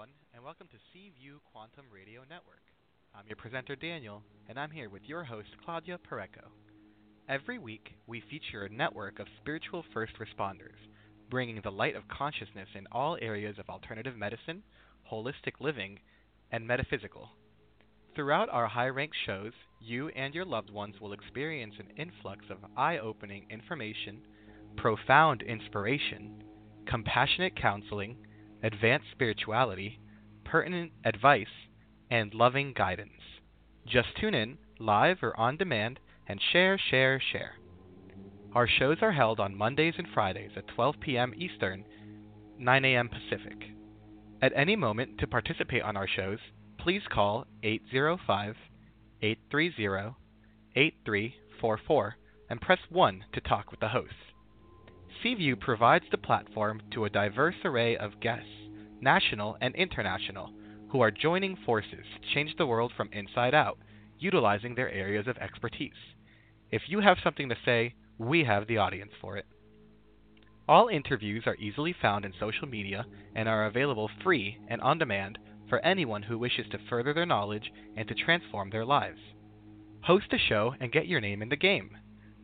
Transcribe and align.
Everyone, 0.00 0.16
and 0.32 0.42
welcome 0.42 0.66
to 0.68 0.78
C 0.94 1.12
View 1.20 1.40
Quantum 1.52 1.84
Radio 1.92 2.22
Network. 2.22 2.62
I'm 3.14 3.26
your 3.26 3.36
presenter, 3.36 3.76
Daniel, 3.76 4.22
and 4.48 4.58
I'm 4.58 4.70
here 4.70 4.88
with 4.88 5.02
your 5.04 5.24
host, 5.24 5.48
Claudia 5.62 5.98
Pareco. 5.98 6.48
Every 7.28 7.58
week, 7.58 7.90
we 8.06 8.22
feature 8.30 8.64
a 8.64 8.72
network 8.72 9.18
of 9.18 9.26
spiritual 9.42 9.84
first 9.92 10.14
responders, 10.18 10.78
bringing 11.28 11.60
the 11.62 11.70
light 11.70 11.96
of 11.96 12.08
consciousness 12.08 12.68
in 12.74 12.86
all 12.90 13.18
areas 13.20 13.58
of 13.58 13.68
alternative 13.68 14.16
medicine, 14.16 14.62
holistic 15.12 15.60
living, 15.60 15.98
and 16.50 16.66
metaphysical. 16.66 17.28
Throughout 18.14 18.48
our 18.48 18.68
high 18.68 18.88
ranked 18.88 19.16
shows, 19.26 19.52
you 19.80 20.08
and 20.10 20.34
your 20.34 20.46
loved 20.46 20.70
ones 20.70 20.94
will 20.98 21.12
experience 21.12 21.74
an 21.78 21.92
influx 21.98 22.46
of 22.48 22.56
eye 22.74 22.98
opening 22.98 23.44
information, 23.50 24.20
profound 24.78 25.42
inspiration, 25.42 26.42
compassionate 26.86 27.54
counseling, 27.60 28.16
advanced 28.62 29.06
spirituality, 29.12 30.00
pertinent 30.44 30.92
advice, 31.04 31.46
and 32.10 32.34
loving 32.34 32.72
guidance. 32.72 33.40
Just 33.86 34.08
tune 34.20 34.34
in, 34.34 34.58
live 34.78 35.18
or 35.22 35.38
on 35.38 35.56
demand, 35.56 36.00
and 36.26 36.40
share, 36.52 36.78
share, 36.78 37.20
share. 37.32 37.54
Our 38.54 38.66
shows 38.66 38.98
are 39.00 39.12
held 39.12 39.38
on 39.38 39.54
Mondays 39.54 39.94
and 39.96 40.08
Fridays 40.12 40.50
at 40.56 40.66
12 40.68 40.96
p.m. 41.00 41.32
Eastern, 41.36 41.84
9 42.58 42.84
a.m. 42.84 43.08
Pacific. 43.08 43.56
At 44.42 44.52
any 44.56 44.74
moment 44.74 45.18
to 45.18 45.26
participate 45.26 45.82
on 45.82 45.96
our 45.96 46.08
shows, 46.08 46.38
please 46.78 47.02
call 47.12 47.46
805 47.62 48.56
830 49.22 50.14
8344 50.76 52.16
and 52.48 52.60
press 52.60 52.78
1 52.88 53.24
to 53.32 53.40
talk 53.40 53.70
with 53.70 53.80
the 53.80 53.88
host. 53.88 54.14
C 55.22 55.34
View 55.34 55.54
provides 55.56 56.04
the 56.10 56.18
platform 56.18 56.80
to 56.92 57.04
a 57.04 57.10
diverse 57.10 57.56
array 57.64 57.96
of 57.96 58.20
guests, 58.20 58.48
national 59.00 59.56
and 59.60 59.74
international, 59.74 60.50
who 60.90 61.00
are 61.00 61.10
joining 61.10 61.56
forces 61.66 61.90
to 61.92 62.34
change 62.34 62.56
the 62.56 62.66
world 62.66 62.92
from 62.96 63.10
inside 63.12 63.54
out, 63.54 63.78
utilizing 64.18 64.74
their 64.74 64.90
areas 64.90 65.26
of 65.26 65.36
expertise. 65.36 65.92
If 66.70 66.82
you 66.88 67.00
have 67.00 67.18
something 67.22 67.48
to 67.50 67.56
say, 67.64 67.94
we 68.18 68.44
have 68.44 68.66
the 68.66 68.78
audience 68.78 69.12
for 69.20 69.36
it. 69.36 69.46
All 70.68 70.88
interviews 70.88 71.44
are 71.46 71.56
easily 71.56 71.94
found 72.00 72.24
in 72.24 72.32
social 72.38 72.68
media 72.68 73.04
and 73.34 73.48
are 73.48 73.66
available 73.66 74.10
free 74.22 74.58
and 74.68 74.80
on 74.80 74.98
demand 74.98 75.38
for 75.68 75.80
anyone 75.80 76.22
who 76.22 76.38
wishes 76.38 76.66
to 76.70 76.78
further 76.88 77.12
their 77.12 77.26
knowledge 77.26 77.72
and 77.96 78.06
to 78.08 78.14
transform 78.14 78.70
their 78.70 78.84
lives. 78.84 79.20
Host 80.02 80.32
a 80.32 80.38
show 80.38 80.74
and 80.80 80.92
get 80.92 81.08
your 81.08 81.20
name 81.20 81.42
in 81.42 81.48
the 81.48 81.56
game. 81.56 81.96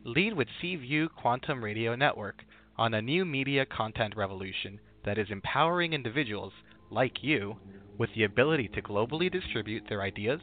Lead 0.03 0.33
with 0.33 0.47
C 0.61 0.75
View 0.75 1.09
Quantum 1.09 1.63
Radio 1.63 1.95
Network 1.95 2.43
on 2.77 2.93
a 2.93 3.01
new 3.01 3.25
media 3.25 3.65
content 3.65 4.15
revolution 4.15 4.79
that 5.05 5.17
is 5.17 5.27
empowering 5.29 5.93
individuals 5.93 6.53
like 6.89 7.23
you 7.23 7.55
with 7.97 8.09
the 8.15 8.23
ability 8.23 8.69
to 8.69 8.81
globally 8.81 9.29
distribute 9.31 9.83
their 9.89 10.01
ideas 10.01 10.39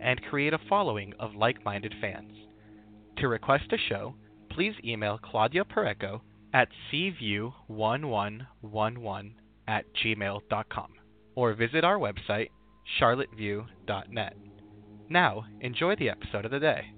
and 0.00 0.22
create 0.24 0.52
a 0.52 0.58
following 0.68 1.14
of 1.18 1.34
like 1.34 1.64
minded 1.64 1.94
fans. 2.00 2.32
To 3.18 3.28
request 3.28 3.72
a 3.72 3.78
show, 3.88 4.14
please 4.50 4.74
email 4.84 5.18
Claudia 5.18 5.64
Pareco 5.64 6.20
at 6.52 6.68
cview1111 6.92 9.32
at 9.66 9.84
gmail.com 10.02 10.92
or 11.34 11.54
visit 11.54 11.84
our 11.84 11.98
website, 11.98 12.50
charlotteview.net. 13.00 14.36
Now, 15.08 15.46
enjoy 15.60 15.96
the 15.96 16.10
episode 16.10 16.44
of 16.44 16.50
the 16.50 16.60
day. 16.60 16.92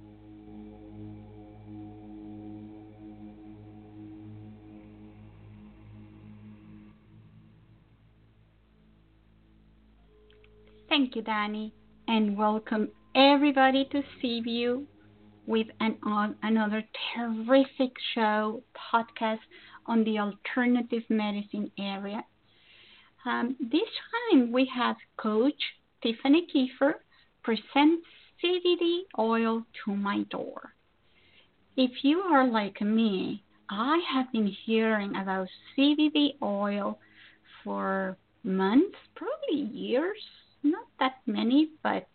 Thank 10.90 11.14
you, 11.14 11.22
Danny, 11.22 11.72
and 12.08 12.36
welcome 12.36 12.88
everybody 13.14 13.88
to 13.92 14.02
C 14.20 14.40
View 14.40 14.88
with 15.46 15.68
an, 15.78 15.96
on 16.02 16.34
another 16.42 16.82
terrific 17.14 17.92
show 18.12 18.64
podcast 18.92 19.38
on 19.86 20.02
the 20.02 20.18
alternative 20.18 21.04
medicine 21.08 21.70
area. 21.78 22.24
Um, 23.24 23.54
this 23.60 23.88
time 24.32 24.50
we 24.50 24.68
have 24.74 24.96
Coach 25.16 25.62
Tiffany 26.02 26.48
Kiefer 26.52 26.94
present 27.44 28.02
CBD 28.42 29.02
oil 29.16 29.64
to 29.84 29.94
my 29.94 30.24
door. 30.24 30.74
If 31.76 32.02
you 32.02 32.18
are 32.18 32.48
like 32.48 32.80
me, 32.80 33.44
I 33.70 34.02
have 34.12 34.32
been 34.32 34.52
hearing 34.66 35.14
about 35.14 35.46
CBD 35.78 36.30
oil 36.42 36.98
for 37.62 38.16
months, 38.42 38.96
probably 39.14 39.70
years, 39.72 40.18
not 40.62 40.86
that 40.98 41.16
many, 41.26 41.70
but 41.82 42.06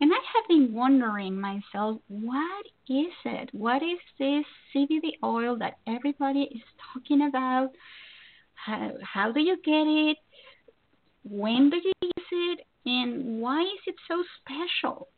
and 0.00 0.12
I 0.12 0.18
have 0.34 0.48
been 0.48 0.72
wondering 0.72 1.40
myself, 1.40 2.00
what 2.06 2.66
is 2.88 3.12
it? 3.24 3.50
What 3.52 3.82
is 3.82 3.98
this 4.18 4.44
CBD 4.72 5.14
oil 5.24 5.56
that 5.58 5.78
everybody 5.88 6.42
is 6.42 6.62
talking 6.92 7.26
about? 7.26 7.70
How, 8.54 8.92
how 9.02 9.32
do 9.32 9.40
you 9.40 9.56
get 9.64 9.86
it? 9.88 10.18
When 11.24 11.70
do 11.70 11.76
you 11.76 11.92
use 12.00 12.26
it? 12.30 12.60
And 12.86 13.40
why 13.40 13.62
is 13.62 13.80
it 13.88 13.96
so 14.06 14.22
special? 14.40 15.08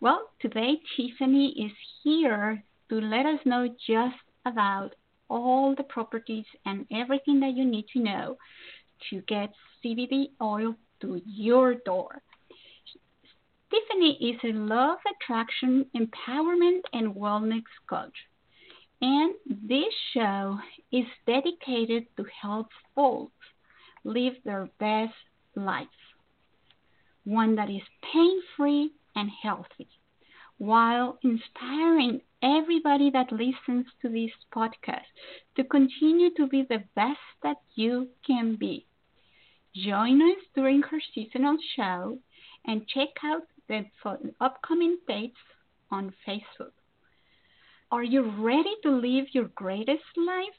Well, 0.00 0.28
today 0.40 0.80
Tiffany 0.96 1.54
is 1.64 1.72
here 2.02 2.64
to 2.88 3.00
let 3.00 3.26
us 3.26 3.38
know 3.44 3.68
just 3.86 4.16
about 4.44 4.90
all 5.30 5.74
the 5.76 5.84
properties 5.84 6.44
and 6.64 6.84
everything 6.92 7.40
that 7.40 7.54
you 7.54 7.64
need 7.64 7.86
to 7.92 8.00
know 8.00 8.36
to 9.10 9.20
get 9.22 9.52
CBD 9.84 10.30
oil 10.42 10.74
to 11.00 11.20
your 11.24 11.74
door. 11.74 12.22
Tiffany 13.70 14.16
is 14.20 14.40
a 14.44 14.56
love 14.56 14.98
attraction, 15.14 15.86
empowerment, 15.96 16.82
and 16.92 17.14
wellness 17.14 17.64
coach. 17.88 18.16
And 19.00 19.34
this 19.46 19.92
show 20.14 20.58
is 20.92 21.04
dedicated 21.26 22.06
to 22.16 22.24
help 22.40 22.68
folks 22.94 23.32
live 24.04 24.34
their 24.44 24.68
best 24.78 25.12
life, 25.54 25.86
one 27.24 27.56
that 27.56 27.68
is 27.68 27.82
pain 28.12 28.40
free 28.56 28.92
and 29.14 29.30
healthy, 29.42 29.88
while 30.58 31.18
inspiring 31.22 32.20
everybody 32.42 33.10
that 33.10 33.32
listens 33.32 33.86
to 34.00 34.08
this 34.08 34.30
podcast 34.54 35.10
to 35.56 35.64
continue 35.64 36.30
to 36.36 36.46
be 36.46 36.62
the 36.62 36.84
best 36.94 37.18
that 37.42 37.56
you 37.74 38.08
can 38.26 38.56
be. 38.56 38.86
Join 39.84 40.22
us 40.22 40.42
during 40.54 40.80
her 40.84 41.00
seasonal 41.14 41.58
show 41.76 42.18
and 42.64 42.88
check 42.88 43.10
out 43.22 43.42
the 43.68 43.84
upcoming 44.40 44.96
dates 45.06 45.36
on 45.90 46.14
Facebook. 46.26 46.72
Are 47.92 48.02
you 48.02 48.22
ready 48.22 48.74
to 48.84 48.90
live 48.90 49.26
your 49.34 49.50
greatest 49.54 50.16
life? 50.16 50.56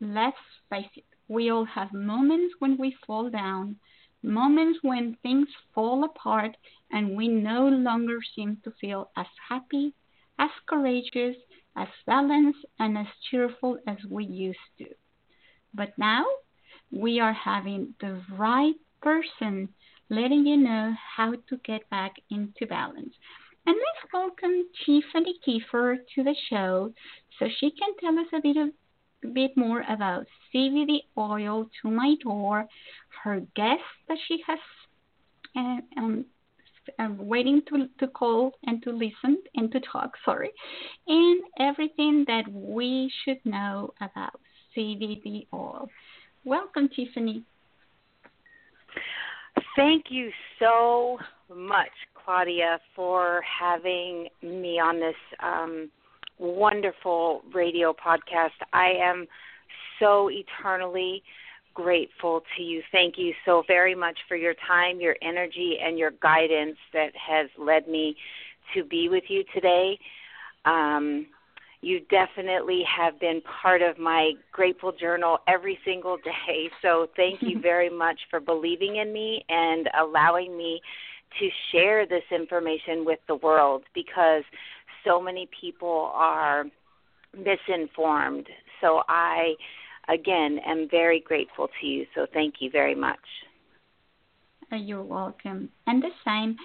Let's 0.00 0.38
face 0.70 0.88
it, 0.96 1.04
we 1.28 1.50
all 1.50 1.66
have 1.66 1.92
moments 1.92 2.54
when 2.58 2.78
we 2.78 2.96
fall 3.06 3.28
down, 3.28 3.76
moments 4.22 4.78
when 4.80 5.18
things 5.22 5.48
fall 5.74 6.04
apart, 6.04 6.56
and 6.90 7.18
we 7.18 7.28
no 7.28 7.68
longer 7.68 8.20
seem 8.34 8.56
to 8.64 8.72
feel 8.80 9.10
as 9.14 9.26
happy, 9.50 9.92
as 10.38 10.50
courageous, 10.66 11.36
as 11.76 11.88
balanced, 12.06 12.64
and 12.78 12.96
as 12.96 13.08
cheerful 13.30 13.78
as 13.86 13.98
we 14.08 14.24
used 14.24 14.58
to. 14.78 14.86
But 15.74 15.98
now 15.98 16.24
we 16.90 17.20
are 17.20 17.32
having 17.32 17.94
the 18.00 18.20
right 18.36 18.74
person 19.02 19.68
letting 20.10 20.46
you 20.46 20.56
know 20.56 20.94
how 21.16 21.32
to 21.48 21.56
get 21.64 21.88
back 21.90 22.14
into 22.30 22.66
balance. 22.66 23.14
And 23.66 23.76
let's 23.76 24.12
welcome 24.12 24.64
Tiffany 24.84 25.34
Kiefer 25.46 25.98
to 26.14 26.24
the 26.24 26.34
show 26.48 26.92
so 27.38 27.46
she 27.60 27.70
can 27.70 27.90
tell 28.00 28.18
us 28.18 28.28
a 28.32 28.40
bit 28.40 28.56
of 28.56 28.70
a 29.24 29.28
bit 29.28 29.56
more 29.56 29.84
about 29.88 30.26
CBD 30.54 30.98
oil 31.16 31.68
to 31.82 31.90
my 31.90 32.14
door, 32.22 32.66
her 33.24 33.40
guest 33.56 33.82
that 34.08 34.16
she 34.28 34.38
has 34.46 34.58
uh, 35.56 36.00
um, 36.00 36.24
um, 36.98 37.18
waiting 37.18 37.62
to, 37.68 37.88
to 37.98 38.06
call 38.06 38.52
and 38.64 38.82
to 38.82 38.90
listen 38.90 39.38
and 39.54 39.70
to 39.72 39.80
talk, 39.80 40.12
sorry, 40.24 40.50
and 41.06 41.40
everything 41.58 42.24
that 42.28 42.44
we 42.50 43.12
should 43.24 43.44
know 43.44 43.92
about 44.00 44.40
CBD 44.76 45.46
oil. 45.52 45.88
Welcome, 46.44 46.88
Tiffany. 46.94 47.44
Thank 49.76 50.06
you 50.10 50.30
so 50.58 51.18
much, 51.54 51.90
Claudia, 52.14 52.80
for 52.94 53.42
having 53.42 54.28
me 54.42 54.80
on 54.80 54.98
this 54.98 55.14
um, 55.40 55.90
wonderful 56.38 57.42
radio 57.54 57.92
podcast. 57.92 58.50
I 58.72 58.92
am 59.00 59.26
so 60.00 60.30
eternally 60.30 61.22
grateful 61.74 62.42
to 62.56 62.62
you. 62.62 62.82
Thank 62.90 63.18
you 63.18 63.32
so 63.44 63.62
very 63.66 63.94
much 63.94 64.18
for 64.26 64.36
your 64.36 64.54
time, 64.66 65.00
your 65.00 65.16
energy, 65.22 65.78
and 65.82 65.98
your 65.98 66.10
guidance 66.22 66.76
that 66.92 67.12
has 67.14 67.48
led 67.56 67.86
me 67.88 68.16
to 68.74 68.84
be 68.84 69.08
with 69.08 69.24
you 69.28 69.44
today. 69.54 69.98
Um, 70.64 71.26
you 71.80 72.00
definitely 72.10 72.82
have 72.84 73.18
been 73.20 73.40
part 73.62 73.82
of 73.82 73.98
my 73.98 74.32
grateful 74.52 74.92
journal 74.92 75.38
every 75.46 75.78
single 75.84 76.16
day. 76.16 76.70
So 76.82 77.08
thank 77.16 77.42
you 77.42 77.60
very 77.60 77.90
much 77.90 78.18
for 78.30 78.40
believing 78.40 78.96
in 78.96 79.12
me 79.12 79.44
and 79.48 79.88
allowing 80.00 80.56
me 80.56 80.80
to 81.38 81.48
share 81.72 82.06
this 82.06 82.22
information 82.30 83.04
with 83.04 83.18
the 83.26 83.34
world 83.36 83.82
because 83.94 84.42
so 85.04 85.20
many 85.20 85.48
people 85.60 86.10
are 86.14 86.64
misinformed. 87.36 88.46
So 88.80 89.02
I, 89.08 89.54
again, 90.08 90.58
am 90.66 90.88
very 90.90 91.20
grateful 91.20 91.68
to 91.80 91.86
you. 91.86 92.06
So 92.14 92.26
thank 92.32 92.56
you 92.60 92.70
very 92.70 92.94
much. 92.94 93.18
Uh, 94.72 94.76
you're 94.76 95.02
welcome. 95.02 95.70
And 95.86 96.02
the 96.02 96.10
same. 96.24 96.56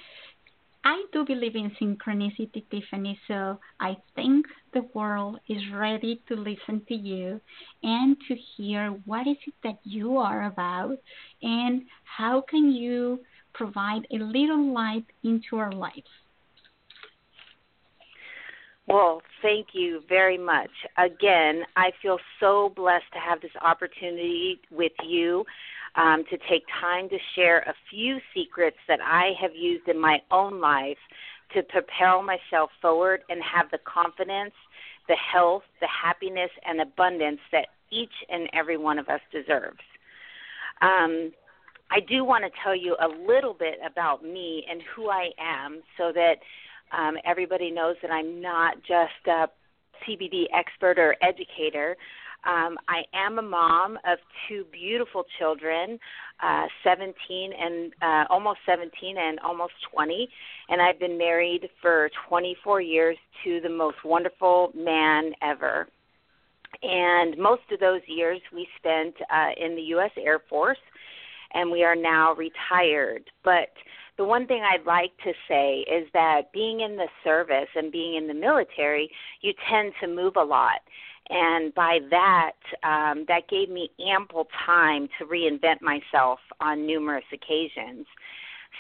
I 0.86 1.06
do 1.14 1.24
believe 1.26 1.56
in 1.56 1.72
synchronicity, 1.82 2.64
Tiffany, 2.70 3.18
so 3.28 3.58
I 3.80 3.96
think 4.16 4.46
the 4.74 4.82
world 4.94 5.40
is 5.48 5.62
ready 5.74 6.22
to 6.28 6.36
listen 6.36 6.82
to 6.90 6.94
you 6.94 7.40
and 7.84 8.18
to 8.28 8.36
hear 8.36 8.90
what 9.06 9.26
is 9.26 9.38
it 9.48 9.54
that 9.64 9.80
you 9.84 10.18
are 10.18 10.46
about 10.46 10.98
and 11.42 11.84
how 12.04 12.42
can 12.42 12.72
you 12.72 13.20
provide 13.54 14.06
a 14.12 14.18
little 14.18 14.74
light 14.74 15.06
into 15.24 15.58
our 15.58 15.72
lives. 15.72 16.10
Well, 18.88 19.22
thank 19.42 19.68
you 19.72 20.02
very 20.10 20.38
much. 20.38 20.72
Again, 20.98 21.64
I 21.78 21.92
feel 22.02 22.18
so 22.42 22.74
blessed 22.76 23.06
to 23.14 23.20
have 23.20 23.40
this 23.40 23.52
opportunity 23.62 24.60
with 24.70 24.92
you 25.06 25.46
um, 25.96 26.24
to 26.30 26.38
take 26.50 26.64
time 26.82 27.10
to 27.10 27.18
share 27.36 27.60
a 27.60 27.74
few 27.90 28.20
secrets 28.34 28.78
that 28.88 29.00
I 29.02 29.32
have 29.40 29.56
used 29.56 29.88
in 29.88 30.00
my 30.00 30.20
own 30.32 30.60
life 30.60 30.98
to 31.54 31.64
propel 31.64 32.24
myself 32.24 32.72
forward 32.82 33.22
and 33.30 33.42
have 33.44 33.70
the 33.72 33.78
confidence, 33.86 34.54
the 35.08 35.16
health, 35.16 35.64
the 35.82 35.88
happiness, 35.88 36.50
and 36.66 36.82
abundance 36.82 37.40
that 37.52 37.68
each 37.92 38.14
and 38.30 38.50
every 38.54 38.78
one 38.78 38.98
of 38.98 39.08
us 39.08 39.22
deserves. 39.32 39.80
Um, 40.82 41.32
I 41.92 42.00
do 42.00 42.26
want 42.26 42.44
to 42.44 42.50
tell 42.64 42.76
you 42.76 42.96
a 43.00 43.08
little 43.08 43.54
bit 43.54 43.76
about 43.86 44.24
me 44.24 44.66
and 44.70 44.82
who 44.96 45.10
I 45.10 45.30
am 45.40 45.82
so 45.98 46.12
that 46.14 46.38
um, 46.92 47.18
everybody 47.24 47.70
knows 47.70 47.96
that 48.02 48.10
I'm 48.10 48.42
not 48.42 48.78
just 48.82 49.28
a 49.28 49.48
CBD 50.08 50.46
expert 50.54 50.98
or 50.98 51.16
educator. 51.22 51.96
Um, 52.46 52.78
I 52.90 53.04
am 53.14 53.40
a 53.40 53.42
mom 53.42 53.98
of 54.06 54.20
two 54.48 54.66
beautiful 54.72 55.24
children, 55.40 55.98
uh, 56.42 56.66
17 56.84 57.14
and 57.58 57.94
uh, 58.02 58.26
almost 58.30 58.60
17 58.66 59.18
and 59.18 59.40
almost 59.40 59.74
20, 59.94 60.28
and 60.70 60.82
I've 60.82 61.00
been 61.00 61.18
married 61.18 61.70
for 61.82 62.10
24 62.28 62.82
years 62.82 63.18
to 63.44 63.62
the 63.62 63.70
most 63.70 63.98
wonderful 64.04 64.72
man 64.76 65.32
ever. 65.42 65.88
And 66.82 67.38
most 67.38 67.62
of 67.72 67.80
those 67.80 68.02
years 68.08 68.42
we 68.54 68.68
spent 68.78 69.16
uh, 69.34 69.52
in 69.58 69.76
the 69.76 69.82
U.S. 69.94 70.12
Air 70.18 70.42
Force, 70.50 70.78
and 71.54 71.72
we 71.72 71.84
are 71.84 71.96
now 71.96 72.34
retired. 72.34 73.30
But 73.46 73.70
the 74.18 74.26
one 74.26 74.48
thing 74.48 74.64
I'd 74.64 74.86
like 74.86 75.12
to 75.24 75.32
say 75.48 75.80
is 75.80 76.08
that 76.14 76.52
being 76.54 76.82
in 76.82 76.98
the 76.98 77.08
service 77.24 77.70
and 77.76 77.92
being 77.92 78.16
in 78.16 78.28
the 78.28 78.34
military, 78.34 79.10
you 79.42 79.54
tend 79.70 79.94
to 80.02 80.08
move 80.08 80.34
a 80.36 80.44
lot 80.44 80.82
and 81.30 81.74
by 81.74 82.00
that 82.10 82.54
um, 82.84 83.26
that 83.28 83.48
gave 83.50 83.70
me 83.70 83.90
ample 84.06 84.48
time 84.66 85.08
to 85.18 85.26
reinvent 85.26 85.82
myself 85.82 86.40
on 86.60 86.86
numerous 86.86 87.26
occasions 87.32 88.06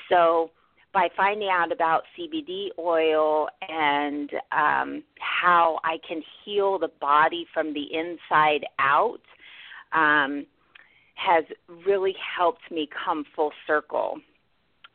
so 0.09 0.51
by 0.93 1.09
finding 1.17 1.49
out 1.49 1.71
about 1.71 2.03
CBD 2.17 2.67
oil 2.77 3.49
and 3.67 4.29
um, 4.51 5.03
how 5.19 5.79
I 5.83 5.97
can 6.07 6.21
heal 6.45 6.77
the 6.77 6.91
body 7.01 7.47
from 7.51 7.73
the 7.73 7.87
inside 7.91 8.65
out 8.77 9.21
um, 9.91 10.45
has 11.15 11.45
really 11.85 12.15
helped 12.37 12.71
me 12.71 12.87
come 13.05 13.25
full 13.35 13.51
circle. 13.65 14.19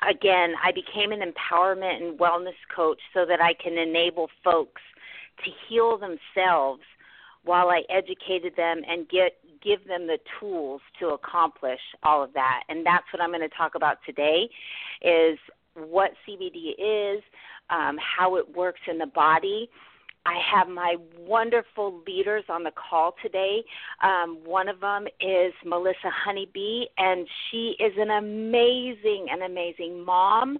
Again, 0.09 0.55
I 0.63 0.71
became 0.71 1.11
an 1.11 1.21
empowerment 1.21 2.01
and 2.01 2.19
wellness 2.19 2.59
coach 2.75 3.01
so 3.13 3.27
that 3.27 3.41
I 3.41 3.55
can 3.55 3.77
enable 3.77 4.29
folks 4.45 4.83
to 5.45 5.51
heal 5.69 5.99
themselves 5.99 6.83
while 7.49 7.71
I 7.71 7.83
educated 7.89 8.55
them 8.57 8.83
and 8.87 9.09
get 9.09 9.39
give 9.65 9.89
them 9.89 10.07
the 10.07 10.19
tools 10.39 10.83
to 11.01 11.09
accomplish 11.09 11.81
all 12.03 12.23
of 12.23 12.33
that. 12.35 12.63
And 12.69 12.87
that's 12.87 13.07
what 13.13 13.21
I'm 13.21 13.31
going 13.31 13.41
to 13.41 13.57
talk 13.57 13.75
about 13.75 13.97
today 14.07 14.49
is 15.03 15.39
what 15.75 16.13
CBD 16.29 16.75
is, 16.79 17.23
um, 17.71 17.99
how 17.99 18.37
it 18.37 18.55
works 18.55 18.81
in 18.87 18.99
the 18.99 19.07
body. 19.07 19.69
I 20.27 20.39
have 20.55 20.69
my 20.69 20.97
wonderful 21.19 22.03
leaders 22.07 22.45
on 22.51 22.63
the 22.63 22.71
call 22.71 23.15
today. 23.23 23.65
Um, 24.03 24.39
one 24.45 24.69
of 24.69 24.79
them 24.81 25.07
is 25.21 25.55
Melissa 25.65 26.11
Honeybee, 26.25 26.85
and 26.99 27.27
she 27.51 27.77
is 27.81 27.95
an 27.97 28.11
amazing, 28.11 29.27
an 29.31 29.43
amazing 29.43 30.05
mom. 30.05 30.59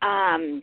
Um, 0.00 0.62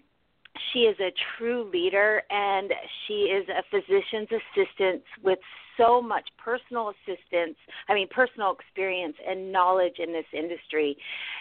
she 0.72 0.80
is 0.80 0.98
a 1.00 1.12
true 1.38 1.70
leader 1.72 2.22
and 2.30 2.72
she 3.06 3.14
is 3.14 3.48
a 3.50 3.64
physician's 3.70 4.30
assistant 4.32 5.04
with 5.24 5.40
so 5.78 6.02
much 6.02 6.28
personal 6.38 6.90
assistance, 6.90 7.56
I 7.88 7.94
mean, 7.94 8.08
personal 8.10 8.56
experience 8.60 9.16
and 9.28 9.52
knowledge 9.52 10.00
in 10.00 10.12
this 10.12 10.26
industry. 10.34 10.98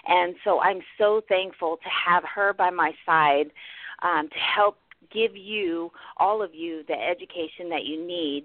And 0.06 0.34
so 0.44 0.60
I'm 0.60 0.80
so 0.98 1.22
thankful 1.28 1.76
to 1.76 1.88
have 1.88 2.22
her 2.34 2.52
by 2.52 2.70
my 2.70 2.92
side 3.04 3.50
um, 4.02 4.28
to 4.28 4.38
help 4.38 4.78
give 5.12 5.36
you, 5.36 5.90
all 6.18 6.42
of 6.42 6.54
you, 6.54 6.82
the 6.88 6.94
education 6.94 7.68
that 7.70 7.84
you 7.84 8.04
need 8.04 8.44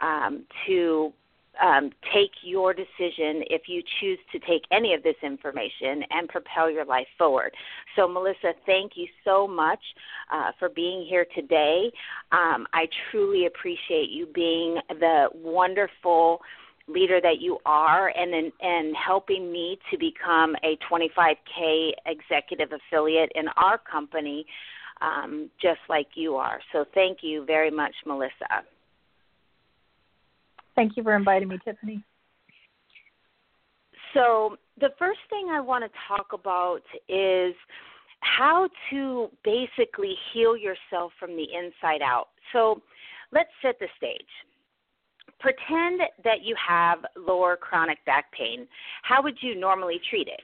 um, 0.00 0.44
to 0.66 1.12
um, 1.62 1.90
take 2.12 2.30
your 2.42 2.74
decision 2.74 3.42
if 3.50 3.62
you 3.68 3.82
choose 4.00 4.18
to 4.32 4.38
take 4.40 4.62
any 4.70 4.94
of 4.94 5.02
this 5.02 5.16
information 5.22 6.02
and 6.10 6.28
propel 6.28 6.70
your 6.70 6.84
life 6.84 7.06
forward. 7.16 7.52
So, 7.96 8.08
Melissa, 8.08 8.54
thank 8.66 8.92
you 8.96 9.06
so 9.24 9.46
much 9.46 9.80
uh, 10.32 10.52
for 10.58 10.68
being 10.68 11.06
here 11.08 11.26
today. 11.34 11.90
Um, 12.32 12.66
I 12.72 12.88
truly 13.10 13.46
appreciate 13.46 14.10
you 14.10 14.26
being 14.26 14.78
the 14.88 15.28
wonderful 15.34 16.40
leader 16.86 17.20
that 17.20 17.40
you 17.40 17.58
are 17.64 18.12
and 18.14 18.52
and 18.60 18.94
helping 18.94 19.50
me 19.50 19.78
to 19.90 19.96
become 19.96 20.54
a 20.62 20.76
25k 20.90 21.92
executive 22.06 22.70
affiliate 22.72 23.32
in 23.34 23.48
our 23.56 23.78
company 23.78 24.44
um, 25.00 25.50
just 25.62 25.80
like 25.88 26.08
you 26.14 26.36
are 26.36 26.60
so 26.72 26.84
thank 26.92 27.18
you 27.22 27.42
very 27.46 27.70
much 27.70 27.94
melissa 28.04 28.64
Thank 30.76 30.96
you 30.96 31.02
for 31.02 31.14
inviting 31.14 31.48
me, 31.48 31.58
Tiffany. 31.64 32.02
So, 34.12 34.56
the 34.80 34.90
first 34.98 35.20
thing 35.30 35.48
I 35.50 35.60
want 35.60 35.84
to 35.84 35.90
talk 36.08 36.32
about 36.32 36.82
is 37.08 37.54
how 38.20 38.68
to 38.90 39.28
basically 39.44 40.14
heal 40.32 40.56
yourself 40.56 41.12
from 41.18 41.36
the 41.36 41.44
inside 41.44 42.02
out. 42.02 42.28
So, 42.52 42.80
let's 43.32 43.50
set 43.62 43.78
the 43.80 43.88
stage. 43.96 44.20
Pretend 45.40 46.00
that 46.22 46.42
you 46.42 46.54
have 46.56 47.00
lower 47.16 47.56
chronic 47.56 48.04
back 48.06 48.32
pain. 48.32 48.66
How 49.02 49.22
would 49.22 49.36
you 49.40 49.54
normally 49.54 50.00
treat 50.08 50.28
it? 50.28 50.40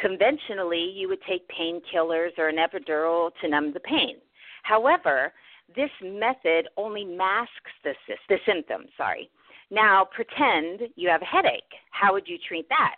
Conventionally, 0.00 0.92
you 0.94 1.08
would 1.08 1.22
take 1.28 1.48
painkillers 1.48 2.36
or 2.36 2.48
an 2.48 2.56
epidural 2.56 3.30
to 3.40 3.48
numb 3.48 3.72
the 3.72 3.80
pain. 3.80 4.16
However, 4.64 5.32
this 5.74 5.90
method 6.02 6.68
only 6.76 7.04
masks 7.04 7.72
the, 7.82 7.94
the 8.28 8.36
symptoms, 8.46 8.88
sorry. 8.96 9.30
Now, 9.70 10.06
pretend 10.14 10.90
you 10.96 11.08
have 11.08 11.22
a 11.22 11.26
headache. 11.26 11.62
How 11.90 12.12
would 12.12 12.28
you 12.28 12.38
treat 12.46 12.68
that? 12.68 12.96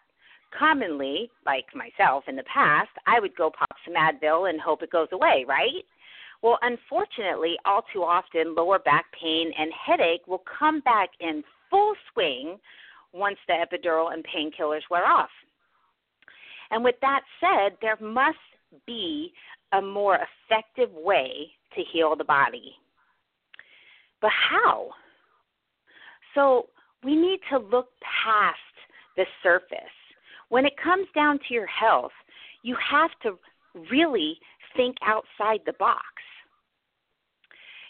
Commonly, 0.56 1.30
like 1.44 1.66
myself 1.74 2.24
in 2.28 2.36
the 2.36 2.44
past, 2.52 2.90
I 3.06 3.20
would 3.20 3.36
go 3.36 3.50
pop 3.50 3.76
some 3.84 3.94
Advil 3.94 4.50
and 4.50 4.60
hope 4.60 4.82
it 4.82 4.90
goes 4.90 5.08
away, 5.12 5.44
right? 5.48 5.84
Well, 6.42 6.58
unfortunately, 6.62 7.56
all 7.64 7.82
too 7.92 8.02
often, 8.02 8.54
lower 8.54 8.78
back 8.78 9.06
pain 9.20 9.52
and 9.58 9.72
headache 9.72 10.26
will 10.26 10.42
come 10.58 10.80
back 10.80 11.10
in 11.20 11.42
full 11.70 11.94
swing 12.12 12.58
once 13.12 13.38
the 13.48 13.54
epidural 13.54 14.12
and 14.12 14.24
painkillers 14.24 14.82
wear 14.90 15.06
off. 15.06 15.30
And 16.70 16.84
with 16.84 16.96
that 17.00 17.22
said, 17.40 17.76
there 17.80 17.96
must 18.00 18.38
be 18.86 19.32
a 19.72 19.80
more 19.80 20.18
effective 20.50 20.90
way 20.92 21.50
to 21.76 21.82
heal 21.92 22.16
the 22.16 22.24
body. 22.24 22.74
But 24.20 24.32
how? 24.50 24.90
So 26.34 26.66
we 27.04 27.14
need 27.14 27.40
to 27.50 27.58
look 27.58 27.88
past 28.24 28.58
the 29.16 29.24
surface. 29.42 29.78
When 30.48 30.64
it 30.64 30.74
comes 30.82 31.06
down 31.14 31.38
to 31.46 31.54
your 31.54 31.66
health, 31.66 32.12
you 32.62 32.76
have 32.90 33.10
to 33.22 33.38
really 33.90 34.38
think 34.76 34.96
outside 35.04 35.60
the 35.64 35.72
box. 35.78 36.02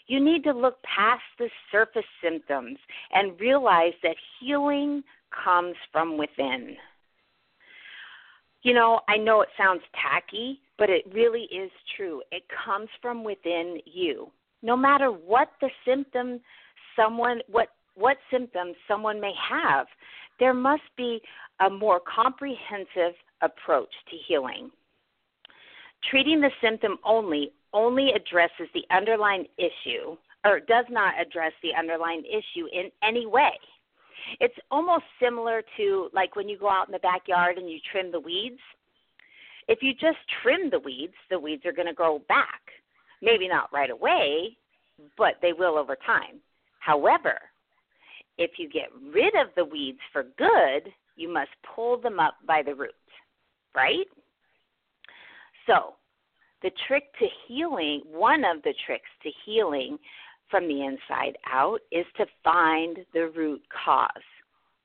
You 0.07 0.23
need 0.23 0.43
to 0.45 0.53
look 0.53 0.77
past 0.83 1.23
the 1.37 1.49
surface 1.71 2.05
symptoms 2.23 2.77
and 3.11 3.39
realize 3.39 3.93
that 4.03 4.15
healing 4.39 5.03
comes 5.43 5.75
from 5.91 6.17
within. 6.17 6.77
You 8.63 8.73
know, 8.73 9.01
I 9.09 9.17
know 9.17 9.41
it 9.41 9.49
sounds 9.57 9.81
tacky, 10.01 10.61
but 10.77 10.89
it 10.89 11.03
really 11.13 11.43
is 11.43 11.71
true. 11.95 12.21
It 12.31 12.43
comes 12.65 12.89
from 13.01 13.23
within 13.23 13.79
you. 13.85 14.31
No 14.61 14.75
matter 14.75 15.07
what 15.09 15.49
the 15.61 15.69
symptom 15.85 16.39
someone 16.97 17.41
what 17.47 17.69
what 17.95 18.17
symptoms 18.31 18.75
someone 18.87 19.19
may 19.19 19.33
have. 19.49 19.87
There 20.39 20.53
must 20.53 20.83
be 20.95 21.19
a 21.65 21.69
more 21.69 21.99
comprehensive 21.99 23.15
approach 23.41 23.89
to 24.09 24.15
healing. 24.27 24.69
Treating 26.11 26.41
the 26.41 26.51
symptom 26.61 26.97
only 27.03 27.51
only 27.73 28.11
addresses 28.11 28.67
the 28.73 28.83
underlying 28.95 29.45
issue 29.57 30.15
or 30.45 30.59
does 30.59 30.85
not 30.89 31.13
address 31.19 31.51
the 31.63 31.73
underlying 31.77 32.23
issue 32.25 32.67
in 32.71 32.89
any 33.03 33.25
way. 33.25 33.51
It's 34.39 34.55
almost 34.71 35.03
similar 35.21 35.63
to 35.77 36.09
like 36.13 36.35
when 36.35 36.47
you 36.47 36.57
go 36.57 36.69
out 36.69 36.87
in 36.87 36.91
the 36.91 36.99
backyard 36.99 37.57
and 37.57 37.69
you 37.69 37.79
trim 37.91 38.11
the 38.11 38.19
weeds. 38.19 38.59
If 39.67 39.79
you 39.81 39.93
just 39.93 40.17
trim 40.41 40.69
the 40.69 40.79
weeds, 40.79 41.13
the 41.29 41.39
weeds 41.39 41.65
are 41.65 41.73
going 41.73 41.87
to 41.87 41.93
grow 41.93 42.19
back. 42.27 42.61
Maybe 43.21 43.47
not 43.47 43.71
right 43.73 43.89
away, 43.89 44.57
but 45.17 45.35
they 45.41 45.53
will 45.53 45.77
over 45.77 45.97
time. 46.05 46.39
However, 46.79 47.39
if 48.37 48.51
you 48.57 48.69
get 48.69 48.89
rid 49.13 49.33
of 49.35 49.47
the 49.55 49.65
weeds 49.65 49.99
for 50.13 50.23
good, 50.37 50.91
you 51.15 51.31
must 51.31 51.49
pull 51.75 51.99
them 51.99 52.19
up 52.19 52.35
by 52.47 52.61
the 52.63 52.75
roots, 52.75 52.93
right? 53.75 54.05
So, 55.65 55.95
the 56.61 56.71
trick 56.87 57.03
to 57.19 57.25
healing, 57.47 58.01
one 58.05 58.43
of 58.45 58.63
the 58.63 58.73
tricks 58.85 59.09
to 59.23 59.29
healing 59.45 59.97
from 60.49 60.67
the 60.67 60.85
inside 60.85 61.37
out, 61.51 61.79
is 61.91 62.05
to 62.17 62.25
find 62.43 62.99
the 63.13 63.29
root 63.35 63.61
cause, 63.85 64.09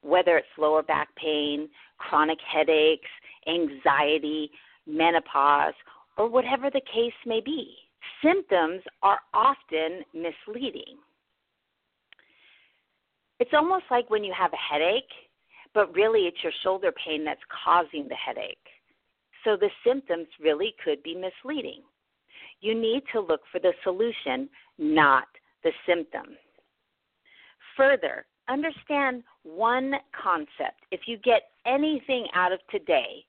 whether 0.02 0.38
it's 0.38 0.48
lower 0.58 0.82
back 0.82 1.08
pain, 1.16 1.68
chronic 1.98 2.38
headaches, 2.50 3.08
anxiety, 3.46 4.50
menopause, 4.86 5.74
or 6.16 6.28
whatever 6.28 6.70
the 6.70 6.80
case 6.92 7.12
may 7.26 7.40
be. 7.40 7.74
Symptoms 8.22 8.82
are 9.02 9.20
often 9.32 10.02
misleading. 10.12 10.98
It's 13.38 13.52
almost 13.54 13.84
like 13.90 14.10
when 14.10 14.22
you 14.22 14.32
have 14.36 14.52
a 14.52 14.72
headache, 14.72 15.10
but 15.74 15.94
really 15.94 16.22
it's 16.22 16.42
your 16.42 16.52
shoulder 16.62 16.92
pain 17.04 17.24
that's 17.24 17.40
causing 17.64 18.08
the 18.08 18.14
headache. 18.14 18.58
So 19.44 19.56
the 19.56 19.70
symptoms 19.84 20.28
really 20.40 20.74
could 20.84 21.02
be 21.02 21.14
misleading. 21.14 21.82
You 22.60 22.80
need 22.80 23.02
to 23.12 23.20
look 23.20 23.40
for 23.50 23.58
the 23.58 23.72
solution, 23.82 24.48
not 24.78 25.24
the 25.64 25.72
symptom. 25.86 26.36
Further, 27.76 28.26
understand 28.48 29.24
one 29.42 29.94
concept. 30.20 30.80
If 30.90 31.02
you 31.06 31.16
get 31.18 31.50
anything 31.66 32.28
out 32.34 32.52
of 32.52 32.60
today, 32.70 33.24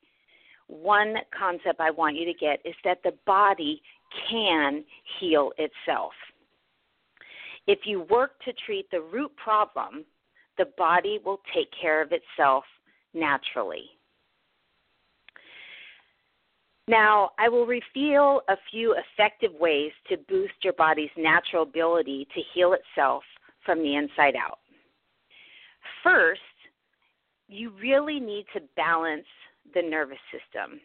one 0.67 1.15
concept 1.38 1.79
I 1.79 1.91
want 1.91 2.15
you 2.15 2.25
to 2.25 2.34
get 2.34 2.60
is 2.65 2.75
that 2.84 3.00
the 3.03 3.13
body 3.25 3.82
can 4.29 4.84
heal 5.20 5.51
itself. 5.58 6.13
If 7.67 7.79
you 7.86 8.01
work 8.10 8.32
to 8.46 8.53
treat 8.65 8.89
the 8.91 9.01
root 9.01 9.32
problem, 9.36 10.05
the 10.58 10.65
body 10.77 11.20
will 11.24 11.39
take 11.53 11.70
care 11.79 12.01
of 12.01 12.12
itself 12.12 12.63
naturally. 13.13 13.86
Now, 16.88 17.32
I 17.39 17.48
will 17.48 17.65
reveal 17.65 18.41
a 18.50 18.58
few 18.70 18.93
effective 18.93 19.51
ways 19.58 19.91
to 20.10 20.17
boost 20.27 20.53
your 20.63 20.74
body's 20.74 21.10
natural 21.17 21.63
ability 21.63 22.27
to 22.36 22.41
heal 22.53 22.74
itself 22.74 23.24
from 23.65 23.82
the 23.82 23.96
inside 23.96 24.36
out. 24.36 24.60
First, 26.03 26.41
you 27.48 27.72
really 27.82 28.20
need 28.20 28.46
to 28.53 28.62
balance 28.75 29.25
the 29.74 29.82
nervous 29.82 30.20
system 30.32 30.79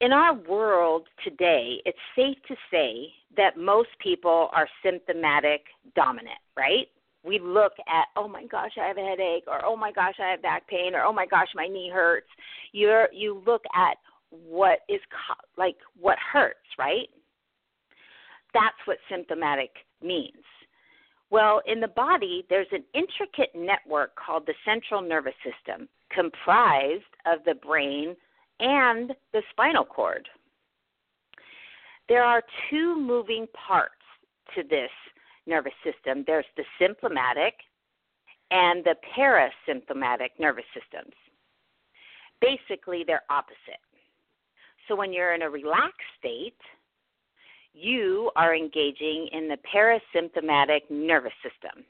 in 0.00 0.12
our 0.12 0.34
world 0.34 1.06
today, 1.22 1.80
it's 1.84 1.98
safe 2.16 2.36
to 2.48 2.56
say 2.70 3.12
that 3.36 3.58
most 3.58 3.90
people 4.02 4.48
are 4.52 4.68
symptomatic 4.82 5.62
dominant, 5.94 6.38
right? 6.56 6.86
We 7.22 7.38
look 7.38 7.72
at, 7.86 8.06
oh 8.16 8.26
my 8.26 8.46
gosh, 8.46 8.72
I 8.80 8.86
have 8.86 8.96
a 8.96 9.04
headache, 9.04 9.44
or 9.46 9.64
oh 9.64 9.76
my 9.76 9.92
gosh, 9.92 10.14
I 10.18 10.30
have 10.30 10.42
back 10.42 10.66
pain, 10.68 10.94
or 10.94 11.02
oh 11.02 11.12
my 11.12 11.26
gosh, 11.26 11.48
my 11.54 11.66
knee 11.66 11.90
hurts. 11.92 12.28
You're 12.72 13.08
you 13.12 13.42
look 13.46 13.62
at 13.74 13.98
what 14.30 14.80
is 14.88 15.00
co- 15.10 15.46
like 15.58 15.76
what 16.00 16.16
hurts, 16.32 16.58
right? 16.78 17.08
That's 18.54 18.76
what 18.86 18.96
symptomatic 19.10 19.70
means. 20.02 20.32
Well, 21.30 21.60
in 21.66 21.78
the 21.78 21.88
body, 21.88 22.46
there's 22.48 22.66
an 22.72 22.84
intricate 22.94 23.54
network 23.54 24.16
called 24.16 24.46
the 24.46 24.54
central 24.64 25.02
nervous 25.02 25.34
system, 25.44 25.88
comprised 26.14 27.04
of 27.26 27.40
the 27.44 27.54
brain, 27.54 28.16
and 28.60 29.12
the 29.32 29.42
spinal 29.50 29.84
cord. 29.84 30.28
There 32.08 32.24
are 32.24 32.42
two 32.68 33.00
moving 33.00 33.46
parts 33.54 33.94
to 34.54 34.62
this 34.62 34.90
nervous 35.46 35.72
system 35.82 36.24
there's 36.26 36.44
the 36.56 36.64
symptomatic 36.78 37.54
and 38.50 38.84
the 38.84 38.96
parasympathetic 39.16 40.30
nervous 40.38 40.64
systems. 40.74 41.14
Basically, 42.40 43.04
they're 43.06 43.22
opposite. 43.30 43.80
So 44.88 44.96
when 44.96 45.12
you're 45.12 45.34
in 45.34 45.42
a 45.42 45.50
relaxed 45.50 46.00
state, 46.18 46.58
you 47.74 48.30
are 48.34 48.54
engaging 48.56 49.28
in 49.32 49.48
the 49.48 49.58
parasympathetic 49.72 50.90
nervous 50.90 51.32
system. 51.42 51.84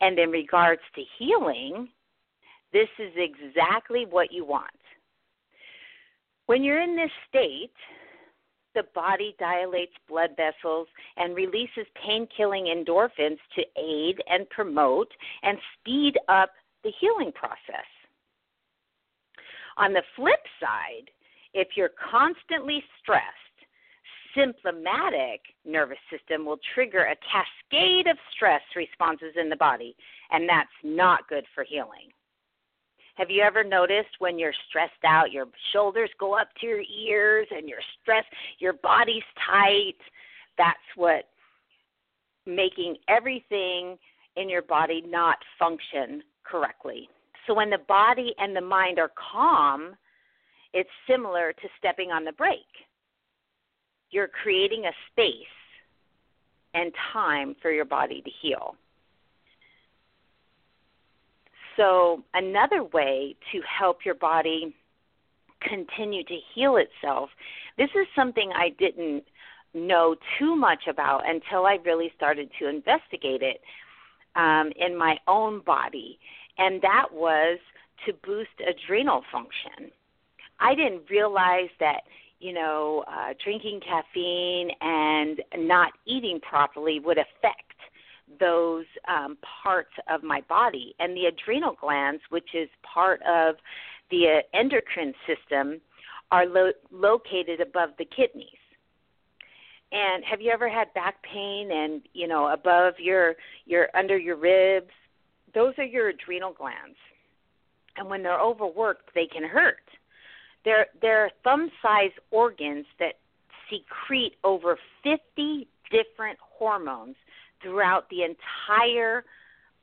And 0.00 0.18
in 0.18 0.30
regards 0.30 0.82
to 0.96 1.02
healing, 1.18 1.88
this 2.74 2.88
is 2.98 3.12
exactly 3.16 4.04
what 4.04 4.32
you 4.32 4.44
want. 4.44 4.68
When 6.46 6.62
you're 6.62 6.82
in 6.82 6.96
this 6.96 7.10
state, 7.28 7.72
the 8.74 8.82
body 8.94 9.36
dilates 9.38 9.94
blood 10.08 10.30
vessels 10.36 10.88
and 11.16 11.36
releases 11.36 11.86
pain 12.04 12.26
killing 12.36 12.64
endorphins 12.64 13.38
to 13.54 13.62
aid 13.80 14.20
and 14.28 14.50
promote 14.50 15.08
and 15.44 15.56
speed 15.78 16.18
up 16.28 16.50
the 16.82 16.92
healing 17.00 17.30
process. 17.32 17.86
On 19.76 19.92
the 19.92 20.02
flip 20.16 20.42
side, 20.60 21.08
if 21.54 21.68
you're 21.76 21.92
constantly 22.10 22.82
stressed, 23.00 23.24
symptomatic 24.34 25.40
nervous 25.64 25.98
system 26.10 26.44
will 26.44 26.58
trigger 26.74 27.04
a 27.04 27.16
cascade 27.16 28.08
of 28.08 28.16
stress 28.34 28.62
responses 28.74 29.34
in 29.40 29.48
the 29.48 29.56
body, 29.56 29.94
and 30.32 30.48
that's 30.48 30.68
not 30.82 31.28
good 31.28 31.44
for 31.54 31.62
healing. 31.62 32.10
Have 33.16 33.30
you 33.30 33.42
ever 33.42 33.62
noticed 33.62 34.10
when 34.18 34.38
you're 34.38 34.54
stressed 34.68 35.04
out, 35.06 35.30
your 35.30 35.46
shoulders 35.72 36.10
go 36.18 36.36
up 36.36 36.48
to 36.60 36.66
your 36.66 36.82
ears 36.82 37.46
and 37.50 37.68
you're 37.68 37.78
stressed, 38.02 38.28
your 38.58 38.72
body's 38.72 39.22
tight? 39.48 39.94
That's 40.58 40.78
what 40.96 41.28
making 42.46 42.96
everything 43.08 43.96
in 44.36 44.48
your 44.48 44.62
body 44.62 45.02
not 45.06 45.38
function 45.58 46.22
correctly. 46.44 47.08
So 47.46 47.54
when 47.54 47.70
the 47.70 47.78
body 47.86 48.34
and 48.38 48.54
the 48.54 48.60
mind 48.60 48.98
are 48.98 49.12
calm, 49.32 49.94
it's 50.72 50.90
similar 51.08 51.52
to 51.52 51.68
stepping 51.78 52.10
on 52.10 52.24
the 52.24 52.32
brake. 52.32 52.58
You're 54.10 54.28
creating 54.28 54.86
a 54.86 54.92
space 55.12 55.36
and 56.74 56.92
time 57.12 57.54
for 57.62 57.70
your 57.70 57.84
body 57.84 58.22
to 58.22 58.30
heal. 58.42 58.74
So, 61.76 62.22
another 62.34 62.84
way 62.84 63.36
to 63.52 63.60
help 63.62 64.04
your 64.04 64.14
body 64.14 64.74
continue 65.60 66.22
to 66.24 66.38
heal 66.54 66.76
itself, 66.76 67.30
this 67.76 67.90
is 67.94 68.06
something 68.14 68.52
I 68.54 68.70
didn't 68.78 69.24
know 69.74 70.14
too 70.38 70.54
much 70.54 70.86
about 70.88 71.28
until 71.28 71.66
I 71.66 71.78
really 71.84 72.12
started 72.16 72.50
to 72.60 72.68
investigate 72.68 73.42
it 73.42 73.60
um, 74.36 74.72
in 74.76 74.96
my 74.96 75.16
own 75.26 75.60
body, 75.60 76.18
and 76.58 76.80
that 76.82 77.06
was 77.12 77.58
to 78.06 78.12
boost 78.24 78.50
adrenal 78.60 79.22
function. 79.32 79.90
I 80.60 80.74
didn't 80.74 81.10
realize 81.10 81.70
that 81.80 82.02
you 82.38 82.52
know 82.52 83.04
uh, 83.08 83.34
drinking 83.42 83.80
caffeine 83.80 84.70
and 84.80 85.40
not 85.56 85.92
eating 86.06 86.40
properly 86.40 87.00
would 87.00 87.18
affect 87.18 87.63
those 88.38 88.84
um, 89.08 89.36
parts 89.62 89.92
of 90.08 90.22
my 90.22 90.40
body. 90.48 90.94
And 90.98 91.16
the 91.16 91.26
adrenal 91.26 91.76
glands, 91.80 92.22
which 92.30 92.54
is 92.54 92.68
part 92.82 93.20
of 93.22 93.56
the 94.10 94.40
uh, 94.40 94.58
endocrine 94.58 95.14
system, 95.26 95.80
are 96.30 96.46
lo- 96.46 96.72
located 96.90 97.60
above 97.60 97.90
the 97.98 98.04
kidneys. 98.04 98.48
And 99.92 100.24
have 100.24 100.40
you 100.40 100.50
ever 100.50 100.68
had 100.68 100.92
back 100.94 101.22
pain 101.22 101.70
and 101.72 102.02
you 102.14 102.26
know 102.26 102.48
above 102.48 102.94
your 102.98 103.34
your 103.64 103.88
under 103.94 104.18
your 104.18 104.36
ribs? 104.36 104.90
Those 105.54 105.74
are 105.78 105.84
your 105.84 106.08
adrenal 106.08 106.52
glands. 106.52 106.96
And 107.96 108.10
when 108.10 108.24
they're 108.24 108.40
overworked, 108.40 109.10
they 109.14 109.26
can 109.26 109.44
hurt. 109.44 109.76
They're 110.64 110.86
they're 111.00 111.30
thumb-sized 111.44 112.18
organs 112.32 112.86
that 112.98 113.14
secrete 113.70 114.34
over 114.42 114.78
50 115.04 115.68
different 115.90 116.38
hormones 116.40 117.16
throughout 117.64 118.08
the 118.10 118.22
entire 118.22 119.24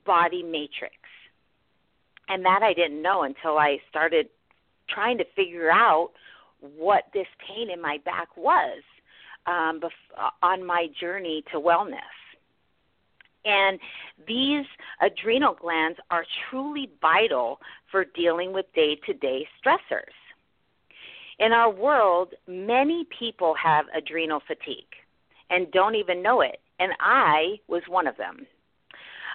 body 0.05 0.43
matrix. 0.43 0.95
And 2.29 2.45
that 2.45 2.63
I 2.63 2.73
didn't 2.73 3.01
know 3.01 3.23
until 3.23 3.57
I 3.57 3.79
started 3.89 4.29
trying 4.89 5.17
to 5.19 5.25
figure 5.35 5.71
out 5.71 6.11
what 6.77 7.05
this 7.13 7.27
pain 7.45 7.69
in 7.69 7.81
my 7.81 7.99
back 8.05 8.37
was. 8.37 8.83
um, 9.47 9.81
bef- 9.81 10.31
on 10.41 10.65
my 10.65 10.87
journey 10.99 11.43
to 11.51 11.59
wellness. 11.59 11.99
And 13.45 13.79
these 14.27 14.65
adrenal 15.01 15.55
glands 15.59 15.99
are 16.11 16.25
truly 16.49 16.89
vital 17.01 17.59
for 17.91 18.05
dealing 18.05 18.53
with 18.53 18.67
day 18.75 18.97
to 19.07 19.13
day 19.13 19.47
stressors. 19.59 20.13
In 21.39 21.51
our 21.53 21.71
world, 21.71 22.35
many 22.47 23.05
people 23.19 23.55
have 23.55 23.85
adrenal 23.95 24.41
fatigue 24.45 24.93
and 25.49 25.71
don't 25.71 25.95
even 25.95 26.21
know 26.21 26.41
it, 26.41 26.59
and 26.81 26.93
I 26.99 27.57
was 27.67 27.83
one 27.87 28.07
of 28.07 28.17
them. 28.17 28.47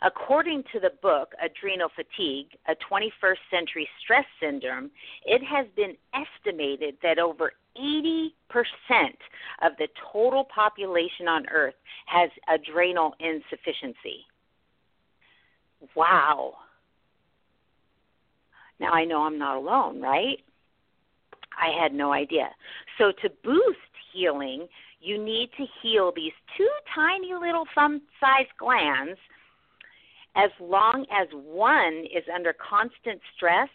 According 0.02 0.64
to 0.72 0.80
the 0.80 0.90
book 1.00 1.32
Adrenal 1.42 1.88
Fatigue, 1.94 2.48
a 2.68 2.74
21st 2.92 3.38
Century 3.50 3.88
Stress 4.02 4.26
Syndrome, 4.40 4.90
it 5.24 5.42
has 5.42 5.66
been 5.76 5.94
estimated 6.12 6.96
that 7.02 7.18
over 7.18 7.52
80% 7.80 8.30
of 9.62 9.72
the 9.78 9.88
total 10.12 10.44
population 10.44 11.28
on 11.28 11.48
Earth 11.48 11.74
has 12.06 12.30
adrenal 12.52 13.14
insufficiency. 13.20 14.26
Wow. 15.94 16.54
Now 18.80 18.92
I 18.92 19.04
know 19.04 19.22
I'm 19.22 19.38
not 19.38 19.56
alone, 19.56 20.02
right? 20.02 20.38
I 21.58 21.70
had 21.80 21.94
no 21.94 22.12
idea. 22.12 22.50
So, 22.98 23.12
to 23.22 23.30
boost 23.42 23.78
healing, 24.12 24.66
you 25.00 25.22
need 25.22 25.50
to 25.56 25.64
heal 25.82 26.12
these 26.14 26.32
two 26.56 26.68
tiny 26.94 27.32
little 27.34 27.66
thumb 27.74 28.02
sized 28.20 28.56
glands 28.58 29.18
as 30.36 30.50
long 30.60 31.06
as 31.10 31.28
one 31.32 32.04
is 32.14 32.24
under 32.32 32.52
constant 32.52 33.20
stress, 33.34 33.70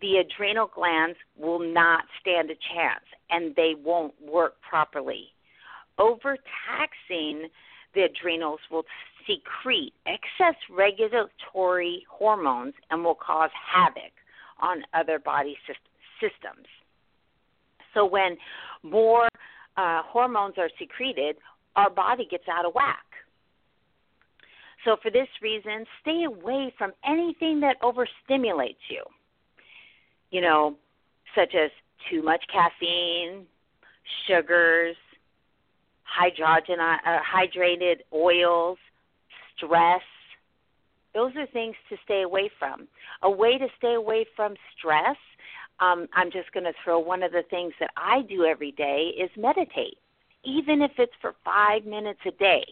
the 0.00 0.16
adrenal 0.16 0.66
glands 0.66 1.16
will 1.38 1.60
not 1.60 2.04
stand 2.20 2.50
a 2.50 2.54
chance 2.74 3.04
and 3.30 3.54
they 3.54 3.74
won't 3.82 4.14
work 4.20 4.54
properly. 4.68 5.26
Overtaxing 5.98 7.48
the 7.94 8.02
adrenals 8.02 8.58
will 8.70 8.84
secrete 9.26 9.92
excess 10.06 10.56
regulatory 10.68 12.04
hormones 12.10 12.74
and 12.90 13.04
will 13.04 13.14
cause 13.14 13.50
havoc 13.54 14.12
on 14.60 14.82
other 14.94 15.20
body 15.20 15.56
systems. 16.20 16.66
So, 17.94 18.06
when 18.06 18.36
more 18.82 19.28
uh, 19.76 20.02
hormones 20.04 20.54
are 20.58 20.70
secreted, 20.78 21.36
our 21.76 21.90
body 21.90 22.26
gets 22.30 22.44
out 22.48 22.64
of 22.64 22.74
whack. 22.74 23.04
So, 24.84 24.96
for 25.00 25.10
this 25.10 25.28
reason, 25.40 25.86
stay 26.00 26.24
away 26.24 26.74
from 26.76 26.92
anything 27.06 27.60
that 27.60 27.76
overstimulates 27.82 28.82
you. 28.90 29.02
You 30.30 30.40
know, 30.40 30.76
such 31.36 31.54
as 31.54 31.70
too 32.10 32.22
much 32.22 32.44
caffeine, 32.52 33.46
sugars, 34.26 34.96
hydrogen, 36.04 36.80
uh, 36.80 37.18
hydrated 37.22 38.00
oils, 38.12 38.78
stress. 39.56 40.02
Those 41.14 41.32
are 41.36 41.46
things 41.46 41.76
to 41.90 41.96
stay 42.04 42.22
away 42.22 42.50
from. 42.58 42.88
A 43.22 43.30
way 43.30 43.58
to 43.58 43.68
stay 43.78 43.94
away 43.94 44.26
from 44.34 44.54
stress, 44.76 45.16
um, 45.82 46.06
I'm 46.14 46.30
just 46.30 46.52
going 46.52 46.64
to 46.64 46.72
throw 46.84 47.00
one 47.00 47.22
of 47.22 47.32
the 47.32 47.42
things 47.50 47.72
that 47.80 47.90
I 47.96 48.22
do 48.22 48.44
every 48.44 48.70
day 48.72 49.12
is 49.18 49.30
meditate, 49.36 49.98
even 50.44 50.80
if 50.80 50.92
it's 50.98 51.12
for 51.20 51.34
five 51.44 51.84
minutes 51.84 52.20
a 52.26 52.30
day. 52.32 52.64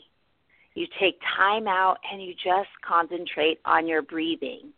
You 0.75 0.87
take 1.01 1.19
time 1.37 1.67
out 1.67 1.97
and 2.11 2.23
you 2.23 2.35
just 2.35 2.69
concentrate 2.87 3.59
on 3.65 3.89
your 3.89 4.03
breathing. 4.03 4.73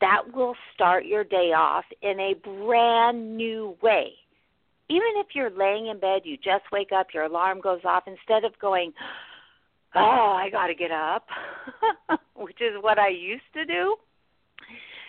That 0.00 0.22
will 0.34 0.54
start 0.74 1.04
your 1.04 1.24
day 1.24 1.52
off 1.52 1.84
in 2.00 2.18
a 2.18 2.34
brand 2.34 3.36
new 3.36 3.76
way. 3.82 4.12
Even 4.88 5.08
if 5.16 5.26
you're 5.34 5.50
laying 5.50 5.88
in 5.88 6.00
bed, 6.00 6.22
you 6.24 6.36
just 6.36 6.64
wake 6.72 6.92
up, 6.96 7.08
your 7.12 7.24
alarm 7.24 7.60
goes 7.60 7.80
off, 7.84 8.04
instead 8.06 8.44
of 8.44 8.58
going, 8.58 8.92
Oh, 9.94 10.36
I 10.38 10.48
got 10.50 10.66
to 10.66 10.74
get 10.74 10.90
up, 10.90 11.26
which 12.36 12.60
is 12.60 12.82
what 12.82 12.98
I 12.98 13.08
used 13.08 13.50
to 13.54 13.64
do, 13.64 13.96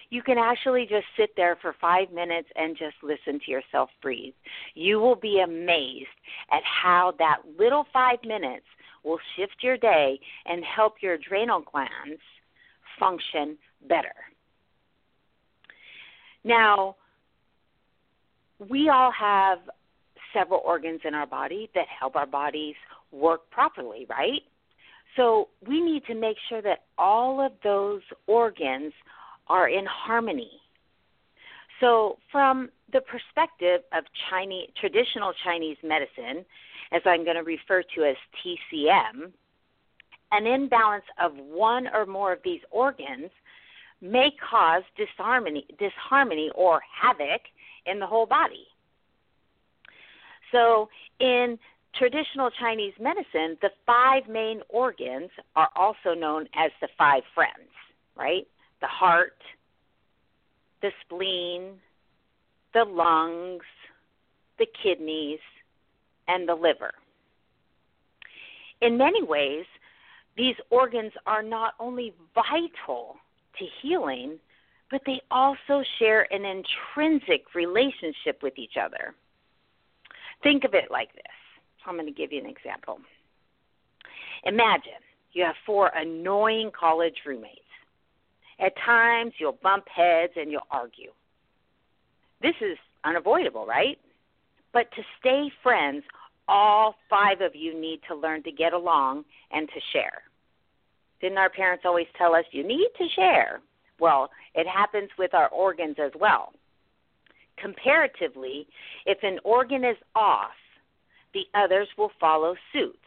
you 0.09 0.23
can 0.23 0.37
actually 0.37 0.85
just 0.89 1.05
sit 1.17 1.31
there 1.35 1.57
for 1.61 1.75
five 1.79 2.11
minutes 2.11 2.47
and 2.55 2.77
just 2.77 2.95
listen 3.03 3.39
to 3.45 3.51
yourself 3.51 3.89
breathe. 4.01 4.33
You 4.73 4.99
will 4.99 5.15
be 5.15 5.41
amazed 5.43 6.07
at 6.51 6.61
how 6.63 7.13
that 7.19 7.37
little 7.59 7.85
five 7.91 8.19
minutes 8.25 8.65
will 9.03 9.19
shift 9.35 9.55
your 9.61 9.77
day 9.77 10.19
and 10.45 10.63
help 10.63 10.95
your 11.01 11.13
adrenal 11.13 11.61
glands 11.61 12.21
function 12.99 13.57
better. 13.87 14.13
Now, 16.43 16.95
we 18.69 18.89
all 18.89 19.11
have 19.11 19.59
several 20.33 20.61
organs 20.65 21.01
in 21.05 21.13
our 21.13 21.27
body 21.27 21.69
that 21.75 21.85
help 21.99 22.15
our 22.15 22.25
bodies 22.25 22.75
work 23.11 23.49
properly, 23.51 24.05
right? 24.09 24.41
So 25.15 25.49
we 25.67 25.81
need 25.81 26.05
to 26.05 26.15
make 26.15 26.37
sure 26.49 26.61
that 26.61 26.85
all 26.97 27.45
of 27.45 27.51
those 27.63 28.01
organs 28.27 28.93
are 29.49 29.69
in 29.69 29.85
harmony. 29.85 30.51
So, 31.79 32.17
from 32.31 32.69
the 32.91 33.01
perspective 33.01 33.81
of 33.93 34.03
Chinese 34.29 34.69
traditional 34.79 35.33
Chinese 35.43 35.77
medicine, 35.83 36.45
as 36.91 37.01
I'm 37.05 37.23
going 37.23 37.35
to 37.35 37.43
refer 37.43 37.83
to 37.95 38.03
as 38.03 38.15
TCM, 38.43 39.31
an 40.31 40.47
imbalance 40.47 41.05
of 41.21 41.33
one 41.35 41.87
or 41.93 42.05
more 42.05 42.33
of 42.33 42.39
these 42.43 42.61
organs 42.71 43.29
may 44.01 44.31
cause 44.49 44.83
disharmony, 44.95 45.65
disharmony 45.79 46.51
or 46.55 46.81
havoc 47.01 47.41
in 47.85 47.99
the 47.99 48.07
whole 48.07 48.25
body. 48.25 48.67
So, 50.51 50.89
in 51.19 51.57
traditional 51.95 52.49
Chinese 52.51 52.93
medicine, 52.99 53.57
the 53.61 53.71
five 53.85 54.27
main 54.29 54.61
organs 54.69 55.29
are 55.55 55.69
also 55.75 56.13
known 56.17 56.47
as 56.55 56.71
the 56.81 56.87
five 56.97 57.23
friends, 57.33 57.69
right? 58.15 58.47
The 58.81 58.87
heart, 58.87 59.37
the 60.81 60.91
spleen, 61.01 61.73
the 62.73 62.83
lungs, 62.83 63.63
the 64.59 64.67
kidneys, 64.83 65.39
and 66.27 66.47
the 66.47 66.55
liver. 66.55 66.91
In 68.81 68.97
many 68.97 69.23
ways, 69.23 69.65
these 70.35 70.55
organs 70.69 71.11
are 71.25 71.41
not 71.41 71.73
only 71.79 72.13
vital 72.35 73.15
to 73.57 73.65
healing, 73.81 74.37
but 74.91 75.01
they 75.05 75.21
also 75.31 75.83
share 75.97 76.31
an 76.31 76.45
intrinsic 76.45 77.55
relationship 77.55 78.41
with 78.43 78.57
each 78.57 78.77
other. 78.79 79.15
Think 80.43 80.63
of 80.63 80.73
it 80.73 80.91
like 80.91 81.13
this. 81.13 81.23
I'm 81.85 81.95
going 81.95 82.05
to 82.05 82.11
give 82.11 82.31
you 82.31 82.39
an 82.39 82.49
example. 82.49 82.99
Imagine 84.43 85.01
you 85.33 85.43
have 85.43 85.55
four 85.65 85.87
annoying 85.95 86.71
college 86.77 87.15
roommates. 87.25 87.61
At 88.59 88.73
times, 88.83 89.33
you'll 89.39 89.57
bump 89.61 89.85
heads 89.87 90.33
and 90.35 90.51
you'll 90.51 90.67
argue. 90.71 91.11
This 92.41 92.55
is 92.61 92.77
unavoidable, 93.03 93.65
right? 93.65 93.97
But 94.73 94.91
to 94.91 95.01
stay 95.19 95.51
friends, 95.63 96.03
all 96.47 96.95
five 97.09 97.41
of 97.41 97.55
you 97.55 97.79
need 97.79 97.99
to 98.07 98.15
learn 98.15 98.43
to 98.43 98.51
get 98.51 98.73
along 98.73 99.25
and 99.51 99.67
to 99.67 99.79
share. 99.93 100.21
Didn't 101.21 101.37
our 101.37 101.49
parents 101.49 101.83
always 101.85 102.07
tell 102.17 102.35
us 102.35 102.45
you 102.51 102.65
need 102.65 102.89
to 102.97 103.07
share? 103.15 103.61
Well, 103.99 104.29
it 104.53 104.67
happens 104.67 105.09
with 105.17 105.33
our 105.33 105.49
organs 105.49 105.97
as 106.03 106.11
well. 106.19 106.53
Comparatively, 107.57 108.67
if 109.05 109.17
an 109.23 109.39
organ 109.43 109.83
is 109.83 109.97
off, 110.15 110.51
the 111.33 111.45
others 111.55 111.87
will 111.97 112.11
follow 112.19 112.55
suit. 112.71 112.99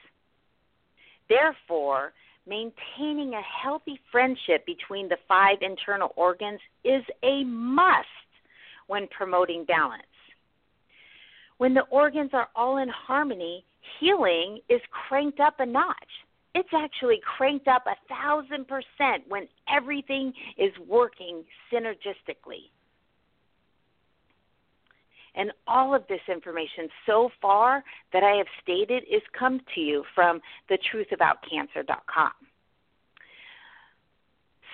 Therefore, 1.28 2.12
maintaining 2.46 3.34
a 3.34 3.42
healthy 3.42 4.00
friendship 4.10 4.64
between 4.66 5.08
the 5.08 5.18
five 5.28 5.58
internal 5.60 6.12
organs 6.16 6.60
is 6.84 7.02
a 7.22 7.44
must 7.44 8.06
when 8.86 9.06
promoting 9.08 9.64
balance. 9.64 10.02
When 11.58 11.74
the 11.74 11.84
organs 11.90 12.30
are 12.32 12.48
all 12.56 12.78
in 12.78 12.88
harmony, 12.88 13.64
healing 14.00 14.60
is 14.68 14.80
cranked 14.90 15.40
up 15.40 15.60
a 15.60 15.66
notch. 15.66 15.94
It's 16.54 16.68
actually 16.74 17.20
cranked 17.36 17.68
up 17.68 17.84
a 17.86 17.96
thousand 18.08 18.66
percent 18.66 19.24
when 19.28 19.46
everything 19.68 20.32
is 20.58 20.72
working 20.88 21.44
synergistically. 21.72 22.70
And 25.34 25.52
all 25.66 25.94
of 25.94 26.02
this 26.08 26.20
information 26.28 26.88
so 27.06 27.30
far 27.40 27.84
that 28.12 28.22
I 28.22 28.36
have 28.36 28.46
stated 28.62 29.04
is 29.10 29.22
come 29.38 29.60
to 29.74 29.80
you 29.80 30.04
from 30.14 30.40
thetruthaboutcancer.com. 30.70 32.32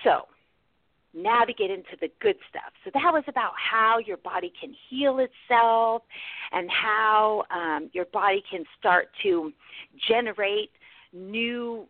So, 0.03 0.27
now 1.13 1.43
to 1.43 1.53
get 1.53 1.71
into 1.71 1.97
the 1.99 2.09
good 2.21 2.35
stuff. 2.49 2.71
So 2.83 2.91
that 2.93 3.11
was 3.11 3.23
about 3.27 3.51
how 3.55 3.97
your 4.05 4.17
body 4.17 4.51
can 4.59 4.73
heal 4.89 5.19
itself 5.19 6.03
and 6.51 6.69
how 6.69 7.43
um, 7.49 7.89
your 7.93 8.05
body 8.05 8.43
can 8.49 8.63
start 8.79 9.09
to 9.23 9.51
generate 10.07 10.69
new 11.13 11.87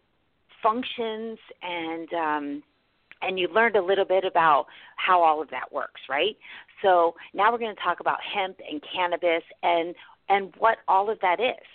functions 0.64 1.38
and 1.62 2.14
um, 2.14 2.64
and 3.22 3.40
you 3.40 3.48
learned 3.48 3.76
a 3.76 3.82
little 3.82 4.06
bit 4.06 4.24
about 4.24 4.68
how 4.96 5.24
all 5.24 5.42
of 5.42 5.50
that 5.50 5.72
works, 5.74 6.02
right? 6.08 6.38
So 6.82 7.16
now 7.34 7.52
we're 7.52 7.58
going 7.58 7.76
to 7.76 7.82
talk 7.82 8.00
about 8.00 8.20
hemp 8.22 8.58
and 8.70 8.82
cannabis 8.82 9.44
and 9.64 9.96
and 10.30 10.54
what 10.58 10.80
all 10.88 11.10
of 11.10 11.20
that 11.22 11.40
is. 11.40 11.66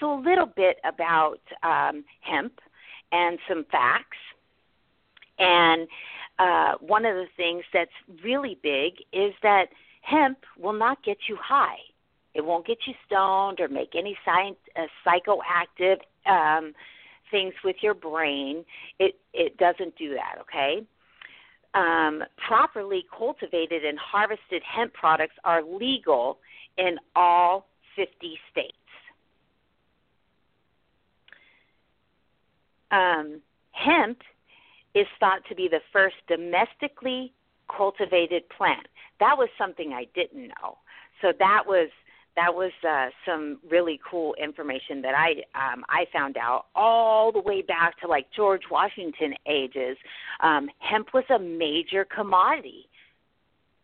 So, 0.00 0.18
a 0.18 0.20
little 0.20 0.46
bit 0.46 0.78
about 0.84 1.40
um, 1.62 2.04
hemp 2.20 2.60
and 3.12 3.38
some 3.48 3.64
facts. 3.70 4.16
And 5.38 5.88
uh, 6.38 6.74
one 6.80 7.04
of 7.04 7.14
the 7.16 7.26
things 7.36 7.64
that's 7.72 7.90
really 8.22 8.58
big 8.62 8.94
is 9.12 9.34
that 9.42 9.66
hemp 10.02 10.38
will 10.58 10.72
not 10.72 11.02
get 11.04 11.18
you 11.28 11.36
high. 11.36 11.78
It 12.34 12.44
won't 12.44 12.66
get 12.66 12.78
you 12.86 12.94
stoned 13.06 13.60
or 13.60 13.68
make 13.68 13.94
any 13.96 14.16
sci- 14.24 14.56
uh, 14.76 14.86
psychoactive 15.04 15.98
um, 16.26 16.72
things 17.30 17.54
with 17.64 17.76
your 17.82 17.94
brain. 17.94 18.64
It 18.98 19.18
it 19.32 19.56
doesn't 19.56 19.96
do 19.96 20.14
that. 20.14 20.36
Okay. 20.42 20.84
Um, 21.74 22.24
properly 22.36 23.04
cultivated 23.16 23.84
and 23.84 23.98
harvested 23.98 24.62
hemp 24.62 24.94
products 24.94 25.34
are 25.44 25.62
legal 25.62 26.38
in 26.76 26.96
all 27.14 27.66
50 27.94 28.38
states. 28.50 28.72
Um, 32.90 33.42
hemp 33.72 34.22
is 34.94 35.06
thought 35.20 35.44
to 35.48 35.54
be 35.54 35.68
the 35.68 35.80
first 35.92 36.16
domestically 36.26 37.32
cultivated 37.74 38.48
plant. 38.48 38.88
That 39.20 39.36
was 39.36 39.48
something 39.58 39.92
I 39.92 40.06
didn't 40.14 40.48
know. 40.48 40.78
So 41.20 41.32
that 41.38 41.64
was 41.66 41.90
that 42.38 42.54
was 42.54 42.70
uh, 42.88 43.08
some 43.26 43.58
really 43.68 43.98
cool 44.08 44.32
information 44.40 45.02
that 45.02 45.14
I 45.16 45.30
um, 45.56 45.84
I 45.88 46.06
found 46.12 46.36
out 46.36 46.66
all 46.76 47.32
the 47.32 47.40
way 47.40 47.62
back 47.62 47.98
to 48.00 48.06
like 48.06 48.26
George 48.34 48.62
Washington 48.70 49.34
ages. 49.48 49.96
Um, 50.40 50.68
hemp 50.78 51.08
was 51.12 51.24
a 51.34 51.38
major 51.40 52.04
commodity, 52.04 52.88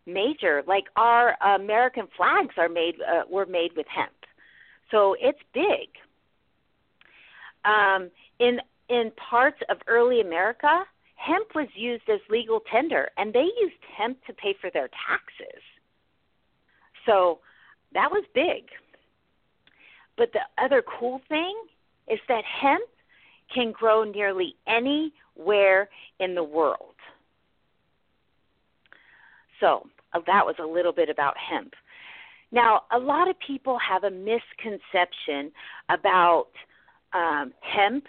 major. 0.06 0.62
Like 0.68 0.84
our 0.94 1.36
American 1.56 2.06
flags 2.16 2.54
are 2.56 2.68
made 2.68 2.94
uh, 3.00 3.22
were 3.28 3.44
made 3.44 3.72
with 3.76 3.86
hemp, 3.88 4.12
so 4.92 5.16
it's 5.20 5.40
big. 5.52 5.88
Um, 7.64 8.08
in 8.38 8.60
in 8.88 9.10
parts 9.16 9.58
of 9.68 9.78
early 9.88 10.20
America, 10.20 10.84
hemp 11.16 11.56
was 11.56 11.66
used 11.74 12.08
as 12.08 12.20
legal 12.30 12.60
tender, 12.70 13.08
and 13.16 13.32
they 13.32 13.48
used 13.60 13.82
hemp 13.98 14.24
to 14.26 14.32
pay 14.32 14.54
for 14.60 14.70
their 14.70 14.88
taxes. 15.08 15.62
So 17.04 17.40
that 17.94 18.11
was 18.11 18.24
big. 18.35 18.68
But 20.16 20.33
the 20.33 20.40
other 20.62 20.83
cool 20.83 21.20
thing 21.28 21.54
is 22.09 22.18
that 22.28 22.44
hemp 22.44 22.85
can 23.52 23.72
grow 23.72 24.04
nearly 24.04 24.54
anywhere 24.66 25.88
in 26.20 26.35
the 26.35 26.44
world. 26.44 26.94
So 29.61 29.87
uh, 30.12 30.20
that 30.26 30.44
was 30.44 30.57
a 30.59 30.66
little 30.66 30.92
bit 30.92 31.09
about 31.09 31.35
hemp. 31.38 31.74
Now, 32.52 32.83
a 32.92 32.98
lot 32.98 33.28
of 33.28 33.37
people 33.44 33.78
have 33.78 34.04
a 34.04 34.11
misconception 34.11 35.50
about 35.88 36.48
um, 37.12 37.52
hemp 37.61 38.07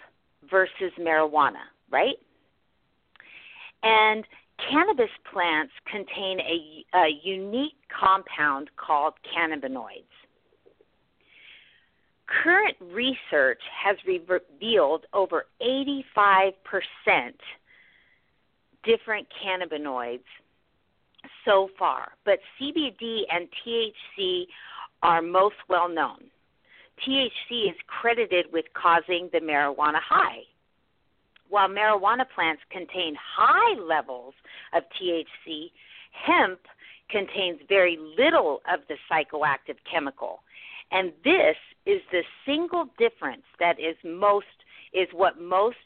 versus 0.48 0.92
marijuana, 1.00 1.64
right? 1.90 2.16
And 3.82 4.24
cannabis 4.58 5.10
plants 5.32 5.72
contain 5.90 6.40
a, 6.40 6.96
a 6.96 7.08
unique 7.22 7.76
compound 7.88 8.70
called 8.76 9.14
cannabinoids. 9.36 10.04
Current 12.42 12.76
research 12.80 13.60
has 13.84 13.96
revealed 14.06 15.06
over 15.12 15.46
85% 15.62 16.52
different 18.84 19.26
cannabinoids 19.44 20.24
so 21.44 21.68
far, 21.78 22.12
but 22.24 22.38
CBD 22.60 23.22
and 23.30 23.48
THC 23.64 24.44
are 25.02 25.22
most 25.22 25.56
well 25.68 25.88
known. 25.88 26.18
THC 27.06 27.68
is 27.68 27.76
credited 27.86 28.46
with 28.52 28.64
causing 28.74 29.28
the 29.32 29.38
marijuana 29.40 30.00
high. 30.00 30.40
While 31.48 31.68
marijuana 31.68 32.24
plants 32.34 32.62
contain 32.70 33.16
high 33.16 33.78
levels 33.80 34.34
of 34.74 34.82
THC, 35.00 35.70
hemp 36.12 36.60
contains 37.10 37.60
very 37.68 37.98
little 38.18 38.60
of 38.72 38.80
the 38.88 38.96
psychoactive 39.10 39.76
chemical. 39.90 40.40
And 40.90 41.12
this 41.24 41.56
is 41.84 42.00
the 42.10 42.22
single 42.44 42.86
difference 42.98 43.44
that 43.60 43.78
is 43.78 43.96
most 44.04 44.46
is 44.92 45.08
what 45.12 45.40
most 45.40 45.76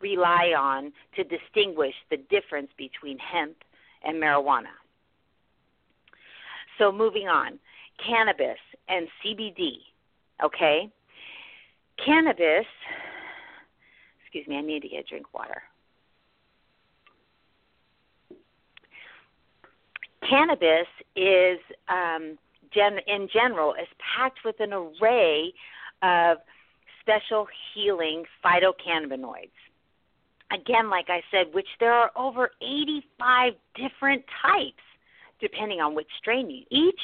rely 0.00 0.52
on 0.58 0.92
to 1.14 1.24
distinguish 1.24 1.94
the 2.10 2.16
difference 2.16 2.70
between 2.76 3.18
hemp 3.18 3.56
and 4.04 4.22
marijuana. 4.22 4.74
So 6.78 6.92
moving 6.92 7.28
on, 7.28 7.58
cannabis 8.04 8.58
and 8.88 9.08
CBD 9.24 9.78
Okay? 10.42 10.90
Cannabis, 12.04 12.66
excuse 14.36 14.48
me, 14.48 14.58
I 14.58 14.60
need 14.60 14.82
to 14.82 14.88
get 14.88 15.00
a 15.00 15.08
drink 15.08 15.32
water. 15.32 15.62
Cannabis 20.28 20.86
is, 21.14 21.58
um, 21.88 22.36
gen- 22.74 23.00
in 23.06 23.28
general, 23.32 23.72
is 23.74 23.88
packed 23.98 24.40
with 24.44 24.56
an 24.60 24.72
array 24.72 25.52
of 26.02 26.38
special 27.00 27.46
healing 27.72 28.24
phytocannabinoids. 28.44 29.50
Again, 30.52 30.90
like 30.90 31.08
I 31.08 31.22
said, 31.30 31.54
which 31.54 31.68
there 31.80 31.92
are 31.92 32.10
over 32.14 32.50
85 32.60 33.54
different 33.74 34.22
types, 34.42 34.82
depending 35.40 35.80
on 35.80 35.94
which 35.94 36.08
strain 36.18 36.50
you. 36.50 36.64
Each 36.70 37.00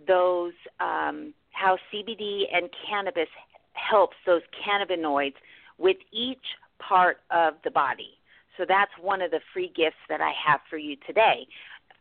those 0.08 0.53
um, 0.79 1.34
how 1.51 1.77
CBD 1.93 2.43
and 2.51 2.69
cannabis 2.89 3.27
helps 3.73 4.15
those 4.25 4.41
cannabinoids 4.65 5.36
with 5.77 5.97
each 6.12 6.45
part 6.79 7.17
of 7.32 7.53
the 7.63 7.71
body. 7.71 8.17
So 8.58 8.65
that's 8.67 8.91
one 9.01 9.21
of 9.21 9.32
the 9.32 9.39
free 9.53 9.71
gifts 9.75 9.97
that 10.10 10.21
I 10.21 10.32
have 10.47 10.62
for 10.69 10.77
you 10.77 10.95
today 11.08 11.47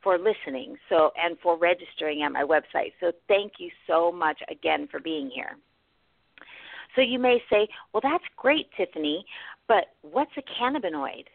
for 0.02 0.18
listening 0.18 0.76
so 0.88 1.12
and 1.16 1.36
for 1.42 1.56
registering 1.56 2.22
at 2.22 2.32
my 2.32 2.42
website. 2.42 2.92
So 3.00 3.12
thank 3.28 3.54
you 3.58 3.70
so 3.86 4.12
much 4.12 4.38
again 4.50 4.88
for 4.90 5.00
being 5.00 5.30
here. 5.30 5.56
So 6.94 7.00
you 7.00 7.18
may 7.18 7.42
say, 7.50 7.68
"Well, 7.92 8.02
that's 8.02 8.24
great, 8.36 8.70
Tiffany, 8.76 9.24
but 9.66 9.94
what's 10.02 10.36
a 10.36 10.42
cannabinoid?" 10.42 11.26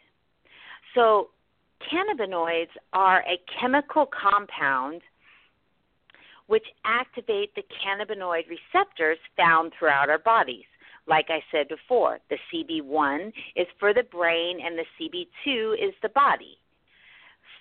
So 0.93 1.31
cannabinoids 1.81 2.75
are 2.93 3.23
a 3.27 3.37
chemical 3.59 4.05
compound 4.05 5.01
which 6.47 6.65
activate 6.85 7.53
the 7.55 7.63
cannabinoid 7.63 8.45
receptors 8.49 9.17
found 9.35 9.73
throughout 9.73 10.09
our 10.09 10.19
bodies 10.19 10.65
like 11.07 11.27
I 11.29 11.41
said 11.51 11.67
before, 11.69 12.19
the 12.29 12.37
CB1 12.51 13.31
is 13.55 13.67
for 13.79 13.93
the 13.93 14.03
brain 14.03 14.59
and 14.63 14.77
the 14.77 14.85
CB2 14.99 15.73
is 15.75 15.93
the 16.01 16.09
body. 16.09 16.57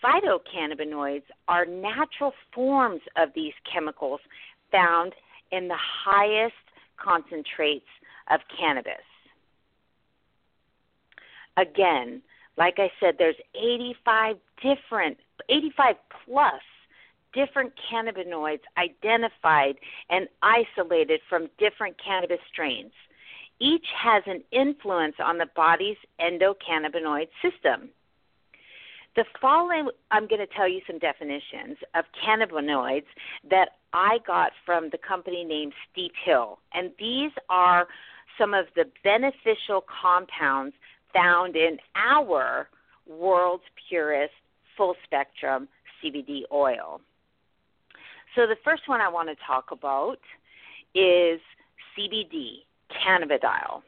Phytocannabinoids 0.06 1.24
are 1.48 1.66
natural 1.66 2.32
forms 2.54 3.00
of 3.16 3.30
these 3.34 3.54
chemicals 3.70 4.20
found 4.70 5.14
in 5.50 5.68
the 5.68 5.76
highest 5.76 6.54
concentrates 6.96 7.86
of 8.30 8.40
cannabis. 8.58 8.92
Again, 11.56 12.22
like 12.56 12.74
I 12.78 12.90
said, 13.00 13.16
there's 13.18 13.36
85 13.54 14.36
different, 14.62 15.18
85 15.48 15.96
plus 16.24 16.62
different 17.32 17.72
cannabinoids 17.90 18.60
identified 18.78 19.76
and 20.08 20.28
isolated 20.42 21.20
from 21.28 21.48
different 21.58 21.96
cannabis 22.02 22.40
strains. 22.50 22.92
Each 23.58 23.86
has 23.96 24.22
an 24.26 24.42
influence 24.52 25.16
on 25.18 25.38
the 25.38 25.48
body's 25.54 25.96
endocannabinoid 26.20 27.28
system. 27.42 27.90
The 29.16 29.24
following, 29.40 29.88
I'm 30.10 30.28
going 30.28 30.46
to 30.46 30.54
tell 30.54 30.68
you 30.68 30.82
some 30.86 30.98
definitions 30.98 31.78
of 31.94 32.04
cannabinoids 32.22 33.06
that 33.48 33.70
I 33.94 34.18
got 34.26 34.52
from 34.66 34.90
the 34.92 34.98
company 34.98 35.42
named 35.42 35.72
Steep 35.90 36.12
Hill. 36.22 36.58
And 36.74 36.90
these 36.98 37.30
are 37.48 37.88
some 38.38 38.52
of 38.52 38.66
the 38.76 38.84
beneficial 39.02 39.82
compounds 40.02 40.74
found 41.14 41.56
in 41.56 41.78
our 41.94 42.68
world's 43.08 43.62
purest 43.88 44.34
full 44.76 44.94
spectrum 45.02 45.66
CBD 46.04 46.42
oil. 46.52 47.00
So, 48.34 48.46
the 48.46 48.56
first 48.62 48.82
one 48.86 49.00
I 49.00 49.08
want 49.08 49.30
to 49.30 49.36
talk 49.46 49.70
about 49.72 50.18
is 50.94 51.40
CBD, 51.96 52.64
cannabidiol. 52.92 53.80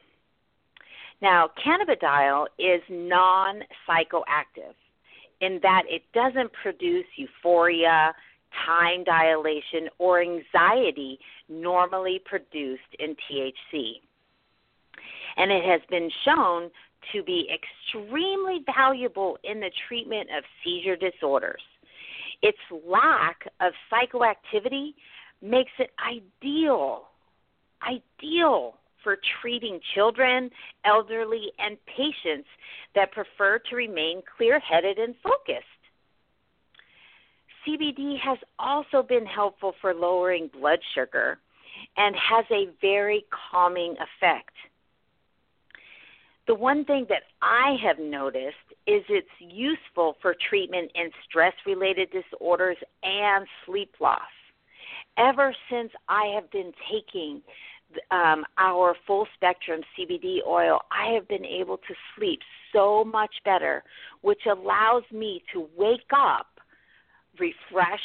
Now, 1.21 1.51
cannabidiol 1.63 2.47
is 2.57 2.81
non 2.89 3.61
psychoactive 3.87 4.73
in 5.41 5.59
that 5.63 5.83
it 5.87 6.03
doesn't 6.13 6.51
produce 6.53 7.05
euphoria, 7.15 8.13
time 8.65 9.03
dilation, 9.03 9.89
or 9.97 10.21
anxiety 10.21 11.19
normally 11.47 12.21
produced 12.25 12.81
in 12.99 13.15
THC. 13.15 14.01
And 15.37 15.51
it 15.51 15.63
has 15.63 15.81
been 15.89 16.09
shown 16.25 16.69
to 17.13 17.23
be 17.23 17.49
extremely 17.53 18.59
valuable 18.65 19.37
in 19.43 19.59
the 19.59 19.71
treatment 19.87 20.29
of 20.37 20.43
seizure 20.63 20.97
disorders. 20.97 21.61
Its 22.41 22.57
lack 22.85 23.47
of 23.61 23.73
psychoactivity 23.91 24.93
makes 25.41 25.71
it 25.79 25.91
ideal, 26.05 27.03
ideal 27.83 28.78
for 29.03 29.17
treating 29.41 29.79
children, 29.95 30.49
elderly, 30.85 31.51
and 31.59 31.77
patients 31.85 32.47
that 32.95 33.11
prefer 33.11 33.59
to 33.69 33.75
remain 33.75 34.21
clear 34.37 34.59
headed 34.59 34.97
and 34.97 35.15
focused. 35.23 35.65
CBD 37.67 38.19
has 38.19 38.37
also 38.57 39.03
been 39.03 39.25
helpful 39.25 39.73
for 39.81 39.93
lowering 39.93 40.49
blood 40.53 40.79
sugar 40.95 41.37
and 41.97 42.15
has 42.15 42.45
a 42.51 42.69
very 42.81 43.25
calming 43.51 43.93
effect. 43.93 44.53
The 46.47 46.55
one 46.55 46.83
thing 46.83 47.05
that 47.09 47.23
I 47.43 47.75
have 47.83 47.99
noticed 47.99 48.55
is 48.87 49.03
it's 49.07 49.27
useful 49.39 50.15
for 50.19 50.35
treatment 50.49 50.91
in 50.95 51.11
stress 51.27 51.53
related 51.65 52.09
disorders 52.11 52.77
and 53.03 53.45
sleep 53.65 53.93
loss. 53.99 54.19
Ever 55.17 55.53
since 55.69 55.91
I 56.07 56.31
have 56.33 56.49
been 56.49 56.71
taking 56.91 57.41
um, 58.11 58.45
our 58.57 58.95
full 59.07 59.27
spectrum 59.35 59.81
CBD 59.97 60.39
oil, 60.45 60.79
I 60.91 61.13
have 61.13 61.27
been 61.27 61.45
able 61.45 61.77
to 61.77 61.93
sleep 62.15 62.39
so 62.73 63.03
much 63.03 63.33
better, 63.43 63.83
which 64.21 64.41
allows 64.45 65.03
me 65.11 65.43
to 65.53 65.67
wake 65.77 66.11
up 66.15 66.47
refreshed 67.39 68.03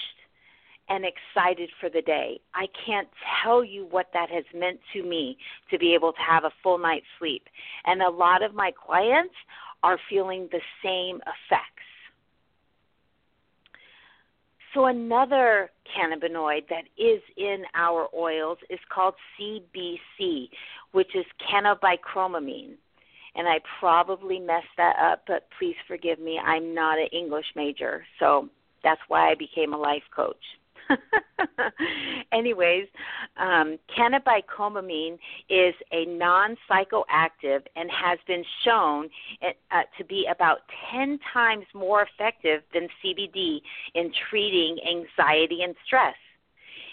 and 0.88 1.04
excited 1.04 1.70
for 1.80 1.88
the 1.88 2.02
day. 2.02 2.40
I 2.54 2.66
can't 2.86 3.08
tell 3.42 3.64
you 3.64 3.86
what 3.90 4.08
that 4.12 4.30
has 4.30 4.44
meant 4.54 4.80
to 4.92 5.02
me 5.02 5.38
to 5.70 5.78
be 5.78 5.94
able 5.94 6.12
to 6.12 6.20
have 6.20 6.44
a 6.44 6.52
full 6.62 6.78
night's 6.78 7.06
sleep. 7.18 7.44
And 7.86 8.02
a 8.02 8.10
lot 8.10 8.42
of 8.42 8.54
my 8.54 8.70
clients 8.86 9.34
are 9.82 9.98
feeling 10.08 10.48
the 10.52 10.60
same 10.82 11.16
effects. 11.16 11.84
So, 14.74 14.86
another 14.86 15.70
cannabinoid 15.96 16.68
that 16.68 16.84
is 16.98 17.22
in 17.36 17.62
our 17.74 18.08
oils 18.14 18.58
is 18.68 18.80
called 18.92 19.14
CBC, 19.38 20.48
which 20.92 21.14
is 21.14 21.24
cannabichromamine. 21.48 22.74
And 23.36 23.48
I 23.48 23.60
probably 23.80 24.38
messed 24.40 24.66
that 24.76 24.96
up, 25.00 25.22
but 25.26 25.46
please 25.58 25.76
forgive 25.86 26.18
me. 26.18 26.40
I'm 26.44 26.74
not 26.74 26.98
an 26.98 27.08
English 27.12 27.46
major, 27.56 28.04
so 28.18 28.48
that's 28.82 29.00
why 29.08 29.30
I 29.30 29.34
became 29.34 29.72
a 29.72 29.78
life 29.78 30.02
coach. 30.14 30.36
Anyways, 32.32 32.86
um, 33.36 33.78
cannabichromamine 33.96 35.18
is 35.48 35.74
a 35.92 36.04
non 36.06 36.56
psychoactive 36.68 37.62
and 37.76 37.90
has 37.90 38.18
been 38.26 38.44
shown 38.64 39.08
uh, 39.42 39.82
to 39.98 40.04
be 40.04 40.26
about 40.30 40.60
10 40.92 41.18
times 41.32 41.64
more 41.74 42.02
effective 42.02 42.62
than 42.72 42.88
CBD 43.02 43.60
in 43.94 44.12
treating 44.30 44.78
anxiety 44.88 45.62
and 45.62 45.74
stress. 45.86 46.16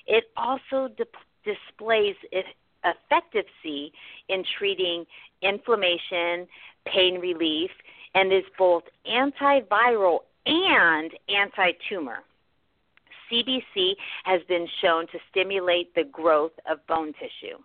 It 0.07 0.25
also 0.37 0.89
di- 0.97 1.03
displays 1.45 2.15
efficacy 2.83 3.91
in 4.29 4.43
treating 4.57 5.05
inflammation, 5.41 6.47
pain 6.85 7.19
relief, 7.19 7.71
and 8.15 8.33
is 8.33 8.43
both 8.57 8.83
antiviral 9.07 10.19
and 10.45 11.11
anti 11.29 11.71
tumor. 11.87 12.23
CBC 13.31 13.93
has 14.23 14.41
been 14.47 14.67
shown 14.81 15.07
to 15.07 15.19
stimulate 15.29 15.93
the 15.95 16.03
growth 16.03 16.51
of 16.69 16.85
bone 16.87 17.13
tissue. 17.13 17.57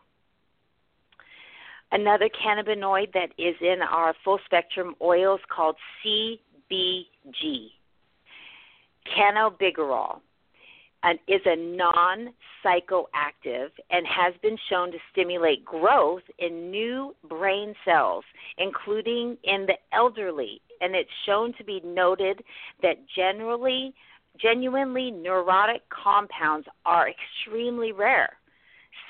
Another 1.93 2.29
cannabinoid 2.29 3.13
that 3.13 3.31
is 3.39 3.55
in 3.61 3.81
our 3.83 4.15
full 4.25 4.39
spectrum 4.45 4.95
oils 5.01 5.41
called 5.49 5.77
CBG. 6.05 7.69
Cannabigerol 9.17 10.21
is 11.29 11.41
a 11.45 11.57
non 11.57 12.31
psychoactive 12.65 13.69
and 13.91 14.07
has 14.07 14.35
been 14.43 14.57
shown 14.69 14.91
to 14.91 14.99
stimulate 15.13 15.65
growth 15.65 16.23
in 16.39 16.71
new 16.71 17.15
brain 17.29 17.75
cells, 17.85 18.25
including 18.59 19.37
in 19.45 19.67
the 19.67 19.77
elderly. 19.93 20.61
And 20.81 20.95
it's 20.95 21.11
shown 21.25 21.53
to 21.59 21.65
be 21.65 21.81
noted 21.85 22.43
that 22.83 22.97
generally 23.15 23.95
genuinely 24.41 25.11
neurotic 25.11 25.83
compounds 25.91 26.67
are 26.85 27.09
extremely 27.09 27.93
rare. 27.93 28.37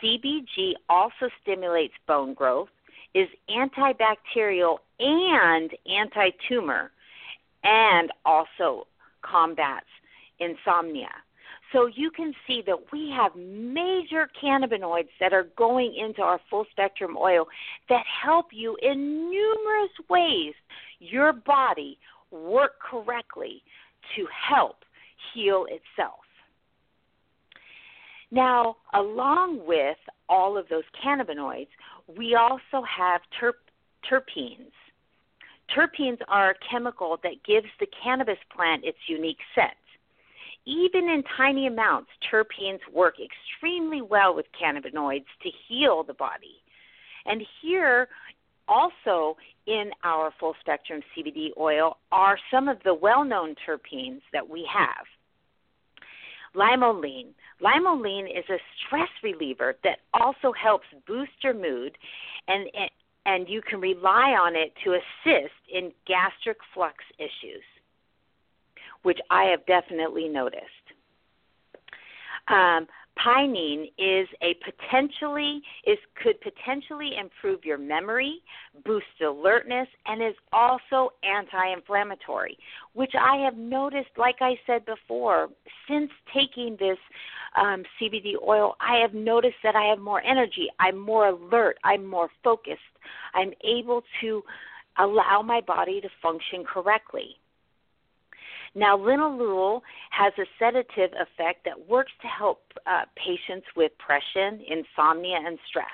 CBG 0.02 0.72
also 0.88 1.28
stimulates 1.42 1.94
bone 2.06 2.34
growth, 2.34 2.68
is 3.14 3.28
antibacterial 3.50 4.78
and 4.98 5.70
anti 5.86 6.30
tumor, 6.48 6.90
and 7.64 8.10
also 8.24 8.86
combats 9.22 9.86
insomnia. 10.38 11.10
So 11.72 11.86
you 11.86 12.10
can 12.10 12.32
see 12.46 12.62
that 12.66 12.76
we 12.92 13.10
have 13.16 13.34
major 13.34 14.30
cannabinoids 14.40 15.08
that 15.18 15.32
are 15.32 15.48
going 15.56 15.94
into 15.96 16.22
our 16.22 16.40
full 16.48 16.64
spectrum 16.70 17.16
oil 17.18 17.46
that 17.88 18.04
help 18.22 18.46
you 18.52 18.76
in 18.82 19.30
numerous 19.30 19.90
ways 20.08 20.54
your 21.00 21.32
body 21.32 21.98
work 22.30 22.72
correctly 22.80 23.62
to 24.14 24.26
help 24.48 24.76
heal 25.34 25.66
itself. 25.68 26.20
Now, 28.30 28.76
along 28.94 29.66
with 29.66 29.98
all 30.28 30.58
of 30.58 30.68
those 30.68 30.84
cannabinoids, 31.04 31.68
we 32.16 32.34
also 32.34 32.84
have 32.84 33.20
terp- 33.40 33.52
terpenes. 34.10 34.72
Terpenes 35.74 36.18
are 36.28 36.50
a 36.50 36.54
chemical 36.70 37.18
that 37.22 37.42
gives 37.46 37.68
the 37.80 37.86
cannabis 38.02 38.38
plant 38.54 38.84
its 38.84 38.98
unique 39.08 39.38
scent. 39.54 39.70
Even 40.64 41.08
in 41.08 41.22
tiny 41.36 41.68
amounts, 41.68 42.10
terpenes 42.32 42.80
work 42.92 43.14
extremely 43.20 44.02
well 44.02 44.34
with 44.34 44.46
cannabinoids 44.60 45.26
to 45.42 45.50
heal 45.68 46.02
the 46.02 46.14
body. 46.14 46.62
And 47.24 47.42
here, 47.62 48.08
also 48.66 49.36
in 49.66 49.90
our 50.02 50.32
full 50.38 50.54
spectrum 50.60 51.02
CBD 51.16 51.50
oil, 51.58 51.98
are 52.10 52.38
some 52.50 52.68
of 52.68 52.78
the 52.84 52.94
well 52.94 53.24
known 53.24 53.54
terpenes 53.66 54.22
that 54.32 54.48
we 54.48 54.68
have. 54.72 55.06
Limonene. 56.56 57.34
Limonene 57.62 58.26
is 58.26 58.44
a 58.50 58.58
stress 58.86 59.08
reliever 59.22 59.76
that 59.84 59.98
also 60.14 60.52
helps 60.52 60.86
boost 61.06 61.32
your 61.42 61.54
mood, 61.54 61.96
and 62.48 62.66
and 63.26 63.48
you 63.48 63.60
can 63.60 63.80
rely 63.80 64.36
on 64.40 64.54
it 64.54 64.72
to 64.84 64.92
assist 64.92 65.54
in 65.72 65.92
gastric 66.06 66.58
flux 66.72 66.96
issues, 67.18 67.64
which 69.02 69.18
I 69.30 69.44
have 69.44 69.66
definitely 69.66 70.28
noticed. 70.28 70.62
Um, 72.48 72.86
Pinene 73.18 73.90
is 73.98 74.28
a 74.42 74.54
potentially 74.64 75.62
is 75.86 75.98
could 76.22 76.40
potentially 76.40 77.12
improve 77.18 77.64
your 77.64 77.78
memory, 77.78 78.42
boost 78.84 79.06
alertness, 79.24 79.88
and 80.06 80.22
is 80.22 80.34
also 80.52 81.10
anti-inflammatory, 81.22 82.58
which 82.92 83.12
I 83.18 83.36
have 83.38 83.56
noticed. 83.56 84.10
Like 84.16 84.36
I 84.40 84.54
said 84.66 84.84
before, 84.84 85.48
since 85.88 86.10
taking 86.34 86.76
this 86.78 86.98
um, 87.56 87.84
CBD 88.00 88.34
oil, 88.46 88.76
I 88.80 88.98
have 89.00 89.14
noticed 89.14 89.56
that 89.62 89.74
I 89.74 89.88
have 89.88 89.98
more 89.98 90.22
energy. 90.22 90.68
I'm 90.78 90.98
more 90.98 91.28
alert. 91.28 91.78
I'm 91.84 92.04
more 92.04 92.28
focused. 92.44 92.80
I'm 93.34 93.52
able 93.64 94.02
to 94.20 94.42
allow 94.98 95.42
my 95.42 95.60
body 95.60 96.00
to 96.00 96.08
function 96.22 96.64
correctly. 96.64 97.36
Now, 98.76 98.96
linalool 98.96 99.80
has 100.10 100.34
a 100.38 100.44
sedative 100.58 101.10
effect 101.12 101.64
that 101.64 101.88
works 101.88 102.12
to 102.20 102.28
help 102.28 102.60
uh, 102.86 103.06
patients 103.16 103.66
with 103.74 103.90
depression, 103.98 104.62
insomnia, 104.68 105.38
and 105.44 105.58
stress. 105.66 105.86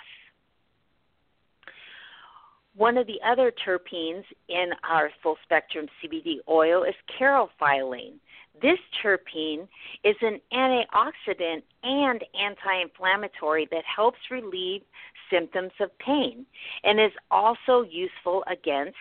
one 2.75 2.97
of 2.97 3.07
the 3.07 3.21
other 3.27 3.53
terpenes 3.65 4.25
in 4.49 4.71
our 4.89 5.11
full 5.23 5.37
spectrum 5.43 5.87
CBD 6.03 6.37
oil 6.49 6.85
is 6.85 6.95
caryophyllene. 7.19 8.15
This 8.61 8.79
terpene 9.03 9.69
is 10.05 10.17
an 10.21 10.41
antioxidant 10.53 11.63
and 11.83 12.25
anti 12.39 12.83
inflammatory 12.83 13.69
that 13.71 13.85
helps 13.85 14.19
relieve 14.31 14.83
symptoms 15.31 15.73
of 15.81 15.97
pain 15.99 16.47
and 16.85 17.01
is 17.01 17.13
also 17.31 17.83
useful 17.83 18.45
against 18.51 18.97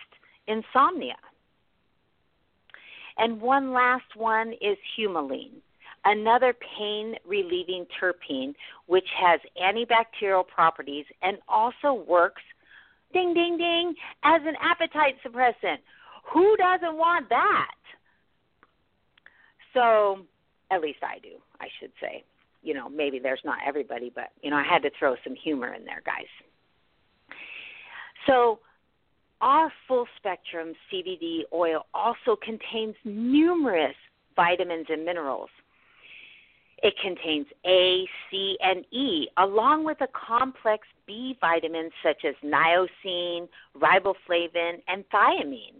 insomnia. 0.46 1.16
And 3.18 3.40
one 3.40 3.72
last 3.72 4.16
one 4.16 4.52
is 4.60 4.76
humulene, 4.98 5.60
another 6.04 6.54
pain 6.78 7.14
relieving 7.26 7.86
terpene 8.00 8.54
which 8.86 9.06
has 9.20 9.40
antibacterial 9.60 10.46
properties 10.46 11.06
and 11.22 11.38
also 11.48 11.92
works 12.08 12.42
ding 13.12 13.34
ding 13.34 13.58
ding 13.58 13.94
as 14.24 14.40
an 14.44 14.54
appetite 14.60 15.16
suppressant. 15.24 15.78
Who 16.32 16.56
doesn't 16.56 16.96
want 16.96 17.28
that? 17.28 17.70
So, 19.74 20.20
at 20.70 20.80
least 20.80 20.98
I 21.02 21.18
do, 21.18 21.36
I 21.60 21.68
should 21.80 21.92
say. 22.00 22.24
You 22.62 22.74
know, 22.74 22.88
maybe 22.88 23.18
there's 23.18 23.40
not 23.44 23.58
everybody, 23.66 24.10
but 24.14 24.30
you 24.42 24.50
know, 24.50 24.56
I 24.56 24.64
had 24.64 24.82
to 24.82 24.90
throw 24.98 25.16
some 25.24 25.34
humor 25.34 25.74
in 25.74 25.84
there, 25.84 26.02
guys. 26.04 26.26
So, 28.26 28.60
our 29.42 29.72
full 29.86 30.06
spectrum 30.16 30.72
CBD 30.90 31.40
oil 31.52 31.86
also 31.92 32.36
contains 32.36 32.94
numerous 33.04 33.96
vitamins 34.36 34.86
and 34.88 35.04
minerals. 35.04 35.50
It 36.82 36.94
contains 37.00 37.46
A, 37.66 38.08
C, 38.30 38.56
and 38.60 38.84
E, 38.92 39.28
along 39.36 39.84
with 39.84 40.00
a 40.00 40.08
complex 40.08 40.86
B 41.06 41.36
vitamins 41.40 41.92
such 42.02 42.24
as 42.24 42.34
niacin, 42.44 43.48
riboflavin, 43.76 44.82
and 44.88 45.04
thiamine. 45.12 45.76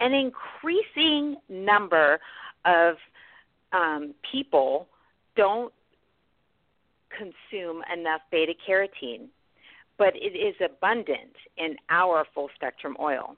An 0.00 0.12
increasing 0.12 1.36
number 1.48 2.18
of 2.64 2.96
um, 3.72 4.14
people 4.30 4.88
don't 5.36 5.72
consume 7.10 7.82
enough 7.92 8.20
beta 8.30 8.52
carotene, 8.68 9.28
but 9.98 10.14
it 10.16 10.36
is 10.36 10.54
abundant 10.64 11.34
in 11.56 11.76
our 11.90 12.24
full 12.34 12.48
spectrum 12.54 12.96
oil. 13.00 13.36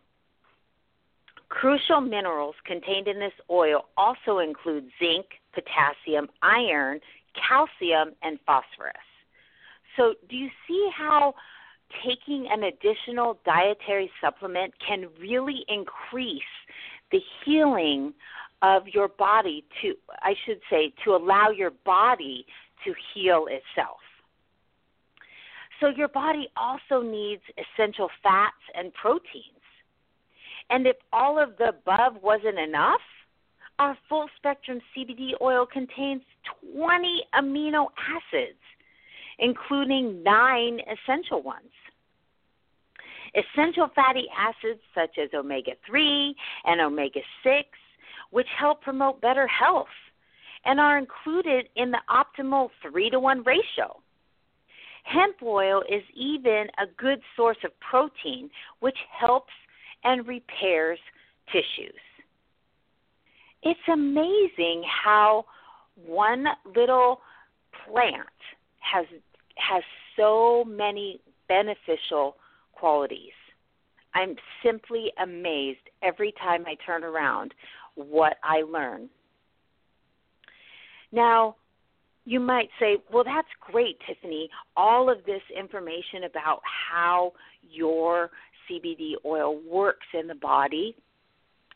Crucial 1.48 2.00
minerals 2.00 2.56
contained 2.66 3.08
in 3.08 3.18
this 3.18 3.32
oil 3.50 3.86
also 3.96 4.38
include 4.38 4.84
zinc, 4.98 5.26
potassium, 5.54 6.28
iron, 6.42 7.00
calcium, 7.48 8.14
and 8.22 8.38
phosphorus. 8.46 8.94
So, 9.96 10.14
do 10.28 10.36
you 10.36 10.48
see 10.66 10.90
how 10.94 11.34
taking 12.04 12.48
an 12.50 12.64
additional 12.64 13.38
dietary 13.44 14.10
supplement 14.20 14.74
can 14.86 15.06
really 15.20 15.64
increase 15.68 16.42
the 17.10 17.20
healing 17.44 18.12
of 18.62 18.82
your 18.88 19.08
body 19.08 19.64
to, 19.82 19.94
I 20.22 20.34
should 20.44 20.60
say, 20.70 20.92
to 21.04 21.14
allow 21.14 21.50
your 21.50 21.70
body 21.84 22.44
to 22.84 22.94
heal 23.14 23.46
itself. 23.46 23.98
So, 25.80 25.88
your 25.88 26.08
body 26.08 26.48
also 26.56 27.02
needs 27.02 27.42
essential 27.56 28.08
fats 28.22 28.56
and 28.74 28.92
proteins. 28.94 29.44
And 30.70 30.86
if 30.86 30.96
all 31.12 31.38
of 31.38 31.56
the 31.58 31.68
above 31.68 32.22
wasn't 32.22 32.58
enough, 32.58 33.00
our 33.78 33.96
full 34.08 34.28
spectrum 34.36 34.80
CBD 34.96 35.32
oil 35.40 35.64
contains 35.64 36.22
20 36.74 37.22
amino 37.34 37.86
acids, 37.96 38.58
including 39.38 40.22
nine 40.22 40.80
essential 40.80 41.42
ones. 41.42 41.70
Essential 43.34 43.88
fatty 43.94 44.26
acids 44.36 44.80
such 44.94 45.16
as 45.22 45.30
omega 45.32 45.72
3 45.86 46.34
and 46.64 46.80
omega 46.80 47.20
6 47.44 47.68
which 48.30 48.46
help 48.58 48.82
promote 48.82 49.20
better 49.20 49.46
health 49.46 49.86
and 50.64 50.80
are 50.80 50.98
included 50.98 51.68
in 51.76 51.90
the 51.90 52.00
optimal 52.10 52.68
3 52.82 53.10
to 53.10 53.20
1 53.20 53.42
ratio. 53.44 54.00
Hemp 55.08 55.36
oil 55.42 55.82
is 55.88 56.02
even 56.14 56.66
a 56.78 56.86
good 56.98 57.20
source 57.34 57.56
of 57.64 57.70
protein, 57.80 58.50
which 58.80 58.98
helps 59.18 59.52
and 60.04 60.26
repairs 60.26 60.98
tissues. 61.50 62.00
It's 63.62 63.80
amazing 63.90 64.84
how 65.04 65.46
one 66.06 66.44
little 66.76 67.20
plant 67.84 68.26
has 68.80 69.06
has 69.56 69.82
so 70.16 70.64
many 70.66 71.20
beneficial 71.48 72.36
qualities. 72.72 73.32
I'm 74.14 74.36
simply 74.62 75.10
amazed 75.22 75.80
every 76.02 76.32
time 76.32 76.64
I 76.66 76.76
turn 76.84 77.02
around 77.02 77.54
what 77.94 78.36
I 78.44 78.62
learn. 78.62 79.08
Now, 81.12 81.56
you 82.28 82.40
might 82.40 82.68
say, 82.78 82.98
well, 83.10 83.24
that's 83.24 83.48
great, 83.58 83.96
Tiffany. 84.06 84.50
All 84.76 85.08
of 85.08 85.24
this 85.24 85.40
information 85.56 86.24
about 86.24 86.60
how 86.62 87.32
your 87.62 88.30
CBD 88.68 89.12
oil 89.24 89.58
works 89.66 90.06
in 90.12 90.26
the 90.26 90.34
body 90.34 90.94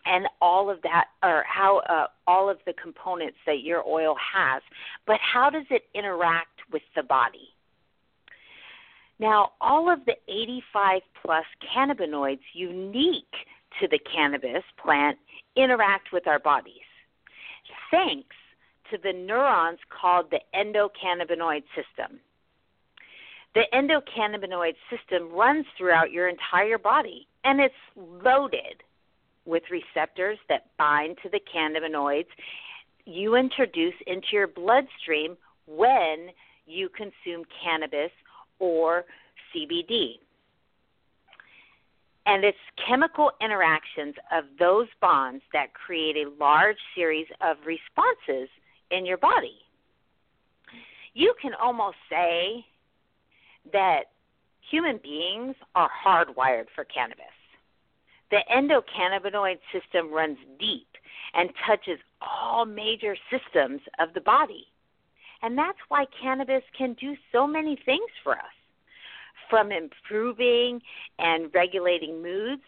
and 0.05 0.27
all 0.43 0.69
of 0.69 0.83
that, 0.83 1.07
or 1.23 1.43
how 1.49 1.79
uh, 1.89 2.09
all 2.27 2.51
of 2.51 2.59
the 2.67 2.75
components 2.75 3.39
that 3.47 3.63
your 3.63 3.83
oil 3.89 4.15
has, 4.35 4.61
but 5.07 5.17
how 5.21 5.49
does 5.49 5.65
it 5.71 5.85
interact 5.95 6.61
with 6.71 6.83
the 6.97 7.03
body? 7.03 7.49
Now, 9.19 9.53
all 9.59 9.91
of 9.91 10.01
the 10.05 10.17
85 10.29 11.01
plus 11.25 11.45
cannabinoids 11.75 12.41
unique 12.53 13.25
to 13.81 13.89
the 13.89 14.01
cannabis 14.01 14.65
plant 14.85 15.17
interact 15.57 16.09
with 16.13 16.27
our 16.27 16.41
bodies. 16.41 16.75
Thanks 17.91 18.37
to 18.93 18.99
the 19.03 19.13
neurons 19.13 19.79
called 19.89 20.27
the 20.31 20.41
endocannabinoid 20.55 21.65
system. 21.75 22.21
The 23.55 23.65
endocannabinoid 23.75 24.75
system 24.91 25.33
runs 25.33 25.67
throughout 25.77 26.13
your 26.13 26.29
entire 26.29 26.79
body 26.79 27.27
and 27.45 27.61
it's 27.61 27.75
loaded 27.97 28.83
with 29.45 29.63
receptors 29.71 30.39
that 30.49 30.67
bind 30.79 31.19
to 31.23 31.29
the 31.29 31.41
cannabinoids 31.41 32.29
you 33.05 33.35
introduce 33.35 33.95
into 34.07 34.29
your 34.33 34.47
bloodstream 34.47 35.37
when 35.67 36.29
you 36.67 36.89
consume 36.91 37.45
cannabis 37.65 38.13
or 38.59 39.05
CBD 39.55 40.19
and 42.27 42.45
it's 42.45 42.59
chemical 42.89 43.33
interactions 43.41 44.15
of 44.33 44.45
those 44.59 44.87
bonds 45.01 45.43
that 45.53 45.75
create 45.75 46.17
a 46.17 46.31
large 46.39 46.77
series 46.95 47.27
of 47.41 47.57
responses 47.67 48.49
in 48.93 49.07
your 49.07 49.19
body. 49.19 49.57
You 51.15 51.35
can 51.41 51.53
almost 51.55 51.97
say 52.09 52.65
that 53.73 54.05
human 54.71 54.99
beings 55.03 55.55
are 55.75 55.91
hardwired 56.05 56.67
for 56.75 56.85
cannabis. 56.85 57.25
The 58.31 58.41
endocannabinoid 58.51 59.59
system 59.73 60.11
runs 60.11 60.39
deep 60.59 60.89
and 61.35 61.51
touches 61.67 61.99
all 62.21 62.65
major 62.65 63.17
systems 63.31 63.81
of 63.99 64.15
the 64.15 64.21
body. 64.21 64.67
And 65.43 65.59
that's 65.59 65.79
why 65.89 66.07
cannabis 66.23 66.63
can 66.77 66.95
do 66.95 67.15
so 67.33 67.47
many 67.47 67.79
things 67.85 68.09
for 68.23 68.33
us 68.33 68.55
from 69.51 69.71
improving 69.71 70.81
and 71.19 71.53
regulating 71.53 72.23
moods 72.23 72.63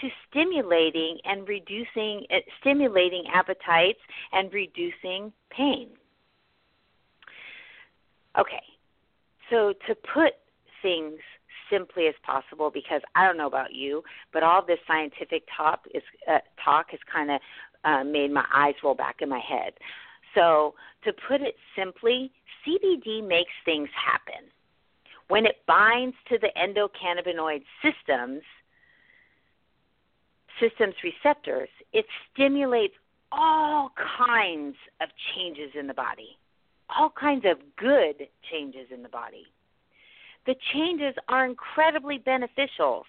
to 0.00 0.08
stimulating 0.28 1.18
and 1.24 1.46
reducing 1.48 2.24
uh, 2.30 2.36
stimulating 2.60 3.24
appetites 3.32 4.00
and 4.32 4.52
reducing 4.52 5.32
pain. 5.50 5.88
Okay. 8.38 8.62
So 9.50 9.74
to 9.88 9.94
put 10.14 10.34
things 10.82 11.18
simply 11.70 12.06
as 12.06 12.14
possible 12.24 12.70
because 12.70 13.00
I 13.14 13.26
don't 13.26 13.36
know 13.36 13.46
about 13.46 13.72
you, 13.72 14.02
but 14.32 14.42
all 14.42 14.64
this 14.64 14.78
scientific 14.86 15.44
talk 15.56 15.84
is 15.94 16.02
uh, 16.28 16.38
talk 16.62 16.90
has 16.90 17.00
kind 17.12 17.30
of 17.30 17.40
uh, 17.84 18.04
made 18.04 18.32
my 18.32 18.44
eyes 18.54 18.74
roll 18.82 18.94
back 18.94 19.16
in 19.20 19.28
my 19.28 19.40
head. 19.40 19.72
So 20.34 20.74
to 21.04 21.12
put 21.12 21.40
it 21.40 21.56
simply, 21.76 22.30
CBD 22.66 23.26
makes 23.26 23.52
things 23.64 23.88
happen. 23.94 24.48
When 25.28 25.46
it 25.46 25.56
binds 25.66 26.16
to 26.28 26.38
the 26.38 26.50
endocannabinoid 26.58 27.62
systems, 27.82 28.42
systems 30.60 30.94
receptors, 31.02 31.68
it 31.92 32.06
stimulates 32.32 32.94
all 33.32 33.92
kinds 34.26 34.76
of 35.00 35.08
changes 35.34 35.70
in 35.78 35.86
the 35.86 35.94
body, 35.94 36.36
all 36.96 37.10
kinds 37.10 37.44
of 37.44 37.58
good 37.76 38.28
changes 38.50 38.88
in 38.92 39.02
the 39.02 39.08
body. 39.08 39.46
The 40.46 40.54
changes 40.72 41.14
are 41.28 41.46
incredibly 41.46 42.18
beneficial, 42.18 43.04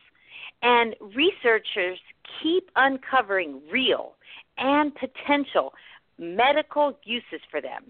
and 0.62 0.95
researchers 1.16 1.99
keep 2.41 2.70
uncovering 2.76 3.62
real 3.72 4.14
and 4.58 4.93
potential 4.95 5.74
medical 6.18 6.97
uses 7.04 7.41
for 7.49 7.62
them. 7.62 7.84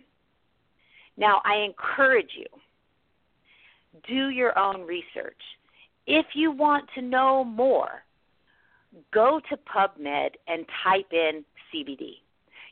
Now, 1.18 1.42
I 1.44 1.56
encourage 1.66 2.32
you 2.38 2.46
do 4.08 4.30
your 4.30 4.58
own 4.58 4.82
research 4.88 5.42
If 6.08 6.26
you 6.34 6.52
want 6.52 6.90
to 6.96 7.02
know 7.02 7.44
more, 7.44 8.04
go 9.14 9.40
to 9.50 9.58
PubMed 9.58 10.32
and 10.48 10.66
type 10.84 11.12
in 11.12 11.44
CBD. 11.74 12.16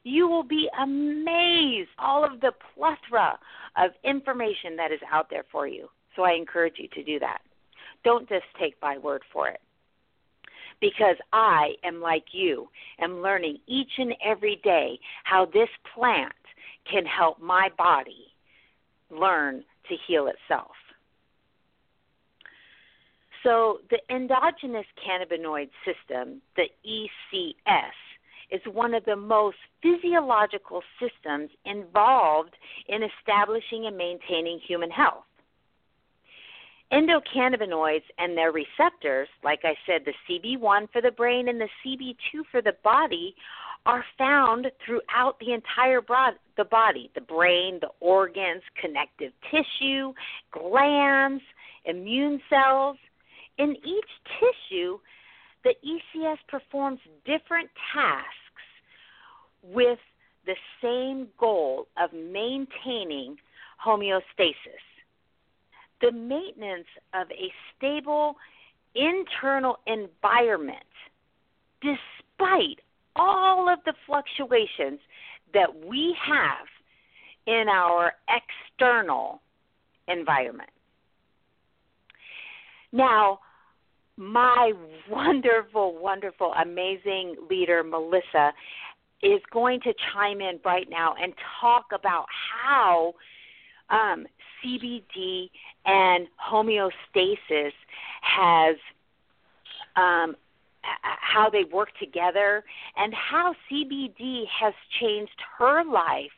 You 0.04 0.28
will 0.28 0.44
be 0.44 0.70
amazed 0.82 1.90
all 1.98 2.24
of 2.24 2.40
the 2.42 2.54
plethora 2.74 3.38
of 3.78 3.92
information 4.04 4.76
that 4.78 4.92
is 4.92 5.00
out 5.12 5.30
there 5.30 5.46
for 5.52 5.68
you. 5.68 5.90
So 6.16 6.24
I 6.24 6.34
encourage 6.34 6.76
you 6.78 6.88
to 6.90 7.04
do 7.04 7.20
that. 7.20 7.42
Don't 8.04 8.28
just 8.30 8.46
take 8.60 8.76
my 8.82 8.98
word 8.98 9.24
for 9.32 9.50
it. 9.50 9.60
Because 10.82 11.18
I 11.34 11.74
am 11.84 12.02
like 12.02 12.26
you, 12.32 12.70
am 13.00 13.22
learning 13.22 13.58
each 13.68 13.92
and 13.98 14.14
every 14.24 14.62
day 14.64 14.98
how 15.26 15.46
this 15.46 15.70
plant 15.94 16.32
can 16.90 17.06
help 17.06 17.42
my 17.42 17.70
body 17.78 18.28
learn 19.12 19.64
to 19.90 19.96
heal 20.08 20.28
itself. 20.28 20.72
So, 23.44 23.80
the 23.90 24.00
endogenous 24.14 24.86
cannabinoid 24.98 25.70
system, 25.86 26.42
the 26.56 26.68
ECS, 26.86 27.92
is 28.52 28.62
one 28.74 28.94
of 28.94 29.06
the 29.06 29.16
most 29.16 29.58
physiological 29.82 30.82
systems 31.00 31.50
involved 31.66 32.56
in 32.88 33.02
establishing 33.04 33.86
and 33.86 33.96
maintaining 33.96 34.60
human 34.68 34.90
health. 34.90 35.24
Endocannabinoids 36.92 38.04
and 38.18 38.36
their 38.36 38.52
receptors, 38.52 39.28
like 39.44 39.60
I 39.64 39.76
said, 39.86 40.06
the 40.06 40.14
CB1 40.28 40.92
for 40.92 41.02
the 41.02 41.12
brain 41.12 41.48
and 41.48 41.62
the 41.62 41.70
CB2 41.86 42.42
for 42.52 42.62
the 42.62 42.74
body, 42.84 43.36
are 43.86 44.04
found 44.18 44.68
throughout 44.86 45.40
the 45.40 45.54
entire 45.54 46.02
broad, 46.02 46.34
the 46.58 46.66
body 46.66 47.10
the 47.16 47.22
brain, 47.22 47.80
the 47.80 47.90
organs, 48.00 48.64
connective 48.82 49.32
tissue, 49.50 50.14
glands, 50.52 51.44
immune 51.86 52.42
cells. 52.50 52.98
In 53.60 53.76
each 53.86 54.10
tissue, 54.40 54.98
the 55.66 55.76
ECS 55.86 56.38
performs 56.48 57.00
different 57.26 57.70
tasks 57.94 58.30
with 59.62 60.00
the 60.46 60.56
same 60.82 61.28
goal 61.38 61.88
of 62.02 62.12
maintaining 62.14 63.36
homeostasis. 63.86 64.86
The 66.02 66.14
maintenance 66.14 66.88
of 67.14 67.28
a 67.32 67.52
stable 67.76 68.38
internal 68.96 69.80
environment, 69.86 70.80
despite 71.82 72.80
all 73.18 73.68
of 73.68 73.80
the 73.86 73.94
fluctuations 74.06 75.00
that 75.54 75.86
we 75.86 76.16
have 76.26 76.66
in 77.46 77.66
our 77.68 78.14
external 78.30 79.42
environment. 80.08 80.70
Now, 82.94 83.40
my 84.20 84.74
wonderful, 85.10 85.98
wonderful, 85.98 86.54
amazing 86.62 87.36
leader, 87.50 87.84
Melissa, 87.84 88.52
is 89.24 89.40
going 89.52 89.80
to 89.82 89.94
chime 90.14 90.42
in 90.42 90.60
right 90.64 90.88
now 90.90 91.16
and 91.22 91.34
talk 91.60 91.86
about 91.94 92.26
how 92.64 93.14
um, 93.90 94.26
CBD 94.64 95.50
and 95.86 96.28
homeostasis 96.52 97.72
has 98.22 98.76
um, 99.96 100.36
how 100.82 101.50
they 101.50 101.64
work 101.64 101.90
together 102.00 102.64
and 102.98 103.14
how 103.14 103.54
CBD 103.70 104.44
has 104.48 104.74
changed 105.00 105.32
her 105.58 105.84
life 105.84 106.32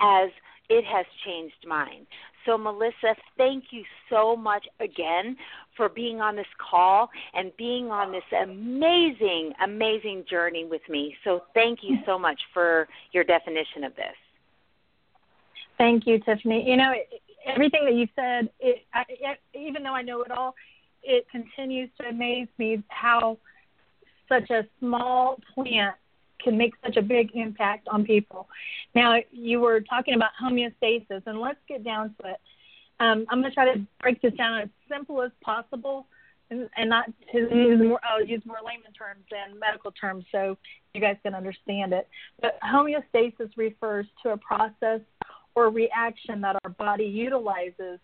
as 0.00 0.30
it 0.68 0.84
has 0.84 1.06
changed 1.24 1.66
mine. 1.66 2.06
So, 2.44 2.56
Melissa, 2.56 3.14
thank 3.36 3.64
you 3.70 3.84
so 4.10 4.36
much 4.36 4.66
again 4.80 5.36
for 5.78 5.88
being 5.88 6.20
on 6.20 6.36
this 6.36 6.46
call 6.58 7.08
and 7.32 7.50
being 7.56 7.90
on 7.90 8.12
this 8.12 8.22
amazing, 8.42 9.54
amazing 9.64 10.26
journey 10.28 10.66
with 10.66 10.82
me. 10.90 11.16
So, 11.24 11.44
thank 11.54 11.78
you 11.82 11.96
so 12.04 12.18
much 12.18 12.38
for 12.52 12.86
your 13.12 13.24
definition 13.24 13.84
of 13.84 13.96
this. 13.96 14.14
Thank 15.78 16.06
you, 16.06 16.18
Tiffany. 16.18 16.68
You 16.68 16.76
know, 16.76 16.92
everything 17.46 17.84
that 17.86 17.94
you 17.94 18.08
said, 18.14 18.50
it, 18.60 18.84
I, 18.92 19.04
even 19.54 19.82
though 19.84 19.94
I 19.94 20.02
know 20.02 20.20
it 20.22 20.30
all, 20.30 20.54
it 21.02 21.26
continues 21.30 21.88
to 22.00 22.08
amaze 22.08 22.48
me 22.58 22.82
how 22.88 23.38
such 24.28 24.50
a 24.50 24.66
small 24.80 25.38
plant 25.54 25.94
can 26.42 26.58
make 26.58 26.74
such 26.84 26.96
a 26.96 27.02
big 27.02 27.30
impact 27.34 27.88
on 27.88 28.04
people. 28.04 28.48
Now, 28.94 29.16
you 29.30 29.60
were 29.60 29.80
talking 29.80 30.14
about 30.14 30.30
homeostasis, 30.40 31.22
and 31.26 31.40
let's 31.40 31.58
get 31.68 31.84
down 31.84 32.14
to 32.20 32.30
it. 32.30 32.40
Um, 33.00 33.26
I'm 33.28 33.40
going 33.40 33.50
to 33.50 33.54
try 33.54 33.72
to 33.72 33.80
break 34.00 34.20
this 34.22 34.34
down 34.34 34.60
as 34.60 34.68
simple 34.90 35.22
as 35.22 35.30
possible, 35.42 36.06
and, 36.50 36.68
and 36.76 36.90
not 36.90 37.06
to 37.32 37.38
use 37.38 37.80
more. 37.80 38.00
I'll 38.02 38.24
use 38.24 38.42
more 38.44 38.56
layman 38.64 38.92
terms 38.92 39.24
than 39.30 39.58
medical 39.58 39.92
terms, 39.92 40.24
so 40.32 40.56
you 40.94 41.00
guys 41.00 41.16
can 41.22 41.34
understand 41.34 41.92
it. 41.92 42.08
But 42.40 42.58
homeostasis 42.60 43.50
refers 43.56 44.06
to 44.22 44.30
a 44.30 44.36
process 44.36 45.00
or 45.54 45.70
reaction 45.70 46.40
that 46.40 46.56
our 46.64 46.70
body 46.70 47.04
utilizes 47.04 48.00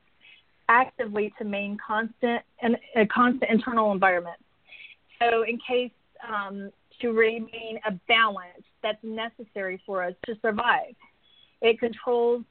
actively 0.68 1.32
to 1.38 1.44
maintain 1.44 1.78
constant 1.84 2.42
and 2.62 2.76
a 2.96 3.06
constant 3.06 3.50
internal 3.50 3.92
environment. 3.92 4.38
So, 5.20 5.42
in 5.42 5.58
case 5.66 5.92
um, 6.28 6.70
to 7.00 7.12
remain 7.12 7.78
a 7.86 7.92
balance 8.08 8.64
that's 8.82 9.02
necessary 9.02 9.80
for 9.84 10.02
us 10.02 10.14
to 10.26 10.34
survive. 10.42 10.94
It 11.60 11.78
controls 11.78 12.44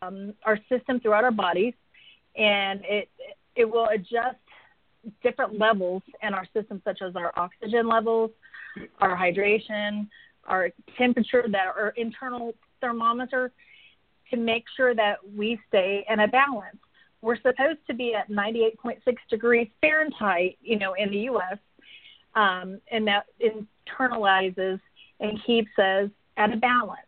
um, 0.00 0.34
our 0.44 0.58
system 0.68 1.00
throughout 1.00 1.24
our 1.24 1.30
bodies, 1.30 1.74
and 2.36 2.80
it 2.84 3.08
it 3.54 3.64
will 3.64 3.88
adjust 3.88 4.38
different 5.22 5.58
levels 5.58 6.02
in 6.22 6.32
our 6.32 6.46
system, 6.54 6.80
such 6.84 7.02
as 7.02 7.16
our 7.16 7.32
oxygen 7.36 7.88
levels, 7.88 8.30
our 9.00 9.16
hydration, 9.16 10.08
our 10.46 10.70
temperature, 10.96 11.44
that 11.48 11.66
our 11.66 11.92
internal 11.96 12.54
thermometer, 12.80 13.50
to 14.30 14.36
make 14.36 14.64
sure 14.76 14.94
that 14.94 15.16
we 15.36 15.58
stay 15.68 16.04
in 16.08 16.20
a 16.20 16.28
balance. 16.28 16.78
We're 17.20 17.36
supposed 17.36 17.80
to 17.88 17.94
be 17.94 18.14
at 18.14 18.30
98.6 18.30 18.98
degrees 19.28 19.68
Fahrenheit, 19.80 20.56
you 20.62 20.78
know, 20.78 20.94
in 20.94 21.10
the 21.10 21.18
U.S 21.18 21.58
um, 22.34 22.80
and 22.90 23.06
that 23.06 23.26
internalizes 23.40 24.80
and 25.20 25.38
keeps 25.44 25.70
us 25.78 26.10
at 26.36 26.52
a 26.52 26.56
balance. 26.56 27.00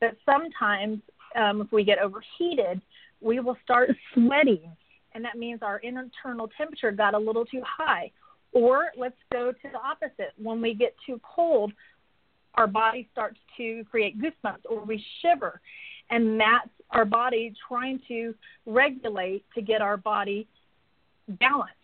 But 0.00 0.16
sometimes, 0.24 1.00
um, 1.36 1.60
if 1.60 1.72
we 1.72 1.84
get 1.84 1.98
overheated, 1.98 2.80
we 3.22 3.40
will 3.40 3.56
start 3.62 3.90
sweating, 4.14 4.70
and 5.14 5.24
that 5.24 5.36
means 5.36 5.60
our 5.62 5.78
internal 5.78 6.50
temperature 6.56 6.90
got 6.90 7.14
a 7.14 7.18
little 7.18 7.44
too 7.44 7.62
high. 7.64 8.10
Or 8.52 8.88
let's 8.96 9.16
go 9.32 9.52
to 9.52 9.58
the 9.62 9.78
opposite. 9.78 10.32
When 10.36 10.60
we 10.60 10.74
get 10.74 10.94
too 11.06 11.20
cold, 11.22 11.72
our 12.54 12.66
body 12.66 13.08
starts 13.12 13.38
to 13.56 13.84
create 13.90 14.20
goosebumps 14.20 14.64
or 14.68 14.84
we 14.84 15.02
shiver. 15.20 15.60
And 16.10 16.38
that's 16.38 16.68
our 16.90 17.06
body 17.06 17.54
trying 17.66 18.00
to 18.08 18.34
regulate 18.66 19.44
to 19.54 19.62
get 19.62 19.80
our 19.80 19.96
body 19.96 20.46
balanced. 21.28 21.76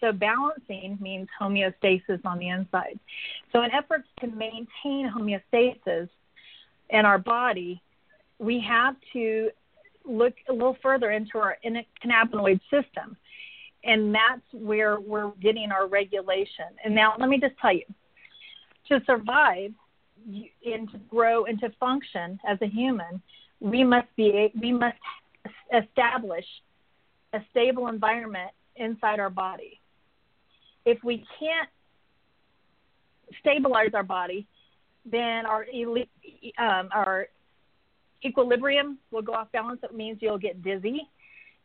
So 0.00 0.12
balancing 0.12 0.98
means 1.00 1.28
homeostasis 1.40 2.24
on 2.24 2.38
the 2.38 2.48
inside. 2.48 2.98
So 3.52 3.62
in 3.62 3.72
efforts 3.72 4.06
to 4.20 4.28
maintain 4.28 5.10
homeostasis 5.10 6.08
in 6.90 7.04
our 7.04 7.18
body, 7.18 7.80
we 8.38 8.60
have 8.60 8.96
to 9.12 9.50
look 10.04 10.34
a 10.48 10.52
little 10.52 10.76
further 10.82 11.10
into 11.10 11.38
our 11.38 11.56
cannabinoid 12.04 12.60
system. 12.70 13.16
And 13.84 14.14
that's 14.14 14.42
where 14.52 15.00
we're 15.00 15.32
getting 15.40 15.72
our 15.72 15.88
regulation. 15.88 16.66
And 16.84 16.94
now 16.94 17.14
let 17.18 17.28
me 17.28 17.38
just 17.40 17.54
tell 17.60 17.72
you, 17.72 17.84
to 18.88 19.00
survive 19.06 19.72
and 20.64 20.90
to 20.90 20.98
grow 21.10 21.46
and 21.46 21.58
to 21.60 21.70
function 21.80 22.38
as 22.46 22.58
a 22.62 22.66
human, 22.66 23.20
we 23.60 23.82
must 23.82 24.08
be 24.16 24.52
we 24.60 24.72
must 24.72 24.98
establish 25.72 26.44
a 27.32 27.40
stable 27.50 27.88
environment 27.88 28.50
inside 28.76 29.18
our 29.18 29.30
body 29.30 29.80
if 30.84 31.02
we 31.04 31.24
can't 31.38 31.68
stabilize 33.40 33.90
our 33.94 34.02
body, 34.02 34.46
then 35.04 35.46
our 35.46 35.66
um, 36.58 36.88
our 36.92 37.28
equilibrium 38.24 38.98
will 39.10 39.22
go 39.22 39.32
off 39.32 39.50
balance. 39.52 39.80
It 39.82 39.94
means 39.94 40.18
you'll 40.20 40.38
get 40.38 40.62
dizzy. 40.62 41.08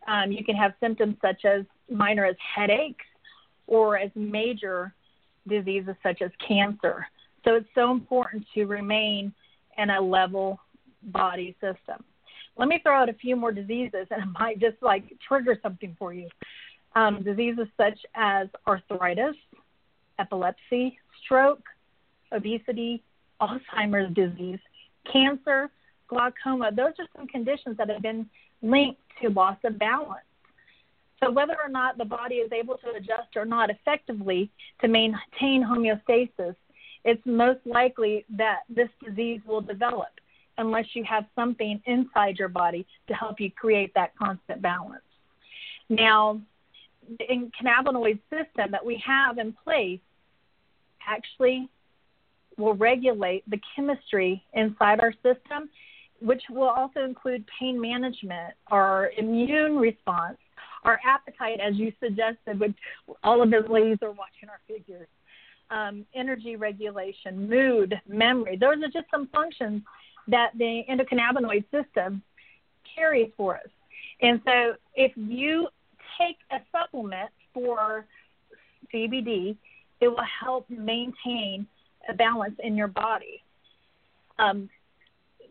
Um, 0.07 0.31
you 0.31 0.43
can 0.43 0.55
have 0.55 0.73
symptoms 0.79 1.17
such 1.21 1.45
as 1.45 1.65
minor 1.89 2.25
as 2.25 2.35
headaches 2.55 3.05
or 3.67 3.97
as 3.97 4.11
major 4.15 4.93
diseases 5.47 5.95
such 6.03 6.21
as 6.21 6.31
cancer. 6.45 7.05
So 7.43 7.55
it's 7.55 7.67
so 7.75 7.91
important 7.91 8.45
to 8.53 8.65
remain 8.65 9.33
in 9.77 9.89
a 9.89 10.01
level 10.01 10.59
body 11.03 11.55
system. 11.61 12.03
Let 12.57 12.69
me 12.69 12.79
throw 12.81 12.95
out 12.95 13.09
a 13.09 13.13
few 13.13 13.35
more 13.35 13.51
diseases 13.51 14.07
and 14.09 14.23
it 14.23 14.39
might 14.39 14.59
just 14.59 14.77
like 14.81 15.03
trigger 15.27 15.57
something 15.61 15.95
for 15.99 16.13
you 16.13 16.29
um, 16.97 17.21
diseases 17.23 17.67
such 17.77 17.99
as 18.15 18.47
arthritis, 18.65 19.35
epilepsy, 20.19 20.97
stroke, 21.23 21.63
obesity, 22.31 23.03
Alzheimer's 23.39 24.13
disease, 24.15 24.59
cancer, 25.11 25.69
glaucoma. 26.07 26.71
Those 26.71 26.93
are 26.99 27.07
some 27.15 27.27
conditions 27.27 27.77
that 27.77 27.89
have 27.89 28.01
been 28.01 28.29
linked 28.61 29.01
to 29.21 29.29
loss 29.29 29.57
of 29.63 29.77
balance. 29.77 30.21
So, 31.21 31.31
whether 31.31 31.55
or 31.63 31.69
not 31.69 31.97
the 31.97 32.05
body 32.05 32.35
is 32.35 32.51
able 32.51 32.77
to 32.77 32.91
adjust 32.91 33.35
or 33.35 33.45
not 33.45 33.69
effectively 33.69 34.51
to 34.81 34.87
maintain 34.87 35.63
homeostasis, 35.63 36.55
it's 37.03 37.21
most 37.25 37.59
likely 37.65 38.25
that 38.37 38.59
this 38.69 38.89
disease 39.03 39.41
will 39.45 39.61
develop 39.61 40.09
unless 40.57 40.85
you 40.93 41.03
have 41.03 41.25
something 41.35 41.81
inside 41.85 42.37
your 42.37 42.49
body 42.49 42.85
to 43.07 43.13
help 43.13 43.39
you 43.39 43.49
create 43.51 43.93
that 43.95 44.15
constant 44.17 44.61
balance. 44.61 45.01
Now, 45.89 46.41
the 47.07 47.49
cannabinoid 47.59 48.19
system 48.29 48.71
that 48.71 48.85
we 48.85 49.01
have 49.05 49.37
in 49.37 49.53
place 49.63 49.99
actually 51.07 51.69
will 52.57 52.73
regulate 52.73 53.49
the 53.49 53.59
chemistry 53.75 54.43
inside 54.53 54.99
our 54.99 55.13
system, 55.23 55.69
which 56.21 56.43
will 56.49 56.69
also 56.69 57.03
include 57.03 57.45
pain 57.59 57.79
management, 57.79 58.53
our 58.67 59.11
immune 59.17 59.77
response, 59.77 60.37
our 60.83 60.99
appetite, 61.05 61.59
as 61.59 61.75
you 61.75 61.91
suggested, 61.99 62.59
which 62.59 62.75
all 63.23 63.41
of 63.41 63.51
the 63.51 63.59
ladies 63.69 63.97
are 64.01 64.11
watching 64.11 64.49
our 64.49 64.59
figures, 64.67 65.07
um, 65.69 66.05
energy 66.15 66.55
regulation, 66.55 67.49
mood, 67.49 67.99
memory. 68.07 68.57
Those 68.57 68.77
are 68.83 68.87
just 68.87 69.09
some 69.11 69.27
functions 69.27 69.83
that 70.27 70.51
the 70.57 70.83
endocannabinoid 70.89 71.65
system 71.71 72.21
carries 72.95 73.31
for 73.37 73.55
us. 73.55 73.67
And 74.21 74.41
so 74.45 74.73
if 74.95 75.11
you 75.15 75.67
take 76.17 76.37
a 76.51 76.59
supplement 76.71 77.29
for 77.53 78.05
CBD, 78.93 79.55
it 79.99 80.07
will 80.07 80.17
help 80.41 80.69
maintain 80.69 81.67
a 82.09 82.13
balance 82.13 82.55
in 82.63 82.75
your 82.75 82.87
body. 82.87 83.43
Um, 84.39 84.69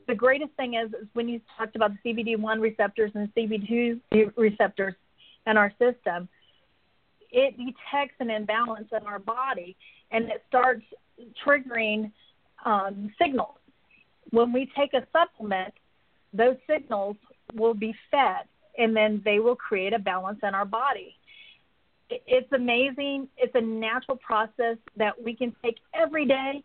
the 0.07 0.15
greatest 0.15 0.53
thing 0.53 0.75
is, 0.75 0.93
is 0.93 1.07
when 1.15 1.29
you 1.29 1.41
talked 1.57 1.77
about 1.77 1.93
the 2.03 2.13
CBD1 2.13 2.61
receptors 2.61 3.11
and 3.15 3.31
the 3.35 3.43
CB2 4.13 4.33
receptors 4.37 4.95
in 5.47 5.57
our 5.57 5.73
system, 5.79 6.29
it 7.31 7.57
detects 7.57 8.15
an 8.21 8.31
imbalance 8.31 8.89
in 8.93 9.07
our 9.07 9.19
body 9.19 9.77
and 10.11 10.27
it 10.27 10.43
starts 10.49 10.85
triggering 11.45 12.13
um, 12.65 13.13
signals. 13.21 13.57
When 14.31 14.53
we 14.53 14.71
take 14.77 14.95
a 14.95 15.07
supplement, 15.13 15.75
those 16.33 16.57
signals 16.69 17.17
will 17.55 17.75
be 17.75 17.95
fed 18.11 18.45
and 18.79 18.95
then 18.95 19.23
they 19.25 19.39
will 19.39 19.57
create 19.57 19.93
a 19.93 19.99
balance 19.99 20.39
in 20.43 20.55
our 20.55 20.65
body. 20.65 21.17
It's 22.09 22.53
amazing. 22.53 23.29
It's 23.37 23.55
a 23.55 23.61
natural 23.61 24.17
process 24.19 24.77
that 24.97 25.21
we 25.21 25.35
can 25.35 25.55
take 25.65 25.79
every 25.93 26.27
day 26.27 26.63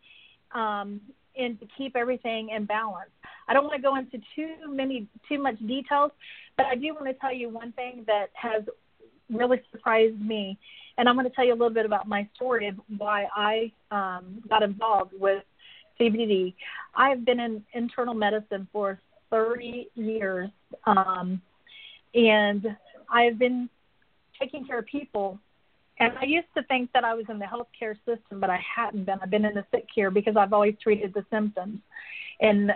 um, 0.54 1.02
and 1.38 1.59
to 1.59 1.67
keep 1.77 1.95
everything 1.95 2.49
in 2.49 2.65
balance. 2.65 3.09
I 3.47 3.53
don't 3.53 3.63
want 3.63 3.75
to 3.75 3.82
go 3.82 3.95
into 3.95 4.19
too 4.36 4.55
many, 4.67 5.07
too 5.27 5.41
much 5.41 5.59
details, 5.67 6.11
but 6.57 6.65
I 6.65 6.75
do 6.75 6.93
want 6.93 7.07
to 7.07 7.13
tell 7.13 7.34
you 7.34 7.49
one 7.49 7.71
thing 7.73 8.03
that 8.07 8.29
has 8.34 8.63
really 9.29 9.61
surprised 9.71 10.19
me, 10.19 10.57
and 10.97 11.07
I'm 11.07 11.15
going 11.15 11.27
to 11.27 11.36
tell 11.36 11.45
you 11.45 11.53
a 11.53 11.55
little 11.55 11.73
bit 11.73 11.86
about 11.86 12.07
my 12.07 12.27
story 12.36 12.67
of 12.67 12.75
why 12.97 13.27
I 13.36 13.71
um, 13.91 14.43
got 14.49 14.63
involved 14.63 15.13
with 15.17 15.43
CBD. 15.99 16.53
I've 16.95 17.25
been 17.25 17.39
in 17.39 17.63
internal 17.73 18.13
medicine 18.13 18.67
for 18.71 18.99
30 19.29 19.89
years, 19.95 20.49
um, 20.86 21.41
and 22.13 22.75
I've 23.09 23.39
been 23.39 23.69
taking 24.39 24.65
care 24.65 24.79
of 24.79 24.86
people. 24.86 25.39
And 26.00 26.14
I 26.20 26.26
used 26.26 26.48
to 26.58 26.64
think 26.64 26.92
that 26.94 27.04
I 27.04 27.14
was 27.14 27.26
in 27.30 27.38
the 27.38 27.46
healthcare 27.46 27.96
system, 28.06 28.39
but 28.39 28.50
I 28.50 28.60
hadn't 28.76 29.06
been. 29.06 29.20
I've 29.22 29.30
been 29.30 29.46
in 29.46 29.54
the 29.54 29.66
sick 29.72 29.86
care 29.94 30.10
because 30.10 30.36
I've 30.36 30.54
always 30.54 30.76
treated 30.82 31.14
the 31.14 31.26
symptoms. 31.30 31.80
And 32.39 32.72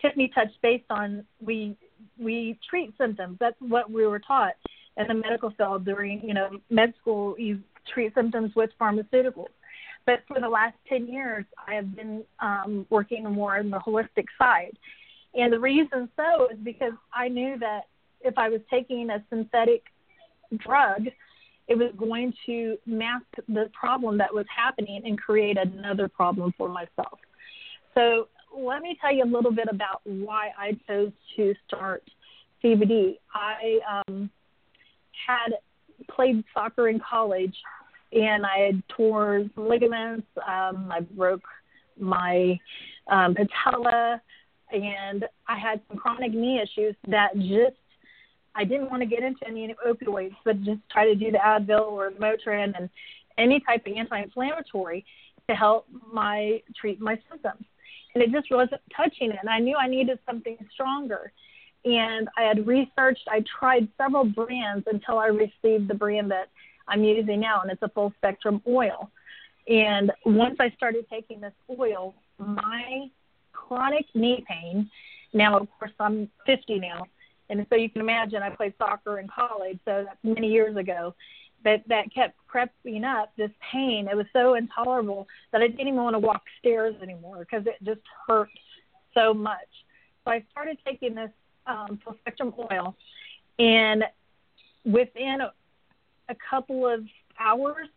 Tiffany 0.00 0.28
touched 0.34 0.60
based 0.62 0.90
on 0.90 1.24
we 1.40 1.76
we 2.18 2.58
treat 2.68 2.94
symptoms. 2.98 3.36
That's 3.38 3.56
what 3.60 3.90
we 3.90 4.06
were 4.06 4.18
taught 4.18 4.54
in 4.96 5.06
the 5.06 5.14
medical 5.14 5.50
field 5.50 5.84
during 5.84 6.20
you 6.22 6.34
know 6.34 6.58
med 6.70 6.94
school. 7.00 7.38
You 7.38 7.60
treat 7.92 8.14
symptoms 8.14 8.54
with 8.56 8.70
pharmaceuticals. 8.80 9.48
But 10.06 10.22
for 10.26 10.40
the 10.40 10.48
last 10.48 10.74
10 10.88 11.06
years, 11.06 11.44
I 11.66 11.74
have 11.74 11.94
been 11.94 12.24
um, 12.40 12.86
working 12.88 13.24
more 13.24 13.58
on 13.58 13.68
the 13.68 13.78
holistic 13.78 14.24
side. 14.38 14.72
And 15.34 15.52
the 15.52 15.60
reason 15.60 16.08
so 16.16 16.48
is 16.48 16.58
because 16.64 16.94
I 17.12 17.28
knew 17.28 17.58
that 17.58 17.82
if 18.22 18.38
I 18.38 18.48
was 18.48 18.62
taking 18.70 19.10
a 19.10 19.22
synthetic 19.28 19.82
drug, 20.56 21.08
it 21.68 21.76
was 21.76 21.92
going 21.96 22.32
to 22.46 22.76
mask 22.86 23.26
the 23.48 23.70
problem 23.78 24.18
that 24.18 24.32
was 24.32 24.46
happening 24.54 25.02
and 25.04 25.20
create 25.20 25.58
another 25.58 26.08
problem 26.08 26.52
for 26.56 26.68
myself. 26.68 27.18
So 27.94 28.28
let 28.56 28.80
me 28.82 28.96
tell 29.00 29.14
you 29.14 29.24
a 29.24 29.26
little 29.26 29.52
bit 29.52 29.68
about 29.70 30.00
why 30.04 30.50
I 30.58 30.72
chose 30.86 31.12
to 31.36 31.54
start 31.66 32.02
CBD. 32.64 33.18
I 33.34 34.02
um, 34.08 34.30
had 35.26 35.52
played 36.10 36.42
soccer 36.54 36.88
in 36.88 37.00
college 37.00 37.54
and 38.12 38.46
I 38.46 38.58
had 38.58 38.82
tore 38.88 39.44
ligaments. 39.56 40.26
Um, 40.36 40.90
I 40.90 41.00
broke 41.00 41.42
my 42.00 42.58
um, 43.08 43.34
patella, 43.34 44.20
and 44.70 45.24
I 45.46 45.58
had 45.58 45.80
some 45.88 45.98
chronic 45.98 46.32
knee 46.32 46.60
issues 46.62 46.94
that 47.08 47.34
just 47.36 47.76
I 48.54 48.64
didn't 48.64 48.90
want 48.90 49.02
to 49.02 49.06
get 49.06 49.22
into 49.22 49.46
any 49.46 49.74
opioids, 49.86 50.34
but 50.44 50.62
just 50.62 50.80
try 50.90 51.04
to 51.06 51.14
do 51.14 51.30
the 51.30 51.38
Advil 51.38 51.92
or 51.92 52.10
the 52.10 52.18
Motrin 52.18 52.76
and 52.76 52.90
any 53.36 53.60
type 53.60 53.86
of 53.86 53.92
anti-inflammatory 53.96 55.04
to 55.48 55.54
help 55.54 55.86
my 56.12 56.62
treat 56.76 57.00
my 57.00 57.18
symptoms. 57.30 57.64
And 58.14 58.22
it 58.22 58.32
just 58.32 58.50
wasn't 58.50 58.80
touching 58.94 59.30
it. 59.30 59.38
And 59.40 59.48
I 59.48 59.58
knew 59.58 59.76
I 59.76 59.86
needed 59.86 60.18
something 60.26 60.56
stronger. 60.72 61.32
And 61.84 62.28
I 62.36 62.42
had 62.42 62.66
researched, 62.66 63.28
I 63.30 63.44
tried 63.58 63.88
several 63.96 64.24
brands 64.24 64.86
until 64.90 65.18
I 65.18 65.26
received 65.26 65.88
the 65.88 65.94
brand 65.94 66.30
that 66.30 66.48
I'm 66.88 67.04
using 67.04 67.40
now, 67.40 67.60
and 67.60 67.70
it's 67.70 67.82
a 67.82 67.88
full 67.88 68.12
spectrum 68.16 68.60
oil. 68.66 69.10
And 69.68 70.10
once 70.24 70.56
I 70.58 70.70
started 70.70 71.06
taking 71.10 71.40
this 71.40 71.52
oil, 71.78 72.14
my 72.38 73.10
chronic 73.52 74.06
knee 74.14 74.44
pain, 74.48 74.90
now 75.32 75.58
of 75.58 75.68
course 75.78 75.92
I'm 76.00 76.30
50 76.46 76.80
now, 76.80 77.06
and 77.50 77.66
so 77.70 77.76
you 77.76 77.88
can 77.88 78.00
imagine 78.00 78.42
I 78.42 78.50
played 78.50 78.74
soccer 78.78 79.18
in 79.18 79.28
college, 79.28 79.78
so 79.84 80.04
that's 80.06 80.18
many 80.22 80.48
years 80.48 80.76
ago. 80.76 81.14
That 81.64 81.82
that 81.88 82.14
kept 82.14 82.36
creeping 82.46 83.02
up. 83.02 83.32
This 83.36 83.50
pain, 83.72 84.06
it 84.08 84.16
was 84.16 84.26
so 84.32 84.54
intolerable 84.54 85.26
that 85.50 85.60
I 85.60 85.66
didn't 85.66 85.88
even 85.88 85.96
want 85.96 86.14
to 86.14 86.20
walk 86.20 86.42
stairs 86.60 86.94
anymore 87.02 87.38
because 87.38 87.66
it 87.66 87.76
just 87.84 88.00
hurt 88.28 88.50
so 89.12 89.34
much. 89.34 89.68
So 90.24 90.30
I 90.30 90.44
started 90.52 90.78
taking 90.86 91.14
this 91.16 91.30
um, 91.66 91.98
full 92.04 92.14
spectrum 92.20 92.54
oil, 92.70 92.94
and 93.58 94.04
within 94.84 95.40
a, 95.40 95.52
a 96.28 96.36
couple 96.48 96.86
of 96.86 97.04
hours, 97.40 97.88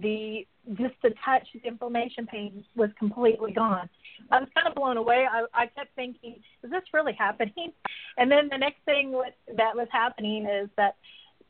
the 0.00 0.46
just 0.78 0.94
the 1.02 1.10
touch, 1.24 1.46
the 1.52 1.68
inflammation 1.68 2.26
pain 2.26 2.64
was 2.74 2.90
completely 2.98 3.52
gone. 3.52 3.88
I 4.30 4.40
was 4.40 4.48
kind 4.54 4.66
of 4.66 4.74
blown 4.74 4.96
away. 4.96 5.26
I, 5.30 5.44
I 5.52 5.66
kept 5.66 5.94
thinking, 5.94 6.36
is 6.62 6.70
this 6.70 6.82
really 6.92 7.12
happening? 7.12 7.72
And 8.16 8.30
then 8.30 8.48
the 8.48 8.56
next 8.56 8.78
thing 8.84 9.10
that 9.56 9.74
was 9.74 9.88
happening 9.90 10.46
is 10.46 10.70
that 10.76 10.94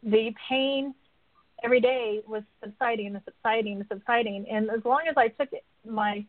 the 0.02 0.32
pain 0.48 0.94
every 1.62 1.78
day 1.78 2.20
was 2.26 2.42
subsiding 2.62 3.08
and 3.08 3.20
subsiding 3.26 3.76
and 3.76 3.84
subsiding. 3.92 4.46
And 4.50 4.70
as 4.70 4.80
long 4.82 5.02
as 5.08 5.14
I 5.18 5.28
took 5.28 5.50
my 5.86 6.24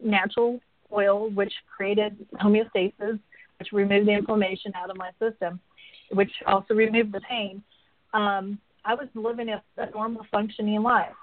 natural 0.00 0.60
oil, 0.92 1.28
which 1.30 1.52
created 1.76 2.24
homeostasis, 2.34 3.18
which 3.58 3.72
removed 3.72 4.06
the 4.06 4.12
inflammation 4.12 4.72
out 4.76 4.90
of 4.90 4.96
my 4.96 5.10
system, 5.18 5.58
which 6.12 6.30
also 6.46 6.74
removed 6.74 7.12
the 7.12 7.20
pain, 7.28 7.64
um, 8.14 8.58
I 8.84 8.94
was 8.94 9.08
living 9.14 9.48
a, 9.48 9.62
a 9.76 9.90
normal 9.90 10.24
functioning 10.30 10.82
life. 10.82 11.14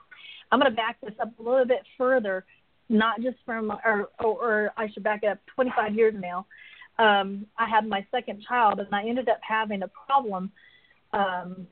I'm 0.52 0.60
going 0.60 0.72
to 0.72 0.76
back 0.76 0.98
this 1.02 1.14
up 1.20 1.38
a 1.40 1.44
little 1.44 1.66
bit 1.66 1.84
further, 1.98 2.46
not 2.90 3.22
just 3.22 3.38
from, 3.46 3.72
or, 3.86 4.10
or, 4.20 4.26
or 4.26 4.72
I 4.78 4.90
should 4.92 5.04
back 5.04 5.24
it 5.24 5.28
up 5.28 5.40
25 5.56 5.96
years 5.96 6.16
now. 6.18 6.46
Um, 7.00 7.46
I 7.58 7.68
had 7.68 7.88
my 7.88 8.06
second 8.12 8.44
child, 8.48 8.80
and 8.80 8.94
I 8.94 9.08
ended 9.08 9.30
up 9.30 9.40
having 9.48 9.84
a 9.84 9.90
problem 10.08 10.52
um, 11.14 11.68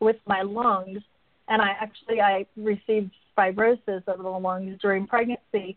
with 0.00 0.16
my 0.26 0.42
lungs, 0.42 1.00
and 1.48 1.62
I 1.62 1.70
actually 1.80 2.20
I 2.20 2.46
received 2.56 3.12
fibrosis 3.38 4.06
of 4.06 4.18
the 4.18 4.28
lungs 4.28 4.78
during 4.80 5.06
pregnancy, 5.06 5.76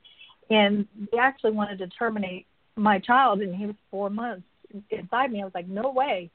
and 0.49 0.87
they 1.11 1.17
actually 1.17 1.51
wanted 1.51 1.79
to 1.79 1.87
terminate 1.87 2.45
my 2.75 2.99
child, 2.99 3.41
and 3.41 3.55
he 3.55 3.67
was 3.67 3.75
four 3.91 4.09
months 4.09 4.43
inside 4.89 5.31
me. 5.31 5.41
I 5.41 5.45
was 5.45 5.53
like, 5.53 5.67
no 5.67 5.91
way. 5.91 6.29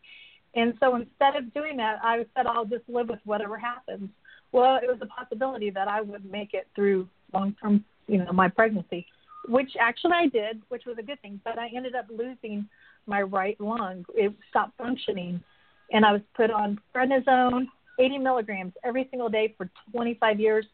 And 0.55 0.75
so 0.81 0.95
instead 0.97 1.37
of 1.37 1.53
doing 1.53 1.79
that, 1.79 1.99
I 2.03 2.25
said, 2.37 2.47
I'll 2.47 2.65
just 2.65 2.89
live 2.89 3.09
with 3.09 3.19
whatever 3.25 3.59
happens. 3.59 4.09
Well, 4.55 4.77
it 4.77 4.87
was 4.87 4.99
a 5.03 5.07
possibility 5.07 5.71
that 5.71 5.89
I 5.89 6.01
would 6.01 6.31
make 6.31 6.55
it 6.55 6.69
through 6.77 7.09
long 7.33 7.57
term, 7.61 7.85
you 8.07 8.19
know, 8.19 8.31
my 8.33 8.47
pregnancy, 8.47 9.05
which 9.49 9.73
actually 9.81 10.13
I 10.15 10.29
did, 10.29 10.63
which 10.69 10.85
was 10.87 10.97
a 10.97 11.03
good 11.03 11.21
thing. 11.23 11.41
But 11.43 11.59
I 11.59 11.69
ended 11.75 11.97
up 11.97 12.07
losing 12.09 12.69
my 13.09 13.23
right 13.23 13.61
lung. 13.61 14.05
It 14.15 14.33
stopped 14.51 14.79
functioning, 14.79 15.43
and 15.91 16.07
I 16.07 16.13
was 16.13 16.21
put 16.37 16.53
on 16.53 16.79
prednisone, 16.95 17.67
80 17.99 18.19
milligrams 18.19 18.73
every 18.85 19.09
single 19.11 19.29
day 19.29 19.53
for 19.59 19.69
25 19.91 20.39
years, 20.39 20.67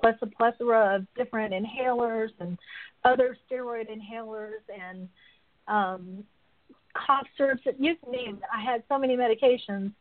plus 0.00 0.16
a 0.20 0.26
plethora 0.26 0.96
of 0.96 1.06
different 1.14 1.54
inhalers 1.54 2.30
and 2.40 2.58
other 3.04 3.38
steroid 3.48 3.86
inhalers 3.88 4.64
and 4.68 5.08
um, 5.68 6.24
cough 6.92 7.28
syrups. 7.36 7.62
You 7.78 7.94
name 8.10 8.38
it. 8.38 8.42
I 8.52 8.60
had 8.60 8.82
so 8.88 8.98
many 8.98 9.16
medications 9.16 9.92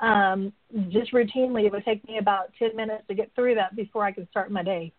um, 0.00 0.52
just 0.90 1.12
routinely, 1.12 1.66
it 1.66 1.72
would 1.72 1.84
take 1.84 2.06
me 2.06 2.18
about 2.18 2.52
10 2.58 2.76
minutes 2.76 3.04
to 3.08 3.14
get 3.14 3.30
through 3.34 3.54
that 3.56 3.74
before 3.74 4.04
I 4.04 4.12
could 4.12 4.28
start 4.30 4.50
my 4.50 4.62
day. 4.62 4.92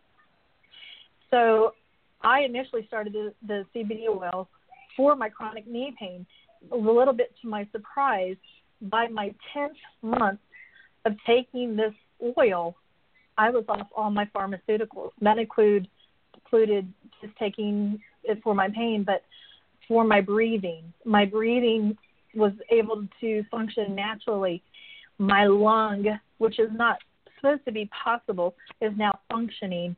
So 1.32 1.74
I 2.22 2.42
initially 2.42 2.86
started 2.88 3.14
the, 3.14 3.34
the 3.46 3.66
CBD 3.74 4.08
oil 4.08 4.50
for 4.98 5.16
my 5.16 5.30
chronic 5.30 5.68
knee 5.68 5.94
pain. 5.98 6.26
A 6.72 6.76
little 6.76 7.14
bit 7.14 7.34
to 7.42 7.48
my 7.48 7.68
surprise, 7.72 8.36
by 8.82 9.08
my 9.08 9.34
10th 9.56 9.70
month 10.02 10.40
of 11.06 11.14
taking 11.26 11.76
this 11.76 11.94
oil, 12.38 12.76
I 13.38 13.50
was 13.50 13.64
off 13.70 13.88
all 13.96 14.12
my 14.12 14.26
pharmaceuticals. 14.36 15.12
That 15.22 15.38
include, 15.38 15.88
included 16.36 16.92
just 17.22 17.36
taking 17.38 18.02
it 18.24 18.42
for 18.44 18.54
my 18.54 18.68
pain, 18.70 19.04
but 19.06 19.24
for 19.88 20.04
my 20.04 20.20
breathing. 20.20 20.92
My 21.06 21.26
breathing 21.26 21.98
was 22.36 22.52
able 22.70 23.08
to 23.22 23.44
function 23.50 23.96
naturally. 23.96 24.62
My 25.20 25.46
lung, 25.46 26.06
which 26.38 26.60
is 26.60 26.70
not 26.74 26.98
supposed 27.36 27.66
to 27.66 27.72
be 27.72 27.90
possible, 28.04 28.56
is 28.82 28.92
now 28.98 29.20
functioning. 29.32 29.96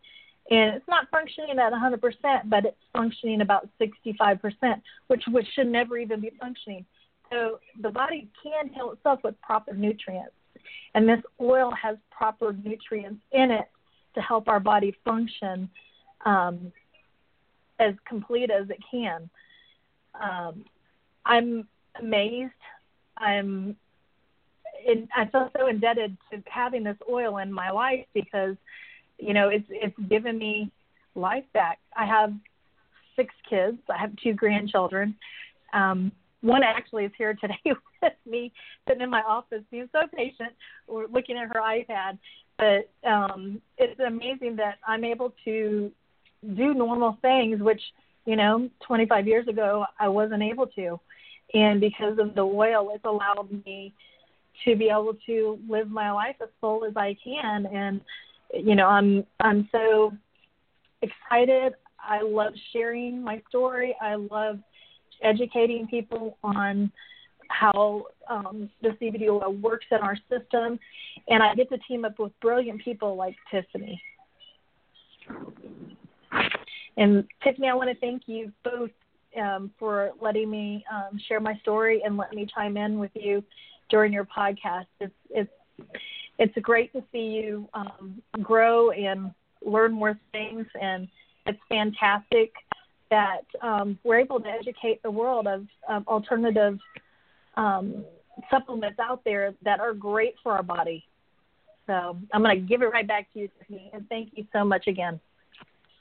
And 0.49 0.75
it's 0.75 0.87
not 0.87 1.09
functioning 1.11 1.57
at 1.59 1.71
100%, 1.71 2.49
but 2.49 2.65
it's 2.65 2.77
functioning 2.91 3.41
about 3.41 3.69
65%, 3.79 4.81
which, 5.07 5.23
which 5.31 5.47
should 5.53 5.67
never 5.67 5.97
even 5.97 6.19
be 6.19 6.31
functioning. 6.39 6.85
So 7.31 7.59
the 7.81 7.89
body 7.89 8.27
can 8.43 8.69
heal 8.73 8.91
itself 8.91 9.21
with 9.23 9.39
proper 9.41 9.73
nutrients. 9.73 10.33
And 10.93 11.07
this 11.07 11.21
oil 11.39 11.71
has 11.81 11.97
proper 12.09 12.53
nutrients 12.53 13.21
in 13.31 13.51
it 13.51 13.69
to 14.15 14.21
help 14.21 14.47
our 14.47 14.59
body 14.59 14.95
function 15.05 15.69
um, 16.25 16.71
as 17.79 17.93
complete 18.05 18.51
as 18.51 18.69
it 18.69 18.79
can. 18.89 19.29
Um, 20.21 20.65
I'm 21.25 21.67
amazed. 21.99 22.51
I'm 23.17 23.77
in, 24.87 25.07
I 25.15 25.25
feel 25.25 25.49
so 25.57 25.67
indebted 25.67 26.17
to 26.31 26.43
having 26.49 26.83
this 26.83 26.97
oil 27.09 27.37
in 27.37 27.51
my 27.51 27.71
life 27.71 28.05
because, 28.13 28.55
you 29.17 29.33
know, 29.33 29.49
it's 29.49 29.65
it's 29.69 29.97
given 30.09 30.37
me 30.37 30.71
life 31.15 31.43
back. 31.53 31.79
I 31.95 32.05
have 32.05 32.33
six 33.15 33.33
kids. 33.49 33.77
I 33.89 33.97
have 33.97 34.11
two 34.23 34.33
grandchildren. 34.33 35.15
Um, 35.73 36.11
one 36.41 36.63
actually 36.63 37.05
is 37.05 37.11
here 37.17 37.35
today 37.35 37.59
with 37.65 38.13
me, 38.25 38.51
sitting 38.87 39.03
in 39.03 39.09
my 39.09 39.21
office, 39.21 39.61
being 39.69 39.89
so 39.91 40.01
patient, 40.15 40.53
or 40.87 41.07
looking 41.07 41.37
at 41.37 41.47
her 41.49 41.61
iPad. 41.61 42.17
But 42.57 42.89
um, 43.07 43.61
it's 43.77 43.99
amazing 43.99 44.55
that 44.57 44.75
I'm 44.87 45.03
able 45.03 45.33
to 45.45 45.91
do 46.55 46.73
normal 46.73 47.17
things, 47.21 47.61
which 47.61 47.81
you 48.25 48.35
know, 48.35 48.69
25 48.85 49.27
years 49.27 49.47
ago 49.47 49.85
I 49.99 50.07
wasn't 50.07 50.43
able 50.43 50.67
to, 50.67 50.99
and 51.53 51.81
because 51.81 52.17
of 52.19 52.35
the 52.35 52.41
oil, 52.41 52.91
it's 52.93 53.05
allowed 53.05 53.49
me 53.65 53.93
to 54.65 54.75
be 54.75 54.89
able 54.89 55.15
to 55.25 55.59
live 55.67 55.89
my 55.89 56.11
life 56.11 56.35
as 56.41 56.49
full 56.59 56.85
as 56.85 56.93
I 56.95 57.15
can. 57.23 57.65
And 57.67 58.01
you 58.53 58.75
know, 58.75 58.87
I'm 58.87 59.25
I'm 59.39 59.67
so 59.71 60.11
excited. 61.01 61.73
I 61.99 62.21
love 62.21 62.53
sharing 62.73 63.21
my 63.23 63.41
story. 63.49 63.95
I 64.01 64.15
love 64.15 64.59
educating 65.23 65.87
people 65.87 66.37
on 66.43 66.91
how 67.49 68.05
um, 68.29 68.69
the 68.81 68.89
CBD 68.89 69.29
oil 69.29 69.53
works 69.53 69.85
in 69.91 69.97
our 69.97 70.15
system, 70.29 70.79
and 71.27 71.43
I 71.43 71.53
get 71.55 71.69
to 71.69 71.77
team 71.79 72.05
up 72.05 72.17
with 72.17 72.31
brilliant 72.39 72.81
people 72.83 73.15
like 73.15 73.35
Tiffany. 73.49 74.01
And 76.97 77.25
Tiffany, 77.43 77.67
I 77.67 77.73
want 77.73 77.89
to 77.89 77.95
thank 77.99 78.23
you 78.25 78.51
both 78.63 78.89
um, 79.41 79.71
for 79.79 80.11
letting 80.21 80.49
me 80.49 80.83
um, 80.91 81.19
share 81.27 81.39
my 81.39 81.57
story 81.59 82.01
and 82.05 82.17
letting 82.17 82.39
me 82.39 82.47
chime 82.53 82.77
in 82.77 82.99
with 82.99 83.11
you 83.13 83.43
during 83.91 84.11
your 84.11 84.25
podcast. 84.25 84.87
It's 84.99 85.13
it's 85.29 85.51
it's 86.39 86.57
great 86.63 86.91
to 86.93 87.03
see 87.11 87.19
you 87.19 87.69
um, 87.75 88.21
grow 88.41 88.89
and 88.89 89.31
learn 89.63 89.91
more 89.91 90.17
things, 90.31 90.65
and 90.81 91.07
it's 91.45 91.59
fantastic 91.69 92.51
that 93.11 93.41
um, 93.61 93.99
we're 94.03 94.19
able 94.19 94.39
to 94.39 94.47
educate 94.47 95.03
the 95.03 95.11
world 95.11 95.45
of, 95.45 95.67
of 95.87 96.07
alternative 96.07 96.79
um, 97.57 98.03
supplements 98.49 98.97
out 98.99 99.21
there 99.25 99.53
that 99.63 99.79
are 99.79 99.93
great 99.93 100.35
for 100.41 100.53
our 100.53 100.63
body. 100.63 101.05
So 101.85 102.17
I'm 102.33 102.41
going 102.41 102.59
to 102.59 102.65
give 102.65 102.81
it 102.81 102.85
right 102.85 103.07
back 103.07 103.31
to 103.33 103.39
you, 103.39 103.49
Tiffany, 103.59 103.91
and 103.93 104.07
thank 104.07 104.29
you 104.35 104.45
so 104.53 104.63
much 104.63 104.87
again. 104.87 105.19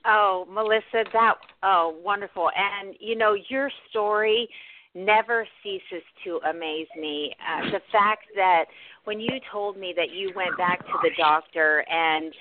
Oh, 0.07 0.47
Melissa, 0.51 1.05
that 1.12 1.34
oh 1.62 1.97
wonderful, 2.03 2.51
and 2.57 2.95
you 2.99 3.16
know 3.16 3.36
your 3.49 3.70
story 3.91 4.49
never 4.95 5.47
ceases 5.62 6.03
to 6.24 6.41
amaze 6.49 6.88
me. 6.99 7.34
Uh, 7.41 7.70
the 7.70 7.80
fact 7.93 8.26
that 8.34 8.64
when 9.05 9.20
you 9.20 9.30
told 9.53 9.78
me 9.78 9.95
that 9.97 10.11
you 10.11 10.32
went 10.34 10.57
back 10.59 10.80
to 10.80 10.93
the 11.03 11.11
doctor 11.16 11.84
and 11.91 12.32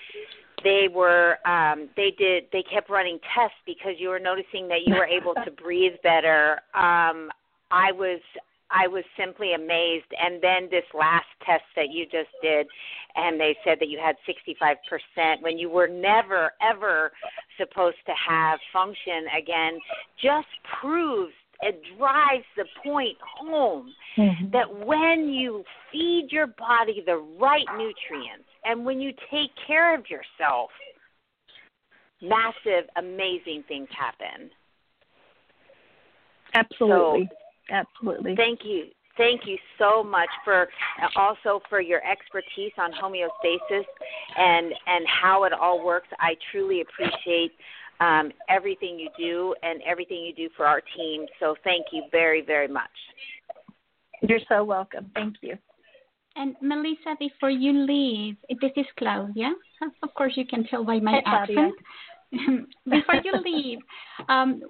they 0.63 0.87
were 0.93 1.37
um 1.47 1.89
they 1.95 2.11
did 2.17 2.43
they 2.51 2.63
kept 2.63 2.89
running 2.89 3.19
tests 3.35 3.57
because 3.65 3.93
you 3.97 4.09
were 4.09 4.19
noticing 4.19 4.67
that 4.67 4.81
you 4.85 4.93
were 4.93 5.05
able 5.19 5.33
to 5.33 5.51
breathe 5.51 5.93
better 6.03 6.59
um 6.75 7.29
i 7.71 7.91
was 7.93 8.19
i 8.71 8.87
was 8.87 9.03
simply 9.17 9.53
amazed 9.53 10.11
and 10.21 10.41
then 10.43 10.67
this 10.69 10.83
last 10.93 11.27
test 11.45 11.63
that 11.75 11.89
you 11.91 12.03
just 12.05 12.29
did 12.41 12.67
and 13.15 13.39
they 13.39 13.55
said 13.63 13.77
that 13.79 13.87
you 13.87 13.99
had 13.99 14.15
65% 14.27 15.41
when 15.41 15.57
you 15.57 15.69
were 15.69 15.87
never 15.87 16.51
ever 16.61 17.11
supposed 17.57 17.97
to 18.05 18.13
have 18.13 18.59
function 18.73 19.25
again 19.37 19.79
just 20.21 20.47
proves 20.81 21.33
it 21.61 21.81
drives 21.97 22.45
the 22.55 22.65
point 22.83 23.17
home 23.21 23.93
mm-hmm. 24.17 24.49
that 24.51 24.85
when 24.85 25.29
you 25.29 25.63
feed 25.91 26.27
your 26.31 26.47
body 26.47 27.03
the 27.05 27.17
right 27.39 27.65
nutrients 27.73 28.47
and 28.63 28.85
when 28.85 29.01
you 29.01 29.11
take 29.29 29.49
care 29.67 29.97
of 29.97 30.05
yourself, 30.09 30.69
massive, 32.21 32.89
amazing 32.97 33.63
things 33.67 33.87
happen. 33.97 34.49
Absolutely. 36.53 37.29
So, 37.29 37.35
Absolutely. 37.71 38.35
Thank 38.35 38.61
you. 38.63 38.85
Thank 39.17 39.41
you 39.45 39.57
so 39.77 40.01
much 40.01 40.29
for 40.45 40.69
also 41.17 41.61
for 41.69 41.81
your 41.81 42.01
expertise 42.09 42.71
on 42.77 42.91
homeostasis 42.93 43.83
and 44.37 44.73
and 44.87 45.05
how 45.07 45.43
it 45.43 45.51
all 45.51 45.83
works. 45.83 46.07
I 46.19 46.35
truly 46.51 46.81
appreciate 46.81 47.51
um, 47.99 48.31
everything 48.49 48.99
you 48.99 49.09
do 49.17 49.55
and 49.63 49.81
everything 49.85 50.23
you 50.23 50.33
do 50.33 50.49
for 50.55 50.65
our 50.65 50.81
team. 50.95 51.25
So 51.39 51.55
thank 51.63 51.87
you 51.91 52.03
very 52.11 52.41
very 52.41 52.67
much. 52.67 52.89
You're 54.21 54.39
so 54.49 54.63
welcome. 54.63 55.11
Thank 55.15 55.35
you. 55.41 55.57
And 56.35 56.55
Melissa, 56.61 57.15
before 57.19 57.49
you 57.49 57.73
leave, 57.73 58.35
this 58.61 58.71
is 58.75 58.85
Claudia. 58.97 59.51
Of 60.03 60.13
course, 60.13 60.33
you 60.35 60.45
can 60.45 60.63
tell 60.65 60.83
by 60.83 60.99
my 60.99 61.21
accent. 61.25 61.73
before 62.85 63.15
you 63.23 63.33
leave, 63.43 63.79
um, 64.27 64.61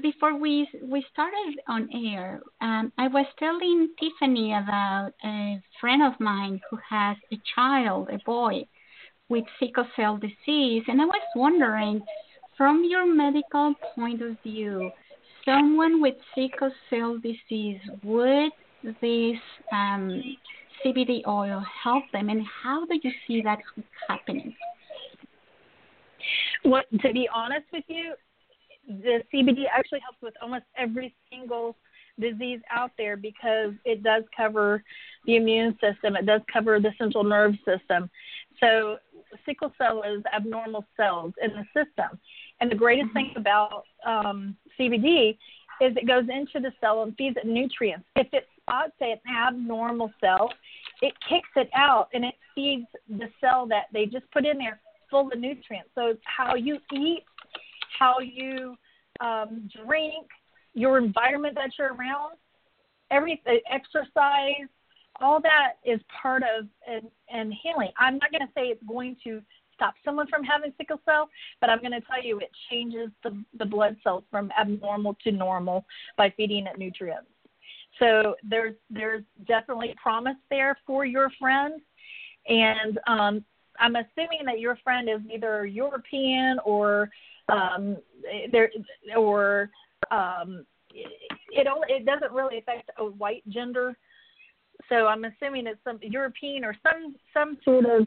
before 0.00 0.38
we 0.38 0.68
we 0.84 1.04
started 1.12 1.58
on 1.66 1.88
air, 1.92 2.40
um, 2.60 2.92
I 2.96 3.08
was 3.08 3.26
telling 3.38 3.88
Tiffany 3.98 4.54
about 4.54 5.10
a 5.24 5.60
friend 5.80 6.02
of 6.02 6.12
mine 6.20 6.60
who 6.70 6.78
has 6.88 7.16
a 7.32 7.36
child, 7.56 8.08
a 8.10 8.18
boy, 8.24 8.64
with 9.28 9.44
sickle 9.58 9.86
cell 9.96 10.16
disease, 10.16 10.84
and 10.86 11.02
I 11.02 11.06
was 11.06 11.22
wondering, 11.34 12.00
from 12.58 12.84
your 12.84 13.06
medical 13.06 13.72
point 13.94 14.20
of 14.20 14.36
view, 14.42 14.90
someone 15.44 16.02
with 16.02 16.16
sickle 16.34 16.72
cell 16.90 17.16
disease 17.18 17.80
would 18.02 18.52
this 19.00 19.38
um, 19.72 20.22
CBD 20.84 21.26
oil 21.26 21.64
help 21.82 22.04
them, 22.12 22.28
and 22.28 22.42
how 22.62 22.84
do 22.84 22.98
you 23.02 23.10
see 23.26 23.40
that 23.42 23.58
happening? 24.08 24.54
Well, 26.64 26.82
to 27.00 27.12
be 27.12 27.28
honest 27.32 27.66
with 27.72 27.84
you, 27.86 28.14
the 28.86 29.22
CBD 29.32 29.64
actually 29.72 30.00
helps 30.00 30.20
with 30.20 30.34
almost 30.42 30.64
every 30.76 31.14
single 31.30 31.76
disease 32.20 32.60
out 32.70 32.90
there 32.98 33.16
because 33.16 33.72
it 33.84 34.02
does 34.02 34.24
cover 34.36 34.82
the 35.26 35.36
immune 35.36 35.78
system, 35.80 36.16
it 36.16 36.26
does 36.26 36.40
cover 36.52 36.80
the 36.80 36.90
central 36.98 37.24
nerve 37.24 37.54
system. 37.64 38.10
So, 38.60 38.98
sickle 39.44 39.72
cell 39.78 40.02
is 40.02 40.22
abnormal 40.34 40.84
cells 40.96 41.32
in 41.42 41.50
the 41.50 41.64
system. 41.66 42.18
And 42.60 42.70
the 42.70 42.76
greatest 42.76 43.08
mm-hmm. 43.08 43.18
thing 43.18 43.32
about 43.36 43.84
um, 44.04 44.56
CBD 44.78 45.36
is 45.80 45.96
it 45.96 46.06
goes 46.06 46.24
into 46.28 46.60
the 46.60 46.72
cell 46.80 47.02
and 47.02 47.16
feeds 47.16 47.36
it 47.36 47.46
nutrients. 47.46 48.04
If 48.16 48.26
it 48.32 48.48
spots 48.60 48.92
say 48.98 49.12
an 49.12 49.20
abnormal 49.32 50.12
cell, 50.20 50.52
it 51.02 51.14
kicks 51.28 51.48
it 51.56 51.70
out 51.74 52.08
and 52.12 52.24
it 52.24 52.34
feeds 52.54 52.86
the 53.08 53.28
cell 53.40 53.66
that 53.68 53.84
they 53.92 54.06
just 54.06 54.30
put 54.32 54.44
in 54.44 54.58
there 54.58 54.80
full 55.10 55.30
of 55.32 55.38
nutrients. 55.38 55.90
So 55.94 56.16
how 56.24 56.54
you 56.56 56.78
eat, 56.92 57.24
how 57.98 58.18
you 58.18 58.76
um, 59.20 59.68
drink, 59.84 60.26
your 60.74 60.98
environment 60.98 61.54
that 61.54 61.70
you're 61.78 61.94
around, 61.94 62.36
every 63.10 63.42
exercise, 63.70 64.68
all 65.20 65.40
that 65.40 65.74
is 65.84 66.00
part 66.22 66.42
of 66.42 66.66
and, 66.86 67.08
and 67.32 67.52
healing. 67.62 67.90
I'm 67.98 68.18
not 68.18 68.30
going 68.30 68.46
to 68.46 68.52
say 68.54 68.66
it's 68.66 68.82
going 68.86 69.16
to 69.24 69.42
stop 69.78 69.94
someone 70.04 70.26
from 70.26 70.42
having 70.42 70.72
sickle 70.76 71.00
cell, 71.04 71.28
but 71.60 71.70
I'm 71.70 71.78
going 71.78 71.92
to 71.92 72.00
tell 72.00 72.22
you 72.22 72.38
it 72.40 72.50
changes 72.70 73.10
the, 73.22 73.42
the 73.58 73.64
blood 73.64 73.96
cells 74.02 74.24
from 74.30 74.50
abnormal 74.60 75.16
to 75.24 75.30
normal 75.32 75.84
by 76.16 76.32
feeding 76.36 76.66
it 76.66 76.78
nutrients. 76.78 77.30
So 77.98 78.34
there's 78.42 78.74
there's 78.90 79.24
definitely 79.46 79.94
promise 80.00 80.36
there 80.50 80.78
for 80.86 81.04
your 81.04 81.30
friend, 81.38 81.80
and 82.46 82.98
um, 83.06 83.44
I'm 83.80 83.96
assuming 83.96 84.44
that 84.46 84.60
your 84.60 84.76
friend 84.84 85.08
is 85.08 85.20
either 85.32 85.66
European 85.66 86.58
or 86.64 87.10
um, 87.48 87.96
there 88.52 88.70
or 89.16 89.70
um, 90.10 90.64
it 90.92 91.66
only 91.66 91.88
it 91.88 92.06
doesn't 92.06 92.32
really 92.32 92.58
affect 92.58 92.90
a 92.98 93.04
white 93.04 93.42
gender. 93.48 93.96
So 94.88 95.06
I'm 95.06 95.24
assuming 95.24 95.66
it's 95.66 95.80
some 95.82 95.98
European 96.02 96.64
or 96.64 96.76
some 96.82 97.16
some 97.34 97.58
sort 97.64 97.86
of 97.86 98.06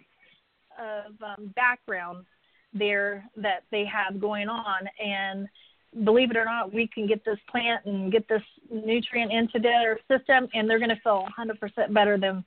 of 0.79 1.13
um, 1.21 1.47
background 1.55 2.25
there 2.73 3.25
that 3.35 3.63
they 3.71 3.85
have 3.85 4.19
going 4.19 4.47
on 4.47 4.87
and 5.03 5.47
believe 6.05 6.31
it 6.31 6.37
or 6.37 6.45
not 6.45 6.73
we 6.73 6.87
can 6.87 7.05
get 7.05 7.23
this 7.25 7.37
plant 7.49 7.85
and 7.85 8.11
get 8.11 8.27
this 8.29 8.41
nutrient 8.71 9.31
into 9.31 9.59
their 9.59 9.99
system 10.09 10.47
and 10.53 10.69
they're 10.69 10.79
going 10.79 10.89
to 10.89 11.01
feel 11.03 11.27
100% 11.37 11.93
better 11.93 12.17
than 12.17 12.45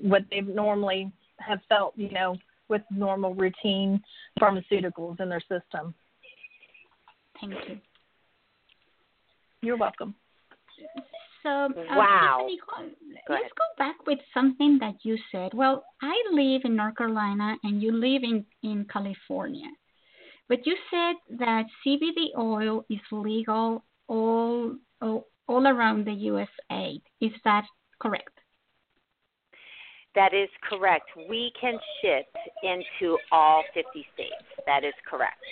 what 0.00 0.22
they 0.30 0.40
normally 0.40 1.12
have 1.38 1.60
felt 1.68 1.92
you 1.96 2.10
know 2.10 2.36
with 2.68 2.82
normal 2.90 3.34
routine 3.34 4.02
pharmaceuticals 4.40 5.20
in 5.20 5.28
their 5.28 5.40
system 5.40 5.94
Thank 7.40 7.54
you. 7.68 7.78
You're 9.62 9.76
welcome. 9.76 10.14
So, 11.48 11.64
uh, 11.64 11.96
Wow. 11.96 12.46
Tiffany, 12.46 12.60
Go 13.26 13.34
let's 13.34 13.52
go 13.56 13.64
back 13.78 13.96
with 14.06 14.18
something 14.34 14.78
that 14.80 14.96
you 15.02 15.16
said. 15.32 15.54
Well, 15.54 15.84
I 16.02 16.14
live 16.32 16.62
in 16.64 16.76
North 16.76 16.96
Carolina 16.96 17.56
and 17.62 17.82
you 17.82 17.92
live 17.92 18.22
in, 18.22 18.44
in 18.62 18.86
California. 18.92 19.70
But 20.48 20.66
you 20.66 20.76
said 20.90 21.16
that 21.38 21.64
CBD 21.84 22.36
oil 22.38 22.84
is 22.90 23.00
legal 23.12 23.84
all, 24.08 24.74
all, 25.00 25.26
all 25.46 25.66
around 25.66 26.06
the 26.06 26.12
USA. 26.12 27.00
Is 27.20 27.32
that 27.44 27.64
correct? 28.00 28.40
That 30.14 30.34
is 30.34 30.48
correct. 30.68 31.08
We 31.28 31.52
can 31.60 31.78
ship 32.00 32.26
into 32.62 33.18
all 33.30 33.62
50 33.74 34.06
states. 34.14 34.48
That 34.66 34.84
is 34.84 34.94
correct. 35.08 35.44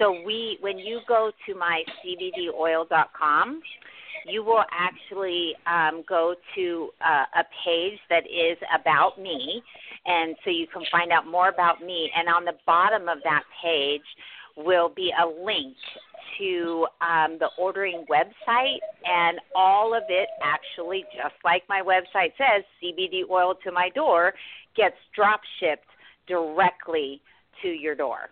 So 0.00 0.16
we, 0.24 0.56
when 0.62 0.78
you 0.78 1.00
go 1.06 1.30
to 1.46 1.54
my 1.54 1.82
CBDoil.com, 2.02 3.60
you 4.26 4.42
will 4.42 4.64
actually 4.72 5.52
um, 5.66 6.02
go 6.08 6.34
to 6.54 6.88
uh, 7.04 7.24
a 7.40 7.44
page 7.64 7.98
that 8.08 8.24
is 8.24 8.56
about 8.74 9.20
me, 9.20 9.62
and 10.06 10.34
so 10.42 10.50
you 10.50 10.66
can 10.72 10.82
find 10.90 11.12
out 11.12 11.26
more 11.26 11.50
about 11.50 11.82
me. 11.82 12.10
And 12.16 12.28
on 12.28 12.46
the 12.46 12.54
bottom 12.66 13.10
of 13.10 13.18
that 13.24 13.42
page 13.62 14.00
will 14.56 14.88
be 14.88 15.12
a 15.22 15.26
link 15.26 15.76
to 16.38 16.86
um, 17.02 17.36
the 17.38 17.50
ordering 17.58 18.06
website, 18.10 18.78
and 19.04 19.38
all 19.54 19.94
of 19.94 20.04
it 20.08 20.30
actually, 20.42 21.04
just 21.14 21.34
like 21.44 21.62
my 21.68 21.82
website 21.82 22.32
says, 22.38 22.64
CBD 22.82 23.28
oil 23.30 23.54
to 23.64 23.70
my 23.70 23.90
door, 23.90 24.32
gets 24.74 24.96
drop 25.14 25.40
shipped 25.58 25.84
directly 26.26 27.20
to 27.60 27.68
your 27.68 27.94
door. 27.94 28.30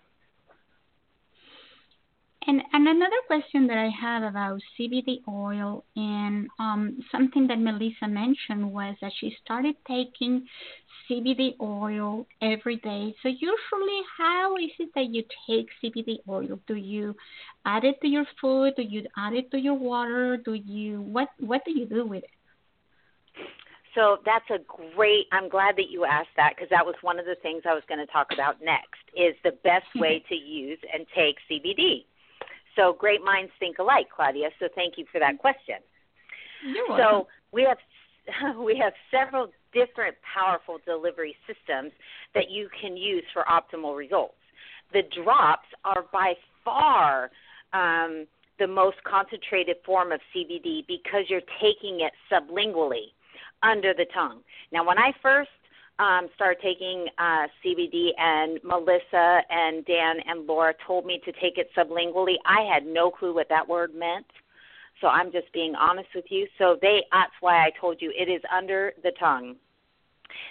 And, 2.49 2.63
and 2.73 2.89
another 2.89 3.21
question 3.27 3.67
that 3.67 3.77
I 3.77 3.91
have 4.01 4.23
about 4.23 4.59
CBD 4.81 5.19
oil 5.29 5.85
and 5.95 6.49
um, 6.59 6.99
something 7.13 7.47
that 7.47 7.61
Melissa 7.61 8.09
mentioned 8.09 8.73
was 8.73 8.97
that 9.03 9.13
she 9.21 9.37
started 9.45 9.75
taking 9.87 10.47
CBD 11.09 11.61
oil 11.61 12.27
every 12.41 12.77
day. 12.77 13.15
So 13.23 13.29
usually, 13.29 14.01
how 14.17 14.57
is 14.57 14.71
it 14.79 14.89
that 14.95 15.11
you 15.11 15.25
take 15.47 15.69
CBD 15.85 16.21
oil? 16.27 16.59
Do 16.67 16.77
you 16.77 17.15
add 17.67 17.85
it 17.85 18.01
to 18.01 18.09
your 18.09 18.25
food? 18.41 18.73
Do 18.77 18.83
you 18.83 19.05
add 19.19 19.35
it 19.35 19.51
to 19.51 19.59
your 19.59 19.75
water? 19.75 20.39
Do 20.39 20.55
you 20.55 21.03
what 21.03 21.29
what 21.41 21.61
do 21.67 21.79
you 21.79 21.85
do 21.85 22.07
with 22.07 22.25
it? 22.25 22.31
So 23.95 24.19
that's 24.25 24.49
a 24.49 24.65
great. 24.95 25.27
I'm 25.33 25.51
glad 25.51 25.77
that 25.77 25.91
you 25.91 26.07
asked 26.07 26.37
that 26.39 26.55
because 26.57 26.71
that 26.71 26.87
was 26.87 26.95
one 27.03 27.19
of 27.19 27.27
the 27.27 27.37
things 27.43 27.65
I 27.69 27.75
was 27.75 27.83
going 27.91 28.01
to 28.01 28.11
talk 28.11 28.29
about 28.33 28.63
next. 28.63 29.05
Is 29.15 29.35
the 29.45 29.53
best 29.65 29.87
way 29.97 30.25
to 30.31 30.35
use 30.35 30.79
and 30.95 31.05
take 31.15 31.37
CBD. 31.51 32.05
So 32.79 32.93
great 32.93 33.25
minds 33.25 33.51
think 33.59 33.79
alike, 33.79 34.07
Claudia. 34.15 34.51
So 34.61 34.69
thank 34.75 34.95
you 34.97 35.05
for 35.11 35.19
that 35.19 35.39
question. 35.39 35.77
You're 36.65 36.89
welcome. 36.89 37.05
So 37.05 37.29
we 37.53 37.65
have 37.65 38.57
we 38.59 38.77
have 38.77 38.93
several 39.11 39.49
different 39.73 40.15
powerful 40.23 40.79
delivery 40.87 41.37
systems 41.47 41.93
that 42.35 42.51
you 42.51 42.69
can 42.81 42.97
use 42.97 43.25
for 43.33 43.45
optimal 43.45 43.97
results. 43.97 44.35
The 44.93 45.03
drops 45.23 45.67
are 45.85 46.05
by 46.13 46.35
far 46.65 47.31
um, 47.73 48.27
the 48.59 48.67
most 48.67 48.97
concentrated 49.05 49.77
form 49.85 50.13
of 50.13 50.21
CBD 50.35 50.87
because 50.87 51.25
you're 51.29 51.43
taking 51.61 52.01
it 52.01 52.13
sublingually 52.33 53.13
under 53.63 53.93
the 53.93 54.07
tongue. 54.15 54.41
Now, 54.73 54.87
when 54.87 54.99
I 54.99 55.13
first 55.21 55.51
um, 55.99 56.29
started 56.35 56.61
taking 56.63 57.07
uh, 57.19 57.47
CBD, 57.65 58.11
and 58.19 58.61
Melissa 58.63 59.41
and 59.51 59.85
Dan 59.85 60.17
and 60.27 60.47
Laura 60.47 60.75
told 60.87 61.05
me 61.05 61.21
to 61.25 61.33
take 61.33 61.59
it 61.59 61.71
sublingually, 61.77 62.37
I 62.45 62.63
had 62.73 62.87
no 62.87 63.11
clue 63.11 63.35
what 63.35 63.49
that 63.49 63.69
word 63.69 63.95
meant. 63.95 64.27
So 65.01 65.09
I'm 65.09 65.31
just 65.31 65.53
being 65.53 65.75
honest 65.75 66.09
with 66.15 66.25
you. 66.29 66.47
So 66.59 66.77
they 66.81 67.05
that's 67.13 67.33
why 67.41 67.65
I 67.65 67.71
told 67.81 68.03
you 68.03 68.13
it 68.17 68.29
is 68.29 68.43
under 68.55 68.93
the 69.03 69.13
tongue. 69.19 69.57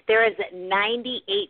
There 0.07 0.25
is 0.25 0.35
a 0.39 0.55
98% 0.55 1.49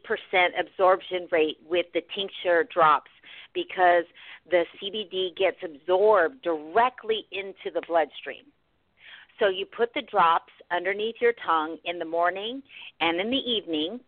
absorption 0.60 1.28
rate 1.32 1.58
with 1.68 1.86
the 1.94 2.02
tincture 2.16 2.68
drops 2.74 3.12
because 3.54 4.04
the 4.50 4.66
CBD 4.78 5.36
gets 5.36 5.58
absorbed 5.64 6.42
directly 6.42 7.26
into 7.32 7.72
the 7.74 7.82
bloodstream. 7.88 8.46
So 9.40 9.50
you 9.50 9.66
put 9.66 9.94
the 9.94 10.02
drops 10.02 10.52
underneath 10.72 11.16
your 11.20 11.34
tongue 11.46 11.78
in 11.86 12.00
the 12.00 12.06
morning 12.06 12.62
and 13.00 13.20
in 13.20 13.30
the 13.30 13.38
evening, 13.38 14.00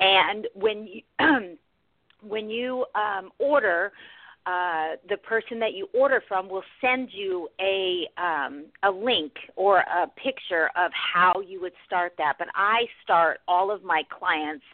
and 0.00 0.46
when 0.54 0.86
you 0.86 1.02
when 2.26 2.48
you 2.48 2.86
um, 2.94 3.30
order, 3.38 3.92
uh, 4.46 4.96
the 5.08 5.16
person 5.18 5.58
that 5.58 5.74
you 5.74 5.88
order 5.94 6.22
from 6.26 6.48
will 6.48 6.64
send 6.80 7.08
you 7.12 7.48
a 7.60 8.06
um, 8.16 8.66
a 8.82 8.90
link 8.90 9.32
or 9.56 9.78
a 9.78 10.06
picture 10.22 10.70
of 10.76 10.90
how 10.92 11.40
you 11.40 11.60
would 11.60 11.72
start 11.86 12.12
that. 12.18 12.34
But 12.38 12.48
I 12.54 12.84
start 13.02 13.40
all 13.48 13.70
of 13.70 13.82
my 13.82 14.02
clients 14.10 14.64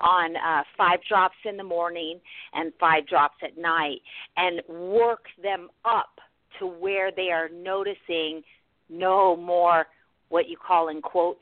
on 0.00 0.36
uh, 0.36 0.62
five 0.76 0.98
drops 1.08 1.36
in 1.44 1.56
the 1.56 1.64
morning 1.64 2.20
and 2.52 2.72
five 2.78 3.06
drops 3.06 3.36
at 3.42 3.56
night, 3.56 4.00
and 4.36 4.60
work 4.68 5.26
them 5.42 5.68
up 5.84 6.20
to 6.58 6.66
where 6.66 7.10
they 7.10 7.30
are 7.30 7.48
noticing 7.48 8.42
no 8.88 9.36
more 9.36 9.86
what 10.34 10.48
you 10.48 10.56
call 10.56 10.88
in 10.88 11.00
quotes 11.00 11.38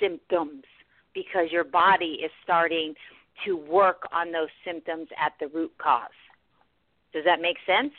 symptoms 0.00 0.64
because 1.12 1.52
your 1.52 1.62
body 1.62 2.20
is 2.24 2.30
starting 2.42 2.94
to 3.44 3.54
work 3.54 4.08
on 4.14 4.32
those 4.32 4.48
symptoms 4.64 5.08
at 5.22 5.34
the 5.40 5.48
root 5.48 5.70
cause. 5.76 6.08
Does 7.12 7.22
that 7.26 7.42
make 7.42 7.58
sense? 7.66 7.92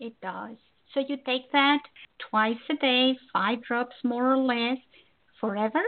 It 0.00 0.14
does. 0.20 0.56
So 0.92 1.00
you 1.08 1.16
take 1.24 1.52
that 1.52 1.78
twice 2.28 2.56
a 2.68 2.74
day, 2.74 3.16
five 3.32 3.62
drops 3.62 3.94
more 4.02 4.32
or 4.32 4.36
less, 4.36 4.78
forever? 5.40 5.82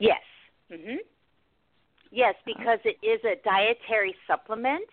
Yes. 0.00 0.24
Mhm. 0.68 0.98
Yes, 2.10 2.34
because 2.44 2.80
it 2.84 2.98
is 3.00 3.24
a 3.24 3.36
dietary 3.44 4.16
supplement 4.26 4.88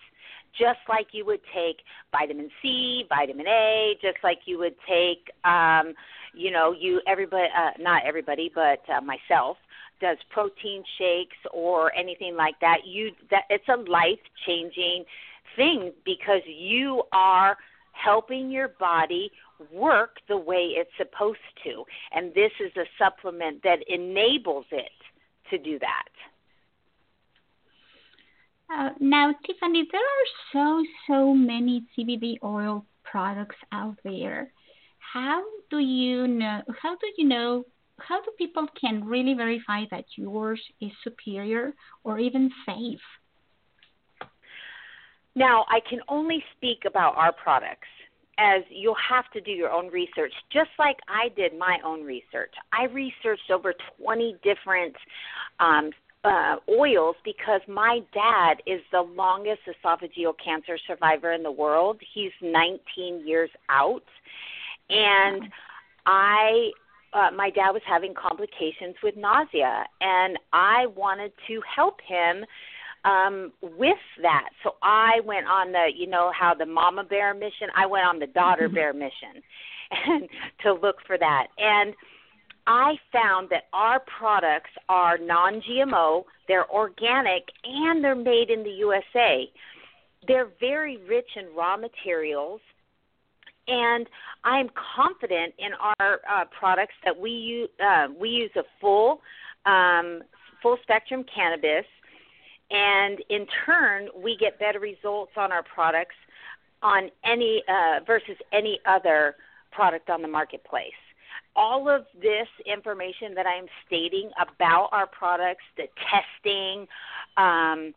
just 0.58 0.80
like 0.88 1.08
you 1.12 1.26
would 1.26 1.42
take 1.54 1.78
vitamin 2.12 2.50
C, 2.62 3.06
vitamin 3.10 3.48
A, 3.48 3.98
just 4.02 4.18
like 4.24 4.40
you 4.46 4.58
would 4.60 4.76
take 4.88 5.30
um 5.44 5.94
you 6.36 6.52
know, 6.52 6.74
you 6.74 7.02
everybody 7.08 7.48
uh 7.58 7.72
not 7.80 8.04
everybody, 8.06 8.52
but 8.54 8.82
uh, 8.90 9.02
myself 9.02 9.58
does 10.02 10.18
protein 10.30 10.84
shakes 10.98 11.38
or 11.54 11.96
anything 11.96 12.36
like 12.36 12.60
that. 12.62 12.80
You 12.86 13.12
that 13.32 13.44
it's 13.50 13.68
a 13.70 13.78
life-changing 13.90 15.06
thing 15.56 15.92
because 16.06 16.42
you 16.46 17.04
are 17.12 17.58
helping 17.92 18.52
your 18.52 18.70
body 18.80 19.32
work 19.72 20.18
the 20.28 20.38
way 20.38 20.74
it's 20.76 20.92
supposed 20.98 21.40
to. 21.64 21.84
And 22.14 22.34
this 22.34 22.52
is 22.60 22.72
a 22.76 22.86
supplement 23.00 23.64
that 23.64 23.80
enables 23.88 24.66
it 24.72 24.92
to 25.50 25.58
do 25.58 25.80
that. 25.80 26.10
Uh, 28.74 28.90
now, 29.00 29.34
Tiffany, 29.46 29.88
there 29.92 30.02
are 30.02 30.26
so, 30.52 30.84
so 31.08 31.34
many 31.34 31.84
CBD 31.98 32.38
oil 32.44 32.84
products 33.04 33.56
out 33.72 33.96
there. 34.04 34.52
How 35.16 35.46
do 35.70 35.80
you 35.80 36.28
know? 36.28 36.62
How 36.82 36.98
do 36.98 37.08
you 37.18 37.26
know? 37.26 37.64
How 38.00 38.22
do 38.22 38.32
people 38.38 38.68
can 38.80 39.06
really 39.06 39.34
verify 39.34 39.86
that 39.90 40.04
yours 40.18 40.62
is 40.82 40.92
superior 41.06 41.74
or 42.04 42.20
even 42.20 42.52
safe? 42.66 43.00
Now, 45.34 45.64
I 45.70 45.80
can 45.90 46.02
only 46.10 46.44
speak 46.58 46.80
about 46.86 47.16
our 47.16 47.32
products 47.32 47.88
as 48.38 48.64
you'll 48.70 48.98
have 49.10 49.32
to 49.32 49.40
do 49.40 49.52
your 49.52 49.72
own 49.72 49.88
research, 49.88 50.34
just 50.52 50.72
like 50.78 50.98
I 51.08 51.30
did 51.30 51.58
my 51.58 51.78
own 51.86 52.04
research. 52.04 52.54
I 52.74 52.88
researched 52.88 53.50
over 53.50 53.74
20 54.04 54.36
different 54.44 54.96
um, 55.62 55.92
uh, 56.26 56.58
oils 56.70 57.16
because 57.24 57.62
my 57.70 58.00
dad 58.14 58.56
is 58.68 58.82
the 58.92 59.02
longest 59.02 59.62
esophageal 59.66 60.34
cancer 60.44 60.78
survivor 60.86 61.32
in 61.32 61.42
the 61.42 61.52
world. 61.52 62.02
He's 62.14 62.34
19 62.42 63.26
years 63.26 63.50
out. 63.70 64.04
And 64.90 65.44
I 66.06 66.72
uh, 67.14 67.32
my 67.32 67.50
dad 67.50 67.72
was 67.72 67.82
having 67.88 68.14
complications 68.14 68.96
with 69.02 69.16
nausea, 69.16 69.86
and 70.02 70.38
I 70.52 70.88
wanted 70.88 71.32
to 71.48 71.62
help 71.74 72.00
him 72.06 72.46
um, 73.06 73.54
with 73.62 73.98
that. 74.22 74.50
So 74.64 74.76
I 74.84 75.22
went 75.24 75.48
on 75.48 75.72
the, 75.72 75.88
you 75.96 76.08
know, 76.08 76.32
how 76.38 76.54
the 76.54 76.66
mama 76.66 77.06
bear 77.06 77.34
mission. 77.34 77.70
I 77.76 77.86
went 77.86 78.06
on 78.06 78.20
the 78.20 78.28
daughter 78.28 78.68
bear 78.68 78.94
mission, 78.94 79.42
and 79.92 80.28
to 80.64 80.74
look 80.74 80.98
for 81.08 81.18
that. 81.18 81.48
And 81.58 81.94
I 82.68 82.96
found 83.14 83.50
that 83.52 83.66
our 83.74 84.02
products 84.20 84.72
are 84.90 85.18
non-GMO, 85.18 86.24
they're 86.48 86.70
organic, 86.70 87.44
and 87.64 88.04
they're 88.04 88.16
made 88.16 88.50
in 88.50 88.64
the 88.64 88.72
USA. 88.72 89.50
They're 90.28 90.50
very 90.60 90.98
rich 91.08 91.30
in 91.36 91.56
raw 91.56 91.78
materials 91.78 92.60
and 93.68 94.08
I'm 94.44 94.70
confident 94.96 95.54
in 95.58 95.72
our 95.74 96.20
uh, 96.30 96.46
products 96.58 96.94
that 97.04 97.18
we 97.18 97.32
use. 97.32 97.70
Uh, 97.84 98.08
we 98.20 98.30
use 98.30 98.52
a 98.56 98.64
full, 98.80 99.22
um, 99.66 100.22
full 100.62 100.78
spectrum 100.84 101.24
cannabis, 101.34 101.86
and 102.72 103.20
in 103.30 103.46
turn, 103.66 104.10
we 104.16 104.38
get 104.38 104.60
better 104.60 104.80
results 104.80 105.32
on 105.38 105.52
our 105.52 105.64
products 105.64 106.16
on 106.82 107.10
any 107.24 107.64
uh, 107.68 108.04
versus 108.06 108.38
any 108.54 108.80
other 108.86 109.36
product 109.72 110.10
on 110.10 110.22
the 110.22 110.28
marketplace. 110.28 110.94
All 111.56 111.90
of 111.90 112.06
this 112.22 112.48
information 112.66 113.34
that 113.36 113.46
I'm 113.46 113.66
stating 113.88 114.30
about 114.38 114.90
our 114.92 115.08
products, 115.08 115.64
the 115.78 115.88
testing, 116.12 116.88
um, 117.38 117.94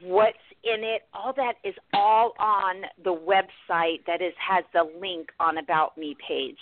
what's 0.00 0.38
in 0.64 0.84
it, 0.84 1.02
all 1.12 1.32
that 1.36 1.54
is 1.64 1.74
all 1.92 2.32
on 2.38 2.82
the 3.02 3.14
website 3.14 4.04
that 4.06 4.22
is 4.22 4.32
has 4.38 4.64
the 4.72 4.84
link 5.00 5.30
on 5.40 5.58
About 5.58 5.96
Me 5.98 6.16
page. 6.26 6.58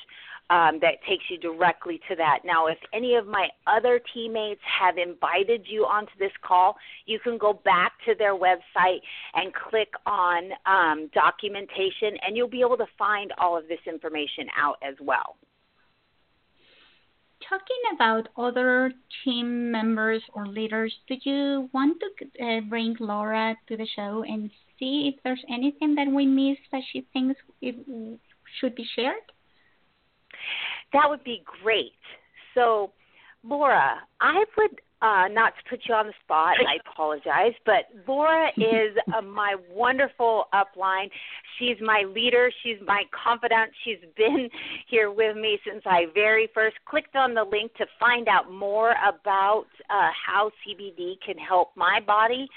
Um, 0.49 0.81
that 0.81 0.95
takes 1.09 1.23
you 1.31 1.39
directly 1.39 2.01
to 2.09 2.17
that. 2.17 2.41
Now, 2.45 2.67
if 2.67 2.79
any 2.93 3.15
of 3.15 3.25
my 3.25 3.47
other 3.69 4.01
teammates 4.13 4.61
have 4.81 4.99
invited 4.99 5.65
you 5.69 5.83
onto 5.85 6.11
this 6.19 6.33
call, 6.43 6.75
you 7.07 7.21
can 7.21 7.39
go 7.39 7.53
back 7.53 7.93
to 8.05 8.17
their 8.19 8.35
website 8.35 8.99
and 9.35 9.55
click 9.55 9.91
on 10.07 10.51
um, 10.67 11.09
documentation, 11.15 12.19
and 12.27 12.37
you'll 12.37 12.49
be 12.49 12.63
able 12.63 12.79
to 12.79 12.89
find 12.99 13.33
all 13.39 13.57
of 13.57 13.69
this 13.69 13.79
information 13.87 14.49
out 14.59 14.75
as 14.83 14.97
well 15.01 15.37
talking 17.49 17.83
about 17.95 18.29
other 18.37 18.93
team 19.25 19.71
members 19.71 20.23
or 20.35 20.47
leaders, 20.47 20.95
do 21.09 21.15
you 21.23 21.69
want 21.73 22.01
to 22.01 22.45
uh, 22.45 22.61
bring 22.69 22.97
Laura 23.01 23.57
to 23.69 23.77
the 23.77 23.87
show 23.97 24.25
and 24.27 24.51
see 24.79 25.13
if 25.13 25.23
there's 25.23 25.43
anything 25.49 25.95
that 25.95 26.09
we 26.09 26.27
missed 26.27 26.69
that 26.73 26.83
she 26.93 27.07
thinks 27.13 27.39
it 27.61 27.77
should 28.61 28.75
be 28.75 28.87
shared? 28.97 29.15
That 30.93 31.09
would 31.09 31.25
be 31.25 31.43
great. 31.63 31.93
So, 32.55 32.93
Laura, 33.45 34.01
I 34.21 34.45
would 34.57 34.81
uh, 35.03 35.29
not 35.31 35.55
to 35.57 35.71
put 35.71 35.81
you 35.89 35.95
on 35.95 36.07
the 36.07 36.13
spot, 36.25 36.57
I 36.61 36.79
apologize, 36.89 37.55
but 37.65 37.89
Laura 38.07 38.49
is 38.57 38.97
uh, 39.17 39.23
my 39.23 39.57
wonderful 39.71 40.45
upline. 40.55 41.11
She's 41.59 41.77
my 41.81 42.05
leader. 42.15 42.51
She's 42.63 42.77
my 42.87 43.05
confidant. 43.13 43.71
She's 43.85 43.99
been 44.17 44.49
here 44.89 45.11
with 45.11 45.37
me 45.37 45.59
since 45.67 45.83
I 45.87 46.07
very 46.15 46.49
first 46.53 46.77
clicked 46.85 47.17
on 47.17 47.35
the 47.35 47.45
link 47.45 47.75
to 47.75 47.87
find 47.99 48.29
out 48.29 48.53
more 48.53 48.95
about 49.07 49.67
uh, 49.89 50.11
how 50.27 50.51
CBD 50.67 51.15
can 51.25 51.39
help 51.39 51.71
my 51.77 52.01
body. 52.07 52.49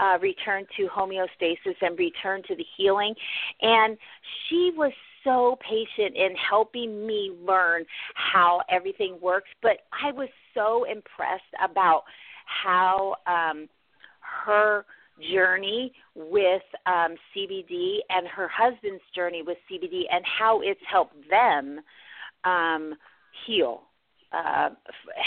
Uh, 0.00 0.16
return 0.22 0.64
to 0.76 0.86
homeostasis 0.86 1.74
and 1.82 1.98
return 1.98 2.42
to 2.46 2.54
the 2.54 2.64
healing. 2.76 3.12
And 3.60 3.98
she 4.48 4.70
was 4.74 4.92
so 5.24 5.58
patient 5.60 6.16
in 6.16 6.34
helping 6.36 7.06
me 7.06 7.32
learn 7.46 7.84
how 8.14 8.62
everything 8.70 9.18
works. 9.20 9.48
But 9.60 9.78
I 9.92 10.12
was 10.12 10.28
so 10.54 10.84
impressed 10.84 11.42
about 11.62 12.02
how 12.44 13.16
um, 13.26 13.68
her 14.44 14.84
journey 15.32 15.92
with 16.14 16.62
um, 16.86 17.14
CBD 17.34 17.98
and 18.08 18.26
her 18.26 18.48
husband's 18.48 19.02
journey 19.14 19.42
with 19.42 19.58
CBD 19.70 20.02
and 20.10 20.24
how 20.24 20.60
it's 20.60 20.80
helped 20.90 21.16
them 21.28 21.80
um, 22.44 22.94
heal, 23.46 23.82
uh, 24.32 24.70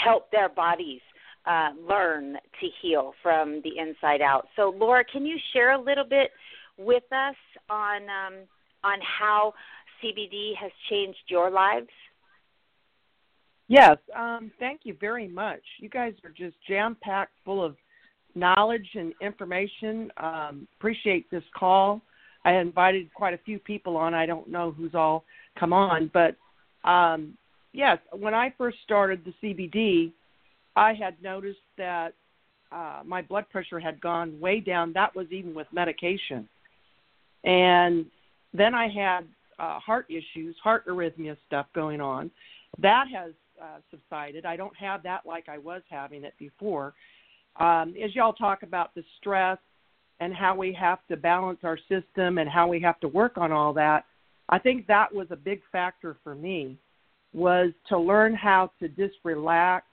help 0.04 0.30
their 0.30 0.48
bodies 0.48 1.00
uh, 1.46 1.70
learn 1.88 2.34
to 2.60 2.68
heal 2.80 3.12
from 3.22 3.60
the 3.62 3.78
inside 3.78 4.22
out. 4.22 4.48
So, 4.56 4.74
Laura, 4.76 5.04
can 5.04 5.24
you 5.26 5.36
share 5.52 5.72
a 5.72 5.80
little 5.80 6.04
bit 6.04 6.30
with 6.78 7.04
us 7.12 7.36
on 7.70 8.02
um, 8.02 8.34
on 8.82 8.98
how 9.00 9.54
CBD 10.02 10.52
has 10.60 10.70
changed 10.90 11.18
your 11.28 11.50
lives? 11.50 11.88
Yes, 13.68 13.96
um, 14.14 14.50
thank 14.58 14.80
you 14.84 14.96
very 15.00 15.26
much. 15.26 15.62
You 15.78 15.88
guys 15.88 16.12
are 16.24 16.30
just 16.30 16.56
jam 16.68 16.96
packed 17.02 17.32
full 17.44 17.64
of 17.64 17.76
knowledge 18.34 18.88
and 18.94 19.14
information. 19.20 20.10
Um, 20.18 20.68
appreciate 20.78 21.30
this 21.30 21.44
call. 21.56 22.02
I 22.44 22.54
invited 22.56 23.12
quite 23.14 23.32
a 23.32 23.38
few 23.38 23.58
people 23.58 23.96
on. 23.96 24.12
I 24.12 24.26
don't 24.26 24.48
know 24.48 24.72
who's 24.76 24.94
all 24.94 25.24
come 25.58 25.72
on, 25.72 26.10
but 26.12 26.36
um, 26.88 27.38
yes, 27.72 27.98
when 28.12 28.34
I 28.34 28.52
first 28.58 28.78
started 28.84 29.24
the 29.24 29.32
CBD, 29.42 30.12
I 30.76 30.92
had 30.92 31.20
noticed 31.22 31.60
that 31.78 32.12
uh, 32.70 33.00
my 33.04 33.22
blood 33.22 33.48
pressure 33.48 33.78
had 33.80 34.00
gone 34.00 34.38
way 34.40 34.60
down. 34.60 34.92
That 34.92 35.14
was 35.14 35.26
even 35.30 35.54
with 35.54 35.68
medication. 35.72 36.48
And 37.44 38.06
then 38.52 38.74
I 38.74 38.88
had 38.88 39.20
uh, 39.58 39.78
heart 39.78 40.06
issues, 40.10 40.56
heart 40.62 40.86
arrhythmia 40.86 41.36
stuff 41.46 41.66
going 41.74 42.00
on. 42.00 42.30
That 42.78 43.04
has 43.14 43.32
uh, 43.64 43.78
subsided. 43.90 44.44
I 44.44 44.56
don't 44.56 44.76
have 44.76 45.02
that 45.04 45.22
like 45.26 45.48
I 45.48 45.58
was 45.58 45.82
having 45.88 46.24
it 46.24 46.34
before. 46.38 46.94
Um, 47.58 47.94
as 48.02 48.14
y'all 48.14 48.32
talk 48.32 48.62
about 48.62 48.94
the 48.94 49.04
stress 49.18 49.58
and 50.20 50.34
how 50.34 50.54
we 50.54 50.76
have 50.78 50.98
to 51.08 51.16
balance 51.16 51.60
our 51.62 51.78
system 51.88 52.38
and 52.38 52.48
how 52.48 52.68
we 52.68 52.80
have 52.80 53.00
to 53.00 53.08
work 53.08 53.38
on 53.38 53.52
all 53.52 53.72
that, 53.74 54.04
I 54.48 54.58
think 54.58 54.86
that 54.86 55.12
was 55.12 55.28
a 55.30 55.36
big 55.36 55.62
factor 55.72 56.16
for 56.22 56.34
me 56.34 56.76
was 57.32 57.72
to 57.88 57.98
learn 57.98 58.34
how 58.34 58.70
to 58.80 58.88
just 58.88 59.14
relax 59.24 59.86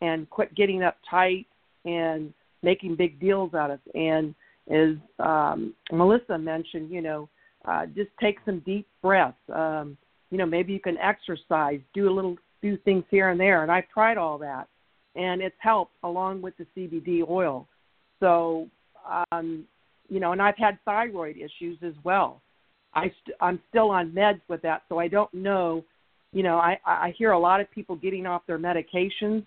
and 0.00 0.28
quit 0.30 0.54
getting 0.54 0.80
uptight 0.80 1.46
and 1.84 2.32
making 2.62 2.94
big 2.94 3.18
deals 3.18 3.54
out 3.54 3.70
of. 3.70 3.80
And 3.94 4.34
as 4.70 4.96
um, 5.18 5.74
Melissa 5.90 6.38
mentioned, 6.38 6.90
you 6.90 7.00
know, 7.00 7.28
uh, 7.64 7.86
just 7.86 8.10
take 8.20 8.38
some 8.44 8.60
deep 8.60 8.86
breaths. 9.02 9.36
Um, 9.52 9.96
you 10.30 10.38
know, 10.38 10.46
maybe 10.46 10.72
you 10.72 10.80
can 10.80 10.98
exercise, 10.98 11.80
do 11.94 12.08
a 12.08 12.12
little, 12.12 12.36
do 12.62 12.76
things 12.78 13.04
here 13.10 13.30
and 13.30 13.38
there. 13.38 13.62
And 13.62 13.70
I've 13.70 13.88
tried 13.88 14.18
all 14.18 14.38
that, 14.38 14.68
and 15.14 15.40
it's 15.40 15.56
helped 15.58 15.92
along 16.02 16.42
with 16.42 16.54
the 16.56 16.66
CBD 16.76 17.28
oil. 17.28 17.66
So, 18.20 18.68
um, 19.30 19.64
you 20.08 20.20
know, 20.20 20.32
and 20.32 20.42
I've 20.42 20.56
had 20.56 20.78
thyroid 20.84 21.36
issues 21.36 21.78
as 21.82 21.94
well. 22.04 22.40
I 22.94 23.12
st- 23.22 23.36
I'm 23.40 23.60
still 23.68 23.90
on 23.90 24.10
meds 24.12 24.40
with 24.48 24.62
that, 24.62 24.82
so 24.88 24.98
I 24.98 25.08
don't 25.08 25.32
know. 25.32 25.84
You 26.32 26.42
know, 26.42 26.58
I 26.58 26.78
I 26.84 27.14
hear 27.16 27.32
a 27.32 27.38
lot 27.38 27.60
of 27.60 27.70
people 27.70 27.96
getting 27.96 28.26
off 28.26 28.42
their 28.46 28.58
medications, 28.58 29.44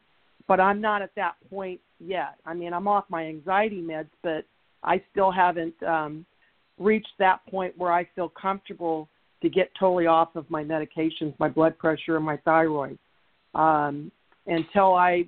but 0.48 0.60
I'm 0.60 0.80
not 0.80 1.02
at 1.02 1.14
that 1.16 1.36
point 1.50 1.80
yet. 2.00 2.36
I 2.46 2.54
mean, 2.54 2.74
I'm 2.74 2.88
off 2.88 3.06
my 3.10 3.26
anxiety 3.26 3.82
meds, 3.82 4.10
but 4.24 4.46
I 4.84 5.02
still 5.12 5.32
haven't 5.32 5.82
um, 5.84 6.26
reached 6.80 7.14
that 7.20 7.46
point 7.50 7.78
where 7.78 7.92
I 7.92 8.08
feel 8.16 8.30
comfortable 8.30 9.08
to 9.42 9.50
get 9.50 9.72
totally 9.80 10.06
off 10.06 10.36
of 10.36 10.50
my 10.50 10.64
medications, 10.64 11.34
my 11.40 11.50
blood 11.50 11.78
pressure, 11.78 12.16
and 12.18 12.26
my 12.26 12.38
thyroid. 12.38 12.98
Um, 13.56 14.12
until 14.48 14.94
I 14.94 15.26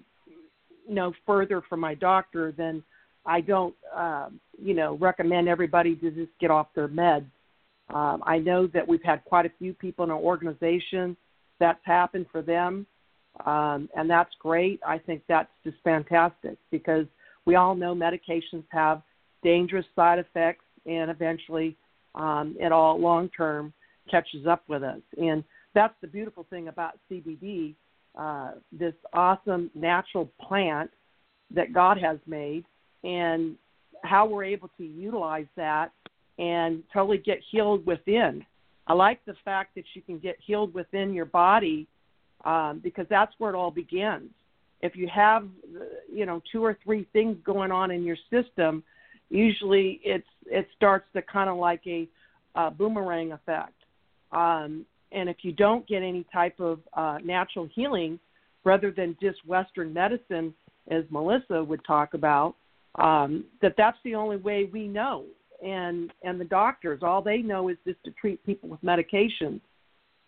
know 0.87 1.13
further 1.25 1.61
from 1.67 1.79
my 1.79 1.95
doctor, 1.95 2.53
then 2.55 2.83
I 3.25 3.41
don't, 3.41 3.73
uh, 3.95 4.29
you 4.61 4.73
know, 4.73 4.97
recommend 4.97 5.47
everybody 5.47 5.95
to 5.97 6.11
just 6.11 6.31
get 6.39 6.51
off 6.51 6.67
their 6.75 6.87
meds. 6.87 7.25
Um, 7.93 8.23
I 8.25 8.37
know 8.37 8.67
that 8.67 8.87
we've 8.87 9.03
had 9.03 9.23
quite 9.25 9.45
a 9.45 9.51
few 9.59 9.73
people 9.73 10.03
in 10.03 10.11
our 10.11 10.17
organization 10.17 11.15
that's 11.59 11.79
happened 11.83 12.25
for 12.31 12.41
them, 12.41 12.85
um, 13.45 13.89
and 13.95 14.09
that's 14.09 14.31
great. 14.39 14.79
I 14.85 14.97
think 14.97 15.21
that's 15.27 15.49
just 15.63 15.77
fantastic 15.83 16.57
because 16.71 17.05
we 17.45 17.55
all 17.55 17.75
know 17.75 17.93
medications 17.93 18.63
have 18.69 19.01
dangerous 19.43 19.85
side 19.95 20.19
effects 20.19 20.63
and 20.85 21.11
eventually 21.11 21.75
um, 22.15 22.55
it 22.59 22.71
all 22.71 22.99
long 22.99 23.29
term 23.35 23.73
catches 24.09 24.45
up 24.47 24.63
with 24.67 24.83
us. 24.83 25.01
And 25.17 25.43
that's 25.73 25.93
the 26.01 26.07
beautiful 26.07 26.45
thing 26.49 26.67
about 26.67 26.99
CBD, 27.09 27.75
uh, 28.17 28.51
this 28.71 28.93
awesome 29.13 29.71
natural 29.73 30.29
plant 30.41 30.91
that 31.53 31.73
God 31.73 31.97
has 31.97 32.17
made, 32.27 32.65
and 33.03 33.55
how 34.03 34.25
we're 34.25 34.43
able 34.43 34.69
to 34.77 34.83
utilize 34.83 35.45
that 35.55 35.91
and 36.39 36.83
totally 36.93 37.17
get 37.17 37.39
healed 37.51 37.85
within. 37.85 38.45
I 38.87 38.93
like 38.93 39.23
the 39.25 39.35
fact 39.45 39.75
that 39.75 39.85
you 39.93 40.01
can 40.01 40.19
get 40.19 40.35
healed 40.45 40.73
within 40.73 41.13
your 41.13 41.25
body 41.25 41.87
um, 42.43 42.81
because 42.83 43.05
that's 43.09 43.33
where 43.37 43.53
it 43.53 43.55
all 43.55 43.71
begins. 43.71 44.29
If 44.81 44.95
you 44.95 45.07
have, 45.13 45.47
you 46.11 46.25
know, 46.25 46.41
two 46.51 46.63
or 46.63 46.77
three 46.83 47.07
things 47.13 47.37
going 47.45 47.71
on 47.71 47.91
in 47.91 48.03
your 48.03 48.17
system, 48.29 48.83
usually 49.29 50.01
it's 50.03 50.27
it 50.45 50.67
starts 50.75 51.05
to 51.13 51.21
kind 51.21 51.49
of 51.49 51.57
like 51.57 51.81
a, 51.87 52.07
a 52.55 52.69
boomerang 52.69 53.31
effect. 53.31 53.73
Um, 54.33 54.85
and 55.11 55.29
if 55.29 55.37
you 55.41 55.51
don't 55.51 55.87
get 55.87 56.01
any 56.01 56.25
type 56.33 56.59
of 56.59 56.79
uh, 56.93 57.19
natural 57.23 57.69
healing, 57.73 58.19
rather 58.63 58.91
than 58.91 59.15
just 59.21 59.45
Western 59.45 59.93
medicine, 59.93 60.53
as 60.89 61.03
Melissa 61.09 61.63
would 61.63 61.83
talk 61.85 62.13
about, 62.13 62.55
um, 62.95 63.45
that 63.61 63.75
that's 63.77 63.97
the 64.03 64.15
only 64.15 64.37
way 64.37 64.69
we 64.71 64.87
know. 64.87 65.25
And 65.63 66.11
and 66.23 66.39
the 66.39 66.45
doctors, 66.45 66.99
all 67.03 67.21
they 67.21 67.37
know 67.37 67.69
is 67.69 67.77
just 67.85 68.03
to 68.03 68.11
treat 68.11 68.43
people 68.45 68.67
with 68.67 68.81
medications, 68.81 69.61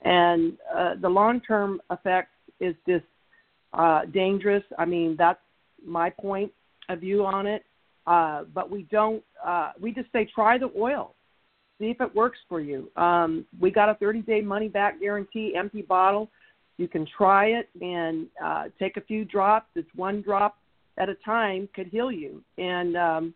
and 0.01 0.53
uh, 0.73 0.95
the 1.01 1.09
long 1.09 1.41
term 1.41 1.81
effects 1.91 2.31
is 2.61 2.73
just 2.87 3.03
uh, 3.73 4.05
dangerous. 4.13 4.63
I 4.77 4.85
mean, 4.85 5.15
that's 5.17 5.39
my 5.85 6.09
point 6.09 6.51
of 6.87 7.01
view 7.01 7.25
on 7.25 7.47
it. 7.47 7.65
Uh, 8.07 8.43
but 8.53 8.69
we 8.69 8.83
don't. 8.83 9.23
Uh, 9.43 9.71
we 9.81 9.91
just 9.91 10.11
say 10.13 10.29
try 10.33 10.57
the 10.57 10.71
oil, 10.77 11.14
see 11.79 11.89
if 11.89 12.01
it 12.01 12.15
works 12.15 12.39
for 12.47 12.61
you. 12.61 12.89
Um, 12.95 13.45
we 13.59 13.71
got 13.71 13.89
a 13.89 13.95
30 13.95 14.21
day 14.21 14.41
money 14.41 14.67
back 14.67 14.99
guarantee, 14.99 15.53
empty 15.57 15.81
bottle. 15.81 16.29
You 16.77 16.87
can 16.87 17.07
try 17.17 17.47
it 17.47 17.69
and 17.81 18.27
uh, 18.43 18.65
take 18.79 18.97
a 18.97 19.01
few 19.01 19.25
drops. 19.25 19.67
It's 19.75 19.89
one 19.95 20.21
drop 20.21 20.57
at 20.97 21.09
a 21.09 21.15
time 21.25 21.67
could 21.75 21.87
heal 21.87 22.11
you 22.11 22.41
and 22.57 22.95
um, 22.95 23.33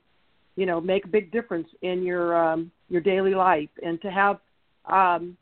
you 0.55 0.65
know 0.65 0.79
make 0.79 1.05
a 1.05 1.07
big 1.07 1.31
difference 1.31 1.67
in 1.81 2.03
your 2.03 2.35
um, 2.37 2.71
your 2.89 3.01
daily 3.01 3.35
life 3.35 3.69
and 3.83 4.01
to 4.01 4.11
have 4.11 4.39
um, 4.85 5.37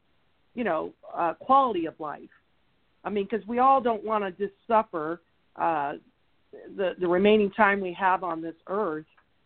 you 0.55 0.63
know 0.63 0.91
uh, 1.15 1.33
quality 1.33 1.85
of 1.85 1.99
life. 1.99 2.29
I 3.03 3.09
mean, 3.09 3.27
because 3.29 3.47
we 3.47 3.59
all 3.59 3.79
don't 3.81 4.03
want 4.03 4.23
to 4.23 4.31
just 4.31 4.57
suffer 4.67 5.21
uh, 5.55 5.93
the 6.75 6.93
the 6.99 7.07
remaining 7.07 7.51
time 7.51 7.79
we 7.79 7.93
have 7.93 8.23
on 8.23 8.41
this 8.41 8.55
earth 8.67 9.05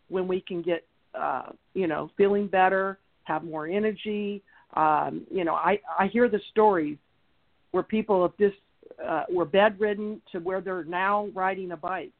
when 0.09 0.27
we 0.27 0.41
can 0.41 0.61
get 0.61 0.85
uh, 1.13 1.49
you 1.73 1.87
know 1.87 2.09
feeling 2.17 2.47
better, 2.47 2.97
have 3.31 3.43
more 3.43 3.67
energy. 3.67 4.41
Um, 4.75 5.25
you 5.31 5.43
know, 5.43 5.53
I 5.53 5.79
I 5.99 6.07
hear 6.07 6.29
the 6.29 6.41
stories 6.51 6.97
where 7.71 7.83
people 7.83 8.21
have 8.23 8.37
just 8.37 8.61
uh, 9.05 9.23
were 9.29 9.45
bedridden 9.45 10.21
to 10.31 10.39
where 10.39 10.61
they're 10.61 10.83
now 10.83 11.27
riding 11.33 11.71
a 11.71 11.77
bike 11.77 12.11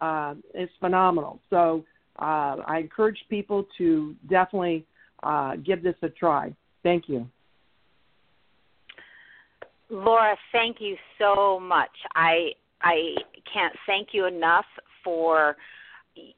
uh, 0.00 0.34
it's 0.54 0.72
phenomenal. 0.80 1.40
So 1.50 1.84
uh, 2.18 2.56
I 2.66 2.78
encourage 2.78 3.18
people 3.28 3.66
to 3.78 4.14
definitely 4.28 4.86
uh, 5.22 5.56
give 5.56 5.82
this 5.82 5.94
a 6.02 6.08
try. 6.08 6.54
Thank 6.82 7.08
you. 7.08 7.26
Laura, 9.90 10.36
thank 10.52 10.76
you 10.80 10.96
so 11.18 11.58
much. 11.60 11.90
I 12.14 12.52
I 12.80 13.16
can't 13.52 13.74
thank 13.86 14.08
you 14.12 14.26
enough 14.26 14.64
for 15.02 15.56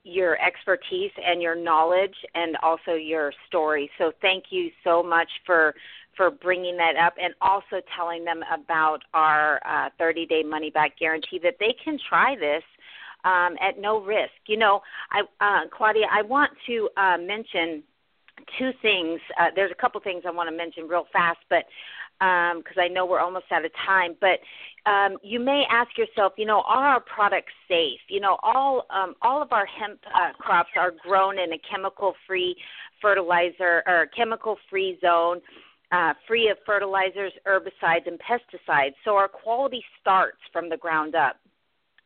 your 0.04 0.40
expertise 0.40 1.10
and 1.24 1.40
your 1.40 1.54
knowledge 1.54 2.14
and 2.34 2.56
also 2.62 2.92
your 2.92 3.32
story. 3.46 3.90
So 3.98 4.12
thank 4.20 4.44
you 4.50 4.70
so 4.84 5.02
much 5.02 5.28
for 5.46 5.74
for 6.16 6.30
bringing 6.30 6.76
that 6.76 6.94
up 6.96 7.14
and 7.20 7.32
also 7.40 7.80
telling 7.96 8.22
them 8.22 8.42
about 8.52 8.98
our 9.14 9.60
uh, 9.64 9.88
30 9.98 10.26
day 10.26 10.42
money 10.42 10.70
back 10.70 10.98
guarantee 10.98 11.40
that 11.42 11.54
they 11.58 11.74
can 11.82 11.98
try 12.08 12.36
this 12.36 12.62
um, 13.24 13.56
at 13.60 13.78
no 13.80 14.00
risk. 14.00 14.32
You 14.46 14.58
know, 14.58 14.82
I, 15.10 15.22
uh, 15.40 15.68
Claudia, 15.76 16.06
I 16.12 16.22
want 16.22 16.50
to 16.66 16.88
uh, 16.96 17.16
mention 17.18 17.82
two 18.58 18.70
things. 18.80 19.20
Uh, 19.38 19.48
there's 19.54 19.70
a 19.70 19.80
couple 19.80 20.00
things 20.00 20.24
I 20.26 20.30
want 20.30 20.48
to 20.50 20.56
mention 20.56 20.88
real 20.88 21.06
fast, 21.12 21.40
but 21.48 21.64
because 22.18 22.76
um, 22.76 22.82
I 22.82 22.88
know 22.88 23.04
we're 23.04 23.20
almost 23.20 23.46
out 23.50 23.64
of 23.64 23.72
time. 23.84 24.14
But 24.20 24.38
um, 24.90 25.18
you 25.22 25.40
may 25.40 25.64
ask 25.70 25.96
yourself, 25.98 26.34
you 26.36 26.46
know, 26.46 26.62
are 26.66 26.86
our 26.86 27.00
products 27.00 27.52
safe? 27.68 28.00
You 28.08 28.20
know, 28.20 28.38
all 28.42 28.86
um, 28.90 29.14
all 29.22 29.42
of 29.42 29.52
our 29.52 29.66
hemp 29.66 30.00
uh, 30.14 30.32
crops 30.38 30.70
are 30.76 30.92
grown 31.02 31.38
in 31.38 31.52
a 31.52 31.58
chemical-free 31.58 32.56
fertilizer 33.00 33.82
or 33.86 34.08
chemical-free 34.16 34.98
zone. 35.00 35.40
Uh, 35.90 36.14
free 36.26 36.48
of 36.48 36.56
fertilizers, 36.64 37.32
herbicides, 37.46 38.06
and 38.06 38.18
pesticides. 38.18 38.94
So 39.04 39.14
our 39.14 39.28
quality 39.28 39.84
starts 40.00 40.38
from 40.50 40.70
the 40.70 40.76
ground 40.78 41.14
up. 41.14 41.36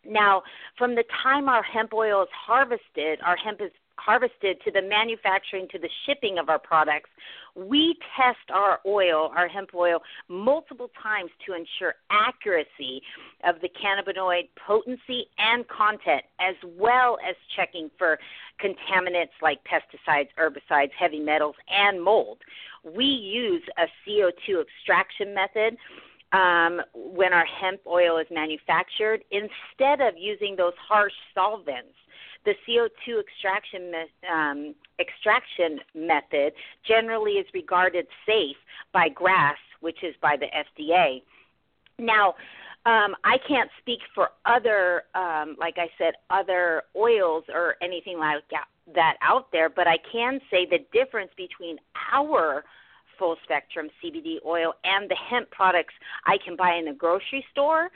Now, 0.05 0.43
from 0.77 0.97
the 0.97 1.05
time 1.23 1.49
our 1.49 1.63
hemp 1.63 1.93
oil 1.95 2.23
is 2.23 2.29
harvested, 2.33 3.21
our 3.25 3.37
hemp 3.37 3.61
is 3.61 3.71
harvested 3.99 4.59
to 4.65 4.71
the 4.71 4.83
manufacturing 4.83 5.69
to 5.73 5.79
the 5.79 5.89
shipping 6.05 6.39
of 6.39 6.49
our 6.49 6.59
products, 6.59 7.11
we 7.55 7.97
test 8.17 8.51
our 8.53 8.81
oil, 8.87 9.33
our 9.35 9.49
hemp 9.49 9.71
oil, 9.75 10.03
multiple 10.29 10.91
times 11.03 11.31
to 11.47 11.55
ensure 11.55 11.95
accuracy 12.11 13.03
of 13.45 13.57
the 13.63 13.69
cannabinoid 13.69 14.49
potency 14.67 15.27
and 15.39 15.67
content, 15.69 16.23
as 16.39 16.55
well 16.79 17.19
as 17.27 17.35
checking 17.55 17.91
for 17.97 18.19
contaminants 18.63 19.31
like 19.43 19.61
pesticides, 19.65 20.29
herbicides, 20.39 20.91
heavy 20.99 21.21
metals, 21.21 21.57
and 21.71 22.03
mold. 22.03 22.39
We 22.85 23.05
use 23.05 23.63
a 23.79 23.87
CO2 24.07 24.63
extraction 24.63 25.35
method 25.35 25.77
um, 26.33 26.83
when 26.95 27.33
our 27.33 27.47
hemp 27.47 27.81
oil 27.87 28.19
is 28.19 28.27
manufactured 28.31 29.25
instead 29.31 30.01
of 30.01 30.15
using 30.19 30.57
those 30.57 30.75
harsh 30.77 31.13
solvents. 31.35 31.95
The 32.47 32.55
CO2 32.67 33.21
extraction 33.21 33.93
um, 34.33 34.75
extraction 35.01 35.81
method 35.95 36.53
generally 36.87 37.33
is 37.33 37.47
regarded 37.53 38.07
safe 38.25 38.57
by 38.93 39.09
GRAS, 39.09 39.59
which 39.81 40.03
is 40.03 40.15
by 40.23 40.37
the 40.37 40.47
FDA. 40.47 41.23
Now, 41.99 42.37
um, 42.87 43.17
I 43.25 43.39
can't 43.49 43.69
speak 43.81 43.99
for 44.15 44.31
other, 44.45 45.03
um, 45.17 45.57
like 45.59 45.75
I 45.77 45.89
said, 45.99 46.15
other 46.31 46.85
oils 46.95 47.43
or 47.53 47.75
anything 47.83 48.19
like 48.19 48.45
that 48.95 49.17
out 49.23 49.51
there, 49.51 49.69
but 49.69 49.89
I 49.89 49.99
can 50.13 50.41
say 50.49 50.67
the 50.67 50.79
difference 50.93 51.33
between 51.37 51.79
our 52.13 52.65
full 53.19 53.37
spectrum 53.43 53.89
CBD 54.01 54.37
oil 54.47 54.75
and 54.85 55.11
the 55.11 55.17
hemp 55.17 55.51
products 55.51 55.95
I 56.27 56.39
can 56.45 56.55
buy 56.55 56.75
in 56.75 56.85
the 56.85 56.93
grocery 56.93 57.45
store. 57.51 57.91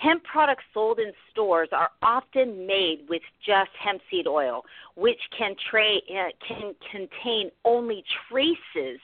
Hemp 0.00 0.24
products 0.24 0.64
sold 0.72 0.98
in 0.98 1.12
stores 1.30 1.68
are 1.72 1.90
often 2.00 2.66
made 2.66 3.00
with 3.10 3.20
just 3.44 3.70
hemp 3.78 4.00
seed 4.10 4.26
oil, 4.26 4.64
which 4.94 5.20
can, 5.36 5.54
tra- 5.70 5.98
uh, 6.10 6.30
can 6.46 6.74
contain 6.90 7.50
only 7.66 8.02
traces 8.30 8.98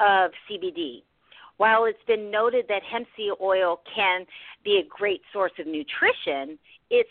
of 0.00 0.32
CBD. 0.50 1.02
While 1.58 1.84
it's 1.84 2.02
been 2.08 2.28
noted 2.28 2.66
that 2.68 2.82
hemp 2.82 3.06
seed 3.16 3.30
oil 3.40 3.80
can 3.94 4.26
be 4.64 4.78
a 4.78 4.84
great 4.88 5.22
source 5.32 5.52
of 5.60 5.66
nutrition, 5.68 6.58
its 6.90 7.08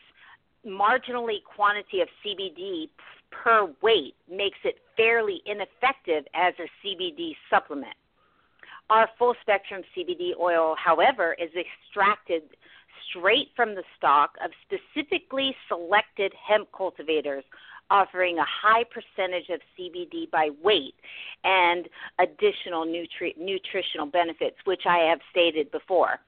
marginally 0.67 1.41
quantity 1.43 2.01
of 2.01 2.09
CBD 2.23 2.89
per 3.31 3.73
weight 3.81 4.15
makes 4.29 4.59
it 4.65 4.75
fairly 4.97 5.41
ineffective 5.45 6.25
as 6.33 6.53
a 6.59 6.67
CBD 6.85 7.31
supplement. 7.49 7.95
Our 8.89 9.09
full 9.17 9.35
spectrum 9.41 9.83
CBD 9.97 10.31
oil, 10.39 10.75
however, 10.77 11.35
is 11.39 11.49
extracted 11.55 12.43
straight 13.09 13.49
from 13.55 13.75
the 13.75 13.83
stalk 13.97 14.35
of 14.43 14.51
specifically 14.65 15.55
selected 15.67 16.33
hemp 16.33 16.69
cultivators, 16.75 17.43
offering 17.89 18.37
a 18.39 18.45
high 18.45 18.83
percentage 18.83 19.49
of 19.49 19.59
CBD 19.77 20.29
by 20.31 20.49
weight 20.63 20.95
and 21.43 21.87
additional 22.19 22.85
nutri- 22.85 23.37
nutritional 23.37 24.05
benefits, 24.07 24.57
which 24.65 24.83
I 24.85 25.09
have 25.09 25.19
stated 25.31 25.71
before. 25.71 26.19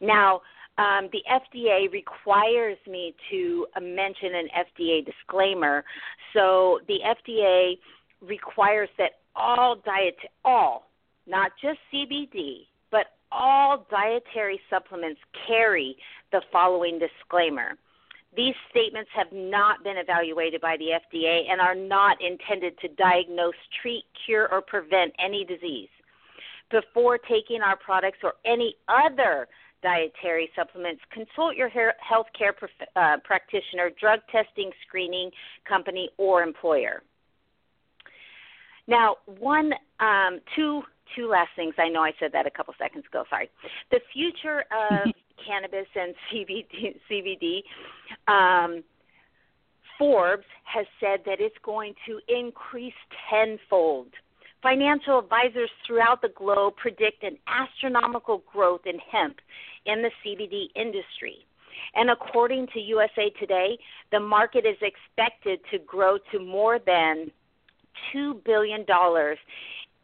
Now, 0.00 0.42
um, 0.78 1.10
the 1.12 1.22
FDA 1.30 1.92
requires 1.92 2.78
me 2.86 3.14
to 3.30 3.66
mention 3.80 4.34
an 4.34 4.48
FDA 4.56 5.04
disclaimer. 5.04 5.84
So 6.32 6.80
the 6.88 7.00
FDA 7.04 7.78
requires 8.22 8.88
that 8.98 9.18
all 9.36 9.76
diet, 9.76 10.16
all, 10.44 10.90
not 11.26 11.52
just 11.60 11.78
CBD, 11.92 12.66
all 13.32 13.86
dietary 13.90 14.60
supplements 14.68 15.20
carry 15.46 15.96
the 16.30 16.42
following 16.52 16.98
disclaimer. 16.98 17.76
These 18.34 18.54
statements 18.70 19.10
have 19.14 19.30
not 19.32 19.84
been 19.84 19.98
evaluated 19.98 20.60
by 20.60 20.76
the 20.78 20.98
FDA 21.00 21.50
and 21.50 21.60
are 21.60 21.74
not 21.74 22.16
intended 22.22 22.78
to 22.80 22.88
diagnose, 22.88 23.54
treat, 23.82 24.04
cure, 24.24 24.48
or 24.50 24.62
prevent 24.62 25.12
any 25.18 25.44
disease. 25.44 25.90
Before 26.70 27.18
taking 27.18 27.60
our 27.60 27.76
products 27.76 28.18
or 28.22 28.34
any 28.46 28.76
other 28.88 29.48
dietary 29.82 30.48
supplements, 30.56 31.02
consult 31.12 31.56
your 31.56 31.68
health 31.68 32.26
care 32.38 32.54
prof- 32.54 32.70
uh, 32.96 33.18
practitioner, 33.22 33.90
drug 34.00 34.20
testing 34.30 34.70
screening 34.86 35.30
company, 35.68 36.08
or 36.16 36.42
employer. 36.42 37.02
Now, 38.86 39.16
one, 39.38 39.72
um, 40.00 40.40
two, 40.56 40.82
two 41.16 41.28
last 41.28 41.50
things. 41.56 41.74
I 41.78 41.88
know 41.88 42.02
I 42.02 42.12
said 42.18 42.32
that 42.32 42.46
a 42.46 42.50
couple 42.50 42.74
seconds 42.78 43.04
ago. 43.06 43.24
Sorry. 43.30 43.50
The 43.90 44.00
future 44.12 44.60
of 44.70 45.12
cannabis 45.46 45.86
and 45.94 46.14
CBD, 46.30 46.98
CBD 47.10 47.62
um, 48.28 48.84
Forbes 49.98 50.44
has 50.64 50.86
said 51.00 51.20
that 51.26 51.40
it's 51.40 51.56
going 51.62 51.94
to 52.06 52.20
increase 52.28 52.94
tenfold 53.30 54.08
Financial 54.62 55.18
advisors 55.18 55.70
throughout 55.84 56.22
the 56.22 56.28
globe 56.28 56.76
predict 56.76 57.24
an 57.24 57.36
astronomical 57.48 58.44
growth 58.52 58.82
in 58.86 58.96
hemp 59.00 59.40
in 59.86 60.02
the 60.02 60.10
CBD 60.24 60.66
industry. 60.76 61.44
And 61.96 62.10
according 62.10 62.68
to 62.68 62.80
USA 62.80 63.30
Today, 63.40 63.76
the 64.12 64.20
market 64.20 64.64
is 64.64 64.76
expected 64.80 65.58
to 65.72 65.78
grow 65.80 66.16
to 66.30 66.38
more 66.38 66.78
than 66.78 67.32
$2 68.14 68.44
billion 68.44 68.86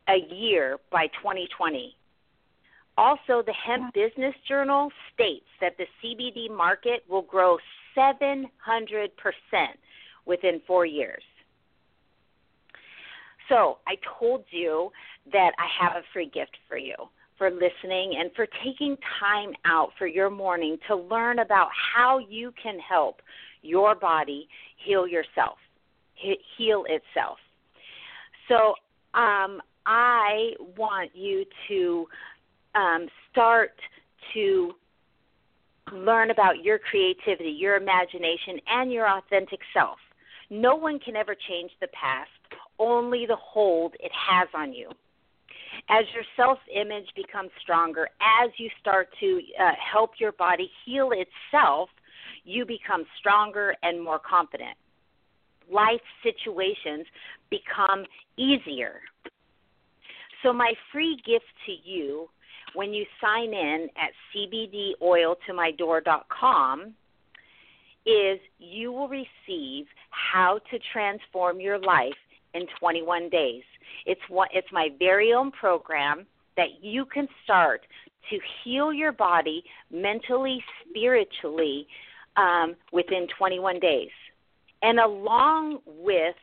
a 0.08 0.34
year 0.34 0.78
by 0.90 1.06
2020. 1.22 1.94
Also, 2.96 3.42
the 3.46 3.52
Hemp 3.52 3.94
Business 3.94 4.34
Journal 4.48 4.90
states 5.14 5.46
that 5.60 5.76
the 5.78 5.86
CBD 6.02 6.50
market 6.54 7.04
will 7.08 7.22
grow 7.22 7.56
700% 7.96 8.48
within 10.26 10.60
four 10.66 10.84
years. 10.84 11.22
So, 13.48 13.78
I 13.86 13.94
told 14.18 14.44
you 14.50 14.90
that 15.32 15.52
I 15.58 15.84
have 15.84 15.92
a 15.96 16.02
free 16.12 16.30
gift 16.34 16.56
for 16.68 16.76
you 16.76 16.94
for 17.38 17.50
listening 17.50 18.16
and 18.18 18.30
for 18.34 18.46
taking 18.64 18.96
time 19.20 19.52
out 19.64 19.90
for 19.96 20.08
your 20.08 20.28
morning 20.28 20.76
to 20.88 20.96
learn 20.96 21.38
about 21.38 21.68
how 21.94 22.18
you 22.18 22.52
can 22.60 22.78
help 22.80 23.22
your 23.62 23.94
body 23.94 24.48
heal 24.84 25.06
yourself, 25.06 25.58
heal 26.14 26.84
itself. 26.88 27.38
So, 28.48 28.74
um, 29.18 29.60
I 29.90 30.50
want 30.76 31.10
you 31.14 31.46
to 31.68 32.06
um, 32.74 33.08
start 33.32 33.72
to 34.34 34.72
learn 35.94 36.30
about 36.30 36.62
your 36.62 36.78
creativity, 36.78 37.48
your 37.48 37.76
imagination, 37.76 38.60
and 38.68 38.92
your 38.92 39.08
authentic 39.08 39.60
self. 39.72 39.96
No 40.50 40.76
one 40.76 40.98
can 40.98 41.16
ever 41.16 41.34
change 41.48 41.70
the 41.80 41.88
past, 41.88 42.28
only 42.78 43.24
the 43.26 43.36
hold 43.36 43.94
it 43.98 44.12
has 44.12 44.48
on 44.54 44.74
you. 44.74 44.90
As 45.88 46.04
your 46.12 46.24
self 46.36 46.58
image 46.74 47.06
becomes 47.16 47.50
stronger, 47.62 48.10
as 48.20 48.50
you 48.58 48.68
start 48.78 49.08
to 49.20 49.40
uh, 49.58 49.72
help 49.92 50.12
your 50.18 50.32
body 50.32 50.70
heal 50.84 51.12
itself, 51.12 51.88
you 52.44 52.66
become 52.66 53.04
stronger 53.18 53.74
and 53.82 54.02
more 54.02 54.18
confident. 54.18 54.76
Life 55.70 56.02
situations 56.22 57.06
become 57.50 58.04
easier. 58.36 59.00
So, 60.42 60.52
my 60.52 60.74
free 60.92 61.16
gift 61.26 61.46
to 61.66 61.72
you 61.72 62.28
when 62.74 62.92
you 62.92 63.06
sign 63.20 63.54
in 63.54 63.88
at 63.96 64.10
cbdoiltomydoor.com 64.34 66.94
is 68.06 68.38
you 68.58 68.92
will 68.92 69.08
receive 69.08 69.86
how 70.10 70.60
to 70.70 70.78
transform 70.92 71.60
your 71.60 71.78
life 71.78 72.14
in 72.54 72.66
21 72.80 73.28
days. 73.28 73.62
It's 74.06 74.20
it's 74.52 74.72
my 74.72 74.88
very 74.98 75.32
own 75.32 75.50
program 75.50 76.26
that 76.56 76.82
you 76.82 77.04
can 77.04 77.28
start 77.44 77.82
to 78.30 78.38
heal 78.62 78.92
your 78.92 79.12
body 79.12 79.64
mentally, 79.90 80.62
spiritually 80.88 81.86
um, 82.36 82.76
within 82.92 83.26
21 83.38 83.80
days. 83.80 84.10
And 84.82 85.00
along 85.00 85.78
with 85.86 86.36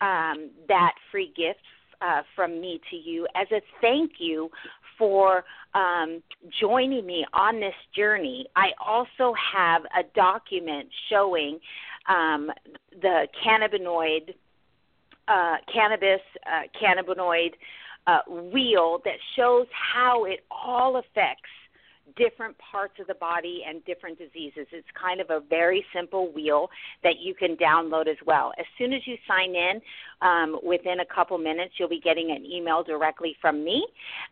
um, 0.00 0.50
that 0.68 0.92
free 1.10 1.32
gift 1.36 1.60
uh, 2.04 2.22
from 2.34 2.60
me 2.60 2.80
to 2.90 2.96
you 2.96 3.26
as 3.34 3.46
a 3.52 3.60
thank 3.80 4.12
you 4.18 4.50
for 4.98 5.44
um, 5.74 6.22
joining 6.60 7.06
me 7.06 7.24
on 7.32 7.60
this 7.60 7.74
journey. 7.96 8.46
I 8.56 8.68
also 8.84 9.34
have 9.54 9.82
a 9.98 10.02
document 10.14 10.88
showing 11.08 11.58
um, 12.08 12.50
the 13.00 13.26
cannabinoid, 13.44 14.34
uh, 15.28 15.56
cannabis, 15.72 16.20
uh, 16.46 16.68
cannabinoid 16.80 17.52
uh, 18.06 18.20
wheel 18.52 19.00
that 19.04 19.16
shows 19.36 19.66
how 19.94 20.24
it 20.24 20.40
all 20.50 20.96
affects 20.96 21.50
different 22.16 22.56
parts 22.58 22.94
of 23.00 23.06
the 23.06 23.14
body 23.14 23.62
and 23.66 23.84
different 23.84 24.18
diseases. 24.18 24.66
It's 24.72 24.86
kind 25.00 25.20
of 25.20 25.30
a 25.30 25.40
very 25.40 25.84
simple 25.94 26.32
wheel 26.32 26.70
that 27.02 27.20
you 27.20 27.34
can 27.34 27.56
download 27.56 28.08
as 28.08 28.16
well. 28.26 28.52
As 28.58 28.66
soon 28.78 28.92
as 28.92 29.02
you 29.06 29.16
sign 29.26 29.54
in, 29.54 29.80
um, 30.20 30.58
within 30.62 31.00
a 31.00 31.06
couple 31.06 31.38
minutes, 31.38 31.74
you'll 31.78 31.88
be 31.88 32.00
getting 32.00 32.30
an 32.30 32.44
email 32.44 32.82
directly 32.82 33.36
from 33.40 33.64
me 33.64 33.86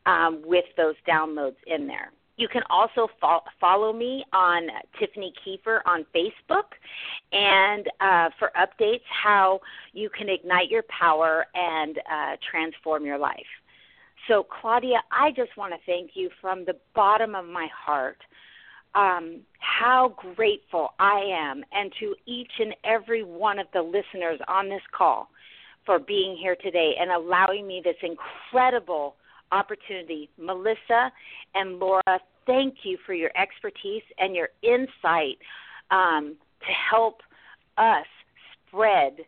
um, 0.07 0.43
with 0.45 0.65
those 0.77 0.95
downloads 1.09 1.57
in 1.67 1.87
there. 1.87 2.13
You 2.37 2.49
can 2.49 2.63
also 2.71 3.09
fo- 3.21 3.45
follow 3.61 3.93
me 3.93 4.25
on 4.33 4.69
Tiffany 4.99 5.35
Kiefer 5.45 5.81
on 5.85 6.07
Facebook 6.15 6.73
and 7.33 7.87
uh, 8.01 8.31
for 8.39 8.51
updates 8.59 9.03
how 9.11 9.61
you 9.93 10.09
can 10.09 10.31
ignite 10.31 10.71
your 10.71 10.85
power 10.85 11.45
and 11.55 11.99
uh, 11.99 12.37
transform 12.51 13.05
your 13.05 13.19
life. 13.19 13.45
So, 14.29 14.47
Claudia, 14.61 15.03
I 15.11 15.31
just 15.31 15.57
want 15.57 15.73
to 15.73 15.79
thank 15.87 16.11
you 16.15 16.31
from 16.41 16.65
the 16.65 16.77
bottom 16.95 17.35
of 17.35 17.47
my 17.47 17.69
heart. 17.75 18.19
Um, 18.95 19.41
how 19.59 20.15
grateful 20.35 20.91
I 20.99 21.21
am, 21.33 21.65
and 21.73 21.93
to 22.01 22.15
each 22.27 22.51
and 22.59 22.75
every 22.85 23.23
one 23.23 23.59
of 23.59 23.67
the 23.73 23.83
listeners 23.83 24.41
on 24.49 24.69
this 24.69 24.83
call 24.97 25.29
for 25.87 25.99
being 25.99 26.37
here 26.37 26.57
today 26.57 26.95
and 27.01 27.11
allowing 27.11 27.67
me 27.67 27.81
this 27.85 27.97
incredible 28.03 29.15
opportunity. 29.53 30.29
Melissa 30.39 31.13
and 31.55 31.79
Laura, 31.79 32.21
thank 32.47 32.79
you 32.83 32.99
for 33.07 33.15
your 33.15 33.31
expertise 33.37 34.03
and 34.19 34.35
your 34.35 34.49
insight 34.63 35.39
um, 35.91 36.37
to 36.61 36.73
help 36.91 37.21
us 37.79 38.07
spread 38.67 39.19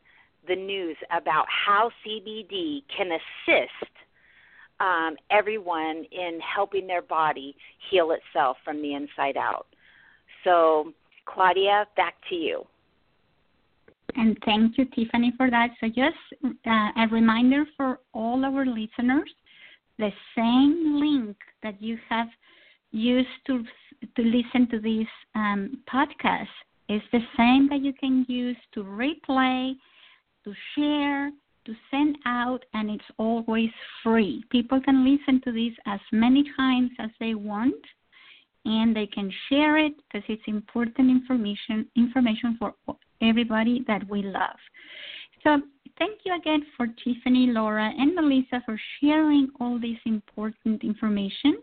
the 0.49 0.57
news 0.57 0.97
about 1.11 1.47
how 1.49 1.91
CBD 2.05 2.83
can 2.97 3.11
assist 3.13 3.93
um, 4.81 5.17
everyone 5.31 6.05
in 6.11 6.41
helping 6.41 6.87
their 6.87 7.03
body 7.03 7.55
heal 7.91 8.13
itself 8.13 8.57
from 8.65 8.83
the 8.83 8.95
inside 8.95 9.37
out. 9.37 9.67
So, 10.45 10.93
Claudia, 11.27 11.87
back 11.97 12.15
to 12.29 12.35
you. 12.35 12.67
And 14.15 14.37
thank 14.45 14.77
you, 14.77 14.85
Tiffany, 14.87 15.33
for 15.37 15.51
that. 15.51 15.71
So, 15.81 15.87
just 15.87 16.17
uh, 16.45 16.91
a 16.97 17.09
reminder 17.11 17.65
for 17.77 18.01
all 18.13 18.45
our 18.45 18.67
listeners 18.67 19.31
the 19.99 20.11
same 20.37 20.99
link 20.99 21.37
that 21.63 21.81
you 21.81 21.99
have 22.09 22.27
used 22.91 23.29
to, 23.47 23.63
to 24.17 24.23
listen 24.23 24.69
to 24.71 24.81
this 24.81 25.07
um, 25.35 25.83
podcast 25.93 26.49
is 26.89 27.03
the 27.13 27.21
same 27.37 27.69
that 27.69 27.81
you 27.81 27.93
can 27.93 28.27
use 28.29 28.57
to 28.75 28.83
replay, 28.83 29.75
to 30.45 30.53
share, 30.75 31.31
to 31.65 31.75
send 31.91 32.17
out, 32.27 32.65
and 32.75 32.91
it's 32.91 33.05
always 33.19 33.71
free. 34.03 34.45
People 34.51 34.81
can 34.81 35.05
listen 35.05 35.41
to 35.43 35.53
this 35.53 35.73
as 35.87 36.01
many 36.13 36.45
times 36.57 36.91
as 36.99 37.11
they 37.21 37.35
want, 37.35 37.75
and 38.65 38.95
they 38.95 39.07
can 39.07 39.33
share 39.49 39.79
it 39.79 39.93
because 39.97 40.25
it's 40.29 40.43
important 40.47 41.11
information 41.11 41.87
information 41.97 42.57
for 42.59 42.75
everybody 43.21 43.85
that 43.87 44.09
we 44.09 44.23
love. 44.23 44.57
So 45.45 45.61
thank 45.99 46.21
you 46.25 46.37
again 46.37 46.65
for 46.77 46.87
Tiffany, 46.87 47.49
Laura, 47.49 47.91
and 47.97 48.15
Melissa 48.15 48.63
for 48.65 48.81
sharing 49.01 49.49
all 49.61 49.79
this 49.81 49.99
important 50.05 50.85
information. 50.85 51.59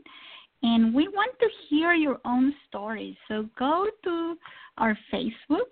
And 0.62 0.94
we 0.94 1.08
want 1.08 1.32
to 1.40 1.48
hear 1.70 1.94
your 1.94 2.20
own 2.26 2.54
stories. 2.68 3.16
So 3.30 3.48
go 3.58 3.88
to 4.04 4.36
our 4.78 4.98
Facebook 5.14 5.72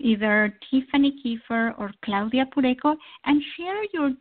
either 0.00 0.54
Tiffany 0.70 1.14
Kiefer 1.24 1.78
or 1.78 1.92
Claudia 2.04 2.46
Pureco 2.46 2.96
and 3.24 3.42
share 3.56 3.82
your 3.92 4.12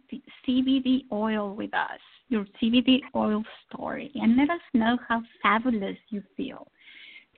CBD 0.48 1.04
oil 1.12 1.56
with 1.56 1.74
us, 1.74 2.00
your 2.30 2.46
CBD 2.62 3.00
oil 3.16 3.44
story, 3.68 4.12
and 4.16 4.38
let 4.38 4.50
us 4.50 4.62
know 4.74 4.98
how 5.08 5.22
fabulous 5.42 5.98
you 6.10 6.24
feel. 6.36 6.68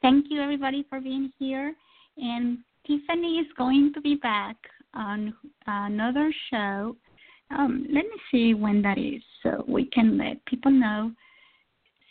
Thank 0.01 0.27
you, 0.29 0.41
everybody, 0.41 0.85
for 0.89 0.99
being 1.01 1.31
here. 1.37 1.75
And 2.17 2.59
Tiffany 2.87 3.39
is 3.39 3.47
going 3.57 3.91
to 3.93 4.01
be 4.01 4.15
back 4.15 4.55
on 4.93 5.33
another 5.67 6.33
show. 6.49 6.95
Um, 7.51 7.85
let 7.91 8.05
me 8.05 8.17
see 8.31 8.53
when 8.53 8.81
that 8.83 8.97
is 8.97 9.21
so 9.43 9.63
we 9.67 9.85
can 9.85 10.17
let 10.17 10.43
people 10.45 10.71
know. 10.71 11.11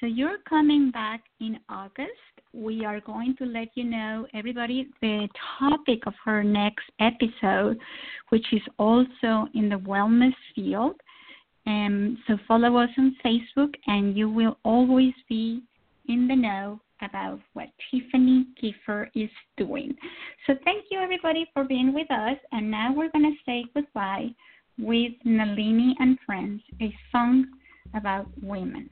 So 0.00 0.06
you're 0.06 0.38
coming 0.48 0.90
back 0.90 1.22
in 1.40 1.58
August 1.68 2.10
we 2.52 2.84
are 2.84 3.00
going 3.00 3.34
to 3.38 3.44
let 3.44 3.68
you 3.74 3.84
know, 3.84 4.26
everybody, 4.34 4.88
the 5.00 5.28
topic 5.58 6.06
of 6.06 6.14
her 6.24 6.42
next 6.42 6.84
episode, 7.00 7.78
which 8.30 8.46
is 8.52 8.62
also 8.78 9.46
in 9.54 9.68
the 9.68 9.80
wellness 9.86 10.34
field. 10.54 10.96
Um, 11.66 12.18
so 12.26 12.38
follow 12.48 12.76
us 12.78 12.88
on 12.96 13.16
Facebook, 13.24 13.74
and 13.86 14.16
you 14.16 14.30
will 14.30 14.58
always 14.64 15.12
be 15.28 15.62
in 16.08 16.26
the 16.26 16.36
know 16.36 16.80
about 17.02 17.40
what 17.52 17.68
Tiffany 17.90 18.46
Kiefer 18.60 19.08
is 19.14 19.30
doing. 19.56 19.94
So 20.46 20.54
thank 20.64 20.86
you, 20.90 20.98
everybody, 20.98 21.46
for 21.52 21.64
being 21.64 21.94
with 21.94 22.10
us. 22.10 22.38
And 22.52 22.70
now 22.70 22.92
we're 22.94 23.10
going 23.10 23.30
to 23.30 23.36
say 23.44 23.64
goodbye 23.74 24.28
with 24.78 25.12
Nalini 25.24 25.94
and 25.98 26.18
Friends, 26.24 26.62
a 26.80 26.94
song 27.12 27.46
about 27.94 28.26
women. 28.42 28.88